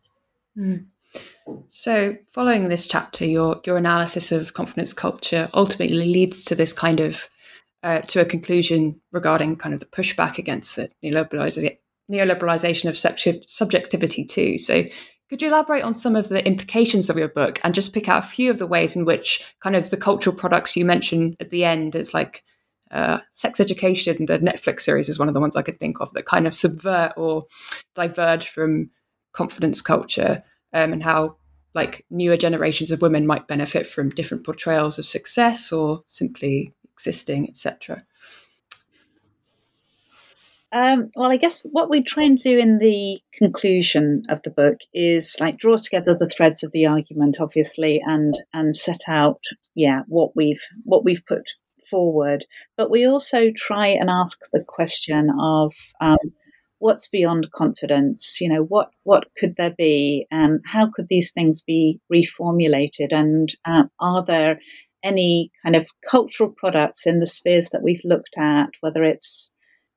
Mm. 0.58 0.88
So, 1.70 2.18
following 2.34 2.68
this 2.68 2.88
chapter, 2.88 3.26
your 3.26 3.62
your 3.66 3.78
analysis 3.78 4.32
of 4.32 4.54
confidence 4.54 4.94
culture 4.94 5.50
ultimately 5.54 6.06
leads 6.06 6.44
to 6.46 6.56
this 6.56 6.74
kind 6.74 7.00
of 7.00 7.30
uh, 7.84 8.00
to 8.02 8.22
a 8.22 8.26
conclusion 8.26 9.00
regarding 9.12 9.56
kind 9.56 9.74
of 9.74 9.80
the 9.80 9.86
pushback 9.86 10.38
against 10.38 10.76
the 10.76 10.90
neoliberalization, 11.04 11.78
neoliberalization 12.12 12.90
of 12.90 12.98
subjectivity 13.48 14.26
too. 14.26 14.58
So, 14.58 14.84
could 15.30 15.42
you 15.42 15.48
elaborate 15.48 15.84
on 15.84 15.94
some 15.94 16.16
of 16.16 16.30
the 16.30 16.46
implications 16.46 17.10
of 17.10 17.18
your 17.18 17.28
book 17.28 17.60
and 17.64 17.74
just 17.74 17.94
pick 17.94 18.08
out 18.08 18.24
a 18.24 18.28
few 18.28 18.52
of 18.52 18.60
the 18.60 18.68
ways 18.68 18.96
in 18.96 19.06
which 19.06 19.44
kind 19.62 19.76
of 19.76 19.90
the 19.90 19.98
cultural 19.98 20.36
products 20.36 20.78
you 20.78 20.86
mentioned 20.86 21.36
at 21.40 21.50
the 21.50 21.66
end 21.66 21.96
is 21.96 22.14
like 22.14 22.44
uh, 22.92 23.20
sex 23.32 23.60
education, 23.60 24.26
the 24.26 24.40
Netflix 24.40 24.82
series 24.82 25.10
is 25.10 25.18
one 25.18 25.28
of 25.28 25.34
the 25.34 25.40
ones 25.40 25.56
I 25.56 25.64
could 25.64 25.80
think 25.80 26.00
of 26.00 26.12
that 26.14 26.26
kind 26.26 26.46
of 26.46 26.54
subvert 26.54 27.14
or 27.18 27.44
diverge 27.96 28.48
from 28.48 28.92
confidence 29.34 29.82
culture 29.82 30.44
um, 30.72 30.94
and 30.94 31.04
how 31.04 31.38
like 31.74 32.06
newer 32.10 32.38
generations 32.38 32.92
of 32.92 33.02
women 33.02 33.28
might 33.28 33.48
benefit 33.48 33.86
from 33.86 34.10
different 34.10 34.46
portrayals 34.46 34.98
of 34.98 35.06
success 35.06 35.72
or 35.72 36.04
simply 36.06 36.74
existing, 36.94 37.50
etc. 37.50 37.98
Um, 40.76 41.10
well, 41.16 41.32
I 41.32 41.38
guess 41.38 41.66
what 41.72 41.90
we 41.90 42.04
try 42.04 42.24
and 42.24 42.38
do 42.38 42.58
in 42.58 42.80
the 42.80 43.22
conclusion 43.34 44.24
of 44.28 44.42
the 44.44 44.50
book 44.50 44.80
is 44.94 45.38
like 45.40 45.58
draw 45.58 45.78
together 45.78 46.14
the 46.20 46.30
threads 46.30 46.64
of 46.64 46.74
the 46.74 46.86
argument, 46.86 47.38
obviously, 47.40 48.02
and 48.06 48.36
and 48.54 48.76
set 48.76 49.00
out, 49.08 49.40
yeah, 49.74 50.02
what 50.10 50.36
we've 50.36 50.62
what 50.84 51.06
we've 51.06 51.26
put 51.26 51.44
forward. 51.90 52.46
But 52.76 52.92
we 52.92 53.06
also 53.06 53.52
try 53.56 53.88
and 53.88 54.10
ask 54.10 54.38
the 54.52 54.66
question 54.68 55.30
of 55.40 55.74
um, 56.02 56.18
what's 56.80 57.08
beyond 57.08 57.52
confidence? 57.54 58.42
You 58.42 58.50
know 58.50 58.64
what 58.64 58.90
what 59.04 59.28
could 59.38 59.56
there 59.56 59.74
be? 59.78 60.28
And 60.30 60.60
how 60.66 60.92
could 60.94 61.08
these 61.08 61.32
things 61.32 61.64
be 61.64 62.02
reformulated? 62.14 63.14
And 63.14 63.48
uh, 63.64 63.84
are 64.02 64.26
there 64.26 64.60
any 65.04 65.52
kind 65.64 65.78
of 65.78 65.88
cultural 66.12 66.50
products 66.50 67.08
in 67.08 67.20
the 67.22 67.26
spheres 67.26 67.70
that 67.70 67.82
we've 67.82 68.02
looked 68.04 68.36
at, 68.38 68.72
whether 68.82 69.06
it's 69.06 69.54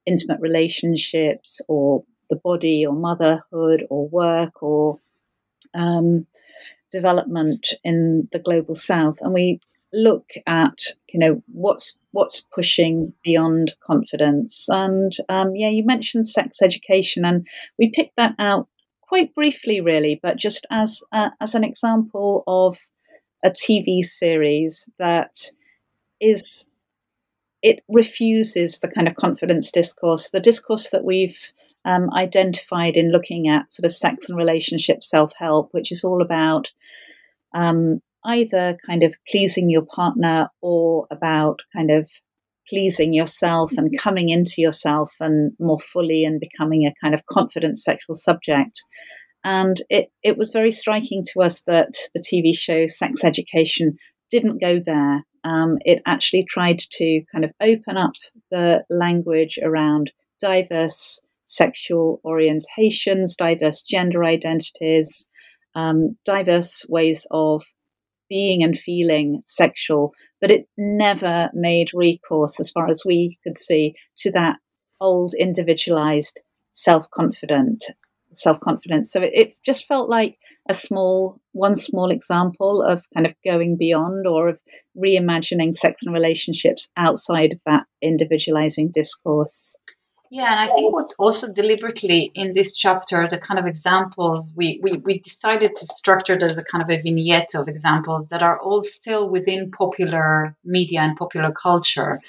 intimate 0.09 0.41
relationships 0.41 1.61
or 1.69 2.05
the 2.31 2.37
body 2.37 2.85
or 2.85 2.95
motherhood 2.95 3.87
or 3.91 4.09
work 4.09 4.63
or 4.63 4.99
um, 5.75 6.27
development 6.91 7.75
in 7.85 8.29
the 8.33 8.39
global 8.39 8.75
south. 8.75 9.19
And 9.21 9.33
we 9.33 9.61
look 9.93 10.33
at 10.47 10.79
you 11.09 11.19
know 11.19 11.43
what's 11.47 11.99
what's 12.13 12.41
pushing 12.55 13.13
beyond 13.25 13.75
confidence 13.81 14.69
and 14.69 15.13
um, 15.31 15.57
yeah 15.57 15.71
you 15.71 15.83
mentioned 15.85 16.29
sex 16.29 16.61
education 16.61 17.25
and 17.25 17.47
we 17.79 17.91
picked 17.91 18.15
that 18.17 18.35
out 18.39 18.69
quite 19.01 19.35
briefly 19.35 19.81
really 19.81 20.21
but 20.23 20.37
just 20.37 20.67
as 20.71 21.03
uh, 21.13 21.31
as 21.41 21.55
an 21.55 21.65
example 21.65 22.45
of 22.47 22.77
a 23.43 23.51
tv 23.51 24.03
series 24.03 24.91
that 24.99 25.33
is 26.21 26.69
it 27.63 27.81
refuses 27.89 28.79
the 28.79 28.89
kind 28.89 29.09
of 29.09 29.17
confidence 29.17 29.71
discourse 29.71 30.31
the 30.31 30.41
discourse 30.41 30.91
that 30.91 31.05
we've 31.05 31.53
um, 31.85 32.11
identified 32.15 32.97
in 32.97 33.13
looking 33.13 33.49
at 33.49 33.73
sort 33.73 33.87
of 33.87 33.93
sex 33.93 34.29
and 34.29 34.37
relationship 34.37 35.03
self-help 35.03 35.69
which 35.73 35.93
is 35.93 36.05
all 36.05 36.23
about 36.23 36.71
um, 37.55 38.01
either 38.25 38.77
kind 38.87 39.03
of 39.03 39.17
pleasing 39.31 39.71
your 39.71 39.85
partner 39.85 40.49
or 40.61 41.07
about 41.11 41.61
kind 41.75 41.91
of 41.91 42.11
pleasing 42.69 43.15
yourself 43.15 43.73
and 43.77 43.97
coming 43.99 44.29
into 44.29 44.57
yourself 44.59 45.15
and 45.21 45.53
more 45.59 45.81
fully 45.81 46.25
and 46.25 46.41
becoming 46.41 46.87
a 46.87 46.95
kind 47.03 47.15
of 47.15 47.25
confident 47.27 47.79
sexual 47.79 48.15
subject. 48.15 48.83
And 49.45 49.81
it, 49.89 50.11
it 50.23 50.37
was 50.37 50.51
very 50.51 50.71
striking 50.71 51.25
to 51.33 51.43
us 51.43 51.63
that 51.63 51.95
the 52.13 52.21
TV 52.21 52.57
show 52.57 52.87
Sex 52.87 53.25
Education 53.25 53.97
didn't 54.31 54.61
go 54.61 54.81
there. 54.81 55.25
Um, 55.45 55.79
it 55.85 56.03
actually 56.05 56.45
tried 56.45 56.79
to 56.79 57.23
kind 57.33 57.45
of 57.45 57.53
open 57.61 57.97
up 57.97 58.13
the 58.51 58.85
language 58.91 59.59
around 59.63 60.11
diverse 60.41 61.21
sexual 61.43 62.21
orientations, 62.25 63.37
diverse 63.37 63.83
gender 63.83 64.25
identities, 64.25 65.29
um, 65.75 66.17
diverse 66.25 66.85
ways 66.89 67.27
of 67.31 67.65
being 68.29 68.63
and 68.63 68.79
feeling 68.79 69.43
sexual, 69.47 70.13
but 70.41 70.51
it 70.51 70.69
never 70.77 71.51
made 71.55 71.89
recourse, 71.95 72.61
as 72.61 72.71
far 72.71 72.89
as 72.89 73.03
we 73.07 73.39
could 73.43 73.57
see, 73.57 73.95
to 74.19 74.31
that 74.33 74.59
old 75.01 75.35
individualized 75.39 76.41
self 76.71 77.11
confident 77.11 77.85
self 78.33 78.61
confidence. 78.61 79.11
So 79.11 79.23
it, 79.23 79.31
it, 79.35 79.55
just 79.65 79.87
felt 79.87 80.11
like 80.11 80.39
a 80.69 80.75
small 80.75 81.41
one 81.53 81.77
small 81.77 82.11
example 82.11 82.83
of 82.83 83.05
kind 83.15 83.27
of 83.27 83.35
going 83.45 83.77
beyond 83.77 84.27
or 84.27 84.51
of 84.51 84.61
reimagining 84.97 85.75
sex 85.75 86.01
and 86.05 86.15
relationships 86.15 86.91
outside 86.97 87.53
of 87.53 87.61
that 87.67 87.85
individualizing 88.03 88.91
discourse. 88.91 89.77
Yeah, 90.31 90.53
and 90.53 90.61
I 90.71 90.75
think 90.75 90.93
what 90.93 91.15
also 91.19 91.51
deliberately 91.53 92.31
in 92.35 92.53
this 92.53 92.77
chapter, 92.77 93.27
the 93.27 93.39
kind 93.39 93.59
of 93.59 93.65
examples 93.65 94.53
we, 94.57 94.79
we, 94.83 94.99
we 94.99 95.21
decided 95.21 95.75
to 95.75 95.87
structure 95.87 96.35
it 96.35 96.43
as 96.43 96.59
a 96.59 96.65
kind 96.65 96.85
of 96.85 96.91
a 96.91 97.01
vignette 97.01 97.55
of 97.55 97.67
examples 97.67 98.29
that 98.29 98.43
are 98.43 98.61
all 98.61 98.83
still 98.83 99.31
within 99.31 99.71
popular 99.71 100.55
media 100.65 101.01
and 101.01 101.17
popular 101.17 101.51
culture, 101.51 102.21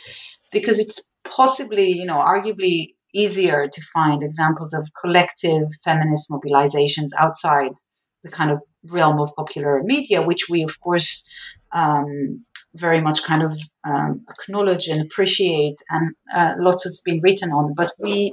because 0.53 0.79
it's 0.79 1.11
possibly, 1.27 1.91
you 1.91 2.05
know, 2.05 2.19
arguably 2.19 2.93
easier 3.13 3.67
to 3.67 3.81
find 3.93 4.23
examples 4.23 4.73
of 4.73 4.87
collective 5.01 5.67
feminist 5.83 6.29
mobilizations 6.29 7.09
outside 7.19 7.73
the 8.23 8.29
kind 8.29 8.51
of 8.51 8.59
realm 8.91 9.19
of 9.19 9.35
popular 9.35 9.81
media, 9.83 10.21
which 10.21 10.47
we, 10.49 10.63
of 10.63 10.79
course, 10.79 11.29
um, 11.71 12.43
very 12.75 13.01
much 13.01 13.23
kind 13.23 13.43
of 13.43 13.59
um, 13.87 14.25
acknowledge 14.29 14.87
and 14.87 15.01
appreciate, 15.01 15.77
and 15.89 16.15
uh, 16.33 16.53
lots 16.59 16.83
has 16.83 17.01
been 17.03 17.19
written 17.21 17.51
on. 17.51 17.73
But 17.75 17.93
we 17.99 18.31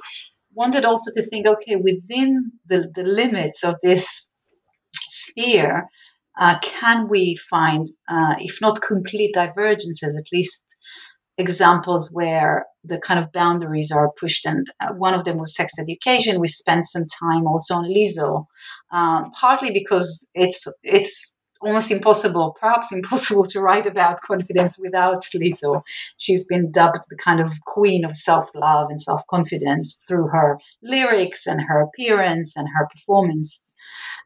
wanted 0.54 0.84
also 0.84 1.10
to 1.14 1.22
think, 1.22 1.46
okay, 1.46 1.76
within 1.76 2.52
the, 2.66 2.90
the 2.94 3.04
limits 3.04 3.64
of 3.64 3.76
this 3.82 4.28
sphere, 4.92 5.88
uh, 6.38 6.58
can 6.60 7.08
we 7.08 7.36
find, 7.36 7.86
uh, 8.08 8.34
if 8.40 8.60
not 8.60 8.82
complete 8.82 9.34
divergences, 9.34 10.16
at 10.18 10.36
least 10.36 10.64
examples 11.38 12.10
where 12.12 12.66
the 12.84 12.98
kind 12.98 13.20
of 13.20 13.32
boundaries 13.32 13.90
are 13.92 14.12
pushed. 14.18 14.46
And 14.46 14.66
uh, 14.80 14.92
one 14.94 15.14
of 15.14 15.24
them 15.24 15.38
was 15.38 15.54
sex 15.54 15.72
education. 15.78 16.40
We 16.40 16.48
spent 16.48 16.86
some 16.86 17.04
time 17.20 17.46
also 17.46 17.74
on 17.74 17.84
Lizzo, 17.84 18.46
um, 18.92 19.30
partly 19.32 19.70
because 19.70 20.28
it's 20.34 20.66
it's 20.82 21.36
almost 21.60 21.90
impossible, 21.90 22.56
perhaps 22.60 22.92
impossible 22.98 23.44
to 23.44 23.60
write 23.60 23.86
about 23.86 24.20
confidence 24.20 24.78
without 24.78 25.22
Lizzo. 25.34 25.82
She's 26.16 26.44
been 26.44 26.70
dubbed 26.70 27.04
the 27.08 27.16
kind 27.16 27.40
of 27.40 27.52
queen 27.66 28.04
of 28.04 28.14
self 28.14 28.50
love 28.54 28.88
and 28.90 29.00
self 29.00 29.22
confidence 29.28 30.00
through 30.06 30.28
her 30.28 30.56
lyrics 30.82 31.46
and 31.46 31.60
her 31.62 31.80
appearance 31.80 32.56
and 32.56 32.68
her 32.76 32.88
performance. 32.92 33.74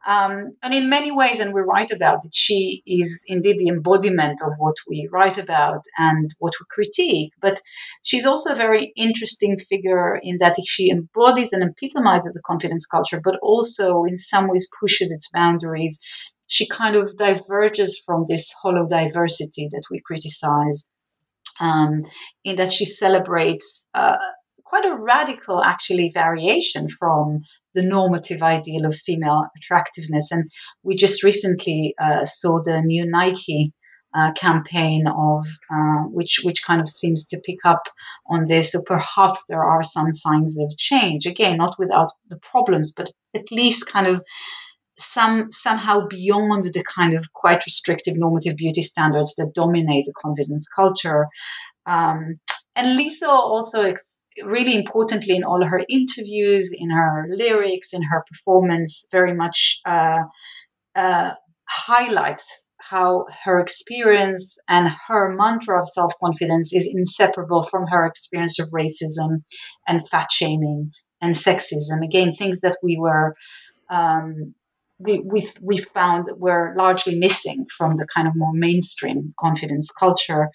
Um, 0.07 0.57
and 0.63 0.73
in 0.73 0.89
many 0.89 1.11
ways, 1.11 1.41
and 1.41 1.53
we 1.53 1.61
write 1.61 1.91
about 1.91 2.25
it, 2.25 2.35
she 2.35 2.83
is 2.87 3.23
indeed 3.27 3.59
the 3.59 3.69
embodiment 3.69 4.41
of 4.43 4.53
what 4.59 4.77
we 4.89 5.09
write 5.13 5.37
about 5.37 5.83
and 5.99 6.31
what 6.39 6.55
we 6.59 6.65
critique. 6.71 7.33
But 7.41 7.61
she's 8.03 8.25
also 8.25 8.53
a 8.53 8.57
very 8.57 8.93
interesting 8.97 9.59
figure 9.59 10.19
in 10.23 10.39
that 10.41 10.57
she 10.67 10.91
embodies 10.91 11.53
and 11.53 11.63
epitomizes 11.63 12.33
the 12.33 12.43
confidence 12.47 12.87
culture, 12.87 13.21
but 13.23 13.39
also 13.43 14.05
in 14.05 14.17
some 14.17 14.49
ways 14.49 14.69
pushes 14.81 15.13
its 15.13 15.31
boundaries 15.33 16.01
she 16.51 16.67
kind 16.67 16.97
of 16.97 17.17
diverges 17.17 18.03
from 18.05 18.25
this 18.29 18.53
hollow 18.61 18.85
diversity 18.85 19.69
that 19.71 19.85
we 19.89 20.01
criticize, 20.05 20.91
um, 21.61 22.03
in 22.45 22.57
that 22.57 22.73
she 22.73 22.85
celebrates 22.85 23.89
uh, 23.95 24.17
quite 24.71 24.87
a 24.87 24.97
radical, 24.97 25.63
actually, 25.63 26.11
variation 26.15 26.89
from 26.89 27.41
the 27.75 27.83
normative 27.83 28.43
ideal 28.43 28.87
of 28.87 28.95
female 28.95 29.47
attractiveness. 29.57 30.31
And 30.31 30.45
we 30.83 30.95
just 30.97 31.25
recently 31.25 31.95
uh, 32.01 32.25
saw 32.25 32.63
the 32.63 32.81
new 32.81 33.05
Nike. 33.05 33.73
Uh, 34.13 34.33
campaign 34.33 35.07
of 35.07 35.47
uh, 35.73 36.03
which 36.17 36.41
which 36.43 36.65
kind 36.65 36.81
of 36.81 36.89
seems 36.89 37.25
to 37.25 37.41
pick 37.47 37.61
up 37.65 37.85
on 38.29 38.47
this. 38.49 38.73
So 38.73 38.81
perhaps 38.85 39.41
there 39.49 39.63
are 39.63 39.85
some 39.85 40.11
signs 40.11 40.59
of 40.59 40.77
change. 40.77 41.27
Again, 41.27 41.59
not 41.59 41.77
without 41.79 42.11
the 42.29 42.41
problems, 42.53 42.93
but 42.93 43.09
at 43.37 43.53
least 43.53 43.87
kind 43.87 44.09
of 44.09 44.21
some 44.99 45.51
somehow 45.51 46.09
beyond 46.09 46.65
the 46.65 46.85
kind 46.97 47.15
of 47.15 47.33
quite 47.35 47.65
restrictive 47.67 48.17
normative 48.17 48.57
beauty 48.57 48.83
standards 48.83 49.35
that 49.37 49.53
dominate 49.55 50.07
the 50.07 50.13
confidence 50.25 50.67
culture. 50.75 51.29
Um, 51.87 52.41
and 52.75 52.99
Lizzo 52.99 53.29
also 53.29 53.83
ex- 53.83 54.20
really 54.45 54.75
importantly 54.75 55.37
in 55.37 55.45
all 55.45 55.65
her 55.65 55.83
interviews, 55.89 56.71
in 56.73 56.91
her 56.91 57.27
lyrics, 57.31 57.93
in 57.93 58.03
her 58.03 58.25
performance, 58.29 59.07
very 59.11 59.35
much 59.35 59.81
uh, 59.85 60.25
uh, 60.95 61.33
highlights 61.69 62.69
how 62.79 63.27
her 63.45 63.61
experience 63.61 64.57
and 64.69 64.89
her 65.09 65.33
mantra 65.33 65.81
of 65.81 65.89
self 65.89 66.13
confidence 66.23 66.73
is 66.73 66.91
inseparable 66.93 67.63
from 67.63 67.87
her 67.87 68.05
experience 68.05 68.59
of 68.59 68.69
racism 68.71 69.43
and 69.87 70.09
fat 70.09 70.29
shaming 70.33 70.91
and 71.21 71.35
sexism. 71.35 72.05
Again, 72.05 72.33
things 72.33 72.61
that 72.61 72.79
we 72.83 72.97
were 72.99 73.35
um, 73.91 74.55
we, 75.01 75.21
we, 75.21 75.49
we 75.63 75.79
found 75.79 76.27
were 76.37 76.75
largely 76.77 77.19
missing 77.19 77.67
from 77.77 77.97
the 77.97 78.07
kind 78.15 78.29
of 78.29 78.35
more 78.37 78.53
mainstream 78.53 79.35
confidence 79.41 79.91
culture. 79.91 80.51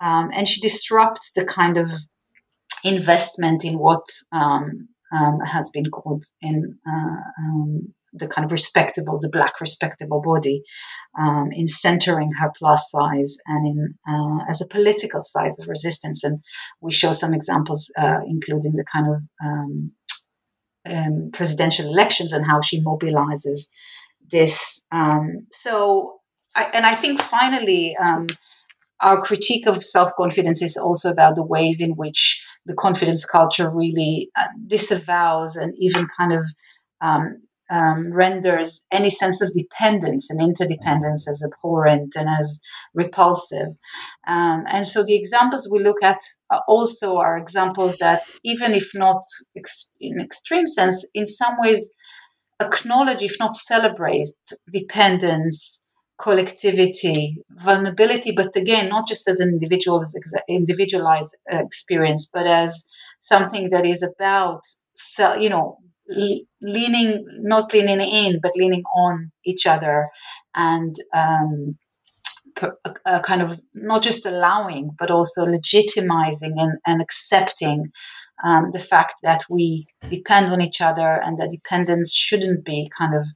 Um, 0.00 0.30
and 0.34 0.48
she 0.48 0.60
disrupts 0.60 1.32
the 1.32 1.44
kind 1.44 1.78
of 1.78 1.92
investment 2.84 3.64
in 3.64 3.78
what 3.78 4.04
um, 4.32 4.88
um, 5.12 5.40
has 5.40 5.70
been 5.70 5.90
called 5.90 6.24
in 6.40 6.78
uh, 6.86 7.42
um, 7.42 7.94
the 8.12 8.28
kind 8.28 8.44
of 8.44 8.52
respectable, 8.52 9.18
the 9.18 9.28
black 9.28 9.60
respectable 9.60 10.22
body, 10.22 10.62
um, 11.18 11.48
in 11.52 11.66
centering 11.66 12.30
her 12.40 12.52
plus 12.56 12.90
size 12.90 13.36
and 13.46 13.66
in 13.66 13.94
uh, 14.08 14.44
as 14.48 14.60
a 14.60 14.68
political 14.68 15.22
size 15.22 15.58
of 15.58 15.66
resistance. 15.66 16.22
And 16.22 16.40
we 16.80 16.92
show 16.92 17.12
some 17.12 17.34
examples, 17.34 17.90
uh, 17.98 18.20
including 18.28 18.72
the 18.72 18.84
kind 18.92 19.06
of 19.08 19.22
um, 19.44 19.92
presidential 21.32 21.86
elections 21.86 22.32
and 22.32 22.46
how 22.46 22.60
she 22.60 22.82
mobilizes 22.82 23.68
this. 24.30 24.84
So, 25.50 26.20
I, 26.54 26.64
and 26.72 26.86
I 26.86 26.94
think 26.94 27.20
finally, 27.22 27.96
our 29.00 29.20
critique 29.22 29.66
of 29.66 29.84
self 29.84 30.12
confidence 30.16 30.62
is 30.62 30.76
also 30.76 31.10
about 31.10 31.36
the 31.36 31.44
ways 31.44 31.80
in 31.80 31.92
which 31.92 32.42
the 32.66 32.74
confidence 32.74 33.24
culture 33.24 33.70
really 33.70 34.30
uh, 34.38 34.46
disavows 34.66 35.56
and 35.56 35.74
even 35.78 36.06
kind 36.18 36.32
of 36.32 36.44
um, 37.00 37.42
um, 37.70 38.12
renders 38.12 38.86
any 38.92 39.10
sense 39.10 39.40
of 39.40 39.52
dependence 39.54 40.30
and 40.30 40.40
interdependence 40.40 41.28
as 41.28 41.42
abhorrent 41.42 42.14
and 42.16 42.28
as 42.28 42.60
repulsive. 42.94 43.68
Um, 44.26 44.64
and 44.68 44.86
so 44.86 45.02
the 45.04 45.16
examples 45.16 45.68
we 45.70 45.82
look 45.82 46.02
at 46.02 46.18
also 46.68 47.16
are 47.16 47.38
examples 47.38 47.96
that, 47.98 48.22
even 48.44 48.72
if 48.72 48.90
not 48.94 49.22
ex- 49.56 49.92
in 50.00 50.20
extreme 50.20 50.66
sense, 50.66 51.08
in 51.14 51.26
some 51.26 51.56
ways 51.58 51.92
acknowledge, 52.60 53.22
if 53.22 53.36
not 53.40 53.56
celebrate, 53.56 54.28
dependence 54.72 55.82
collectivity, 56.20 57.36
vulnerability, 57.50 58.32
but 58.32 58.54
again, 58.56 58.88
not 58.88 59.08
just 59.08 59.28
as 59.28 59.40
an 59.40 59.48
individual's 59.48 60.16
individualized 60.48 61.34
uh, 61.52 61.58
experience, 61.58 62.30
but 62.32 62.46
as 62.46 62.86
something 63.20 63.68
that 63.70 63.84
is 63.84 64.02
about, 64.02 64.60
so, 64.94 65.34
you 65.34 65.48
know, 65.48 65.78
leaning, 66.60 67.24
not 67.40 67.72
leaning 67.72 68.00
in, 68.00 68.38
but 68.40 68.52
leaning 68.56 68.82
on 68.94 69.32
each 69.44 69.66
other 69.66 70.04
and 70.54 70.96
um, 71.16 71.76
a, 73.06 73.20
kind 73.20 73.42
of 73.42 73.60
not 73.74 74.02
just 74.02 74.26
allowing, 74.26 74.90
but 74.98 75.10
also 75.10 75.46
legitimizing 75.46 76.52
and, 76.56 76.78
and 76.86 77.02
accepting 77.02 77.90
um, 78.42 78.70
the 78.72 78.80
fact 78.80 79.14
that 79.22 79.44
we 79.48 79.86
depend 80.08 80.52
on 80.52 80.60
each 80.60 80.80
other 80.80 81.20
and 81.22 81.38
that 81.38 81.50
dependence 81.50 82.14
shouldn't 82.14 82.64
be 82.64 82.90
kind 82.96 83.14
of 83.14 83.26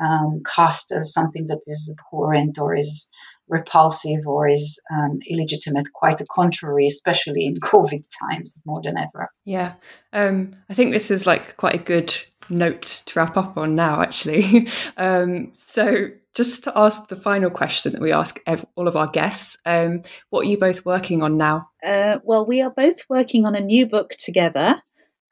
um, 0.00 0.42
cast 0.46 0.92
as 0.92 1.12
something 1.12 1.46
that 1.46 1.60
is 1.66 1.94
abhorrent 1.98 2.58
or 2.58 2.76
is 2.76 3.08
repulsive 3.48 4.26
or 4.26 4.48
is 4.48 4.78
um, 4.92 5.18
illegitimate. 5.28 5.92
Quite 5.92 6.18
the 6.18 6.26
contrary, 6.30 6.86
especially 6.86 7.46
in 7.46 7.56
COVID 7.60 8.04
times 8.22 8.62
more 8.64 8.80
than 8.82 8.96
ever. 8.96 9.28
Yeah, 9.44 9.74
um, 10.12 10.56
I 10.70 10.74
think 10.74 10.92
this 10.92 11.10
is 11.10 11.26
like 11.26 11.56
quite 11.56 11.74
a 11.74 11.84
good 11.84 12.14
note 12.48 13.02
to 13.06 13.18
wrap 13.18 13.36
up 13.36 13.56
on 13.56 13.74
now, 13.74 14.00
actually. 14.02 14.68
um, 14.96 15.52
so, 15.54 16.08
just 16.34 16.64
to 16.64 16.72
ask 16.76 17.08
the 17.08 17.16
final 17.16 17.50
question 17.50 17.92
that 17.92 18.00
we 18.00 18.12
ask 18.12 18.40
all 18.74 18.88
of 18.88 18.96
our 18.96 19.06
guests, 19.06 19.56
um, 19.64 20.02
what 20.30 20.40
are 20.40 20.48
you 20.48 20.58
both 20.58 20.84
working 20.84 21.22
on 21.22 21.36
now? 21.36 21.68
Uh, 21.82 22.18
well, 22.24 22.44
we 22.44 22.60
are 22.60 22.70
both 22.70 23.04
working 23.08 23.46
on 23.46 23.54
a 23.54 23.60
new 23.60 23.86
book 23.86 24.10
together, 24.18 24.74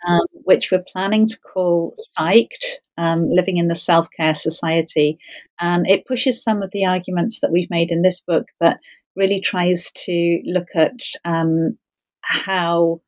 um, 0.07 0.27
which 0.33 0.71
we're 0.71 0.85
planning 0.93 1.27
to 1.27 1.39
call 1.41 1.93
Psyched 1.99 2.65
um, 2.97 3.29
Living 3.29 3.57
in 3.57 3.69
the 3.69 3.75
Self 3.75 4.09
Care 4.17 4.35
Society. 4.35 5.19
And 5.61 5.89
it 5.89 6.07
pushes 6.07 6.43
some 6.43 6.63
of 6.63 6.71
the 6.73 6.85
arguments 6.85 7.41
that 7.41 7.51
we've 7.51 7.71
made 7.71 7.91
in 7.91 8.03
this 8.03 8.21
book, 8.21 8.47
but 8.61 8.79
really 9.17 9.41
tries 9.41 9.91
to 9.93 10.41
look 10.45 10.69
at 10.75 11.01
um, 11.25 11.77
how 12.21 13.01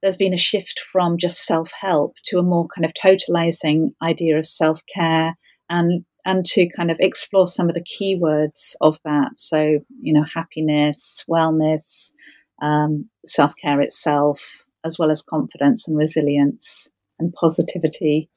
there's 0.00 0.16
been 0.16 0.34
a 0.34 0.38
shift 0.38 0.80
from 0.80 1.18
just 1.18 1.44
self 1.44 1.72
help 1.72 2.16
to 2.26 2.38
a 2.38 2.42
more 2.42 2.68
kind 2.74 2.84
of 2.84 2.92
totalizing 2.94 3.94
idea 4.00 4.38
of 4.38 4.46
self 4.46 4.80
care 4.92 5.36
and 5.68 6.04
and 6.24 6.44
to 6.46 6.68
kind 6.76 6.90
of 6.90 6.96
explore 7.00 7.46
some 7.46 7.68
of 7.68 7.74
the 7.74 7.84
keywords 7.84 8.74
of 8.80 8.98
that. 9.04 9.36
So, 9.36 9.80
you 10.00 10.12
know, 10.12 10.24
happiness, 10.34 11.24
wellness, 11.28 12.12
um, 12.60 13.08
self 13.24 13.54
care 13.56 13.80
itself, 13.80 14.64
as 14.84 14.98
well 14.98 15.10
as 15.10 15.22
confidence 15.22 15.88
and 15.88 15.96
resilience 15.96 16.90
and 17.18 17.32
positivity. 17.32 18.30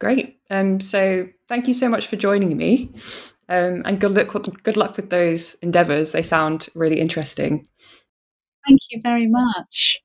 Great. 0.00 0.38
Um, 0.50 0.80
so, 0.80 1.28
thank 1.48 1.68
you 1.68 1.74
so 1.74 1.88
much 1.88 2.06
for 2.06 2.16
joining 2.16 2.56
me. 2.56 2.92
Um, 3.48 3.82
and 3.86 3.98
good 3.98 4.12
luck, 4.12 4.46
good 4.62 4.76
luck 4.76 4.96
with 4.96 5.10
those 5.10 5.54
endeavours. 5.54 6.12
They 6.12 6.22
sound 6.22 6.68
really 6.74 7.00
interesting. 7.00 7.66
Thank 8.66 8.80
you 8.90 9.00
very 9.02 9.26
much. 9.26 9.98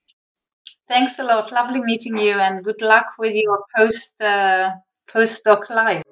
Thanks 0.87 1.19
a 1.19 1.23
lot. 1.23 1.51
Lovely 1.51 1.81
meeting 1.81 2.17
you, 2.17 2.33
and 2.39 2.63
good 2.63 2.81
luck 2.81 3.05
with 3.19 3.33
your 3.35 3.63
post 3.75 4.21
uh, 4.21 4.71
postdoc 5.09 5.69
life. 5.69 6.03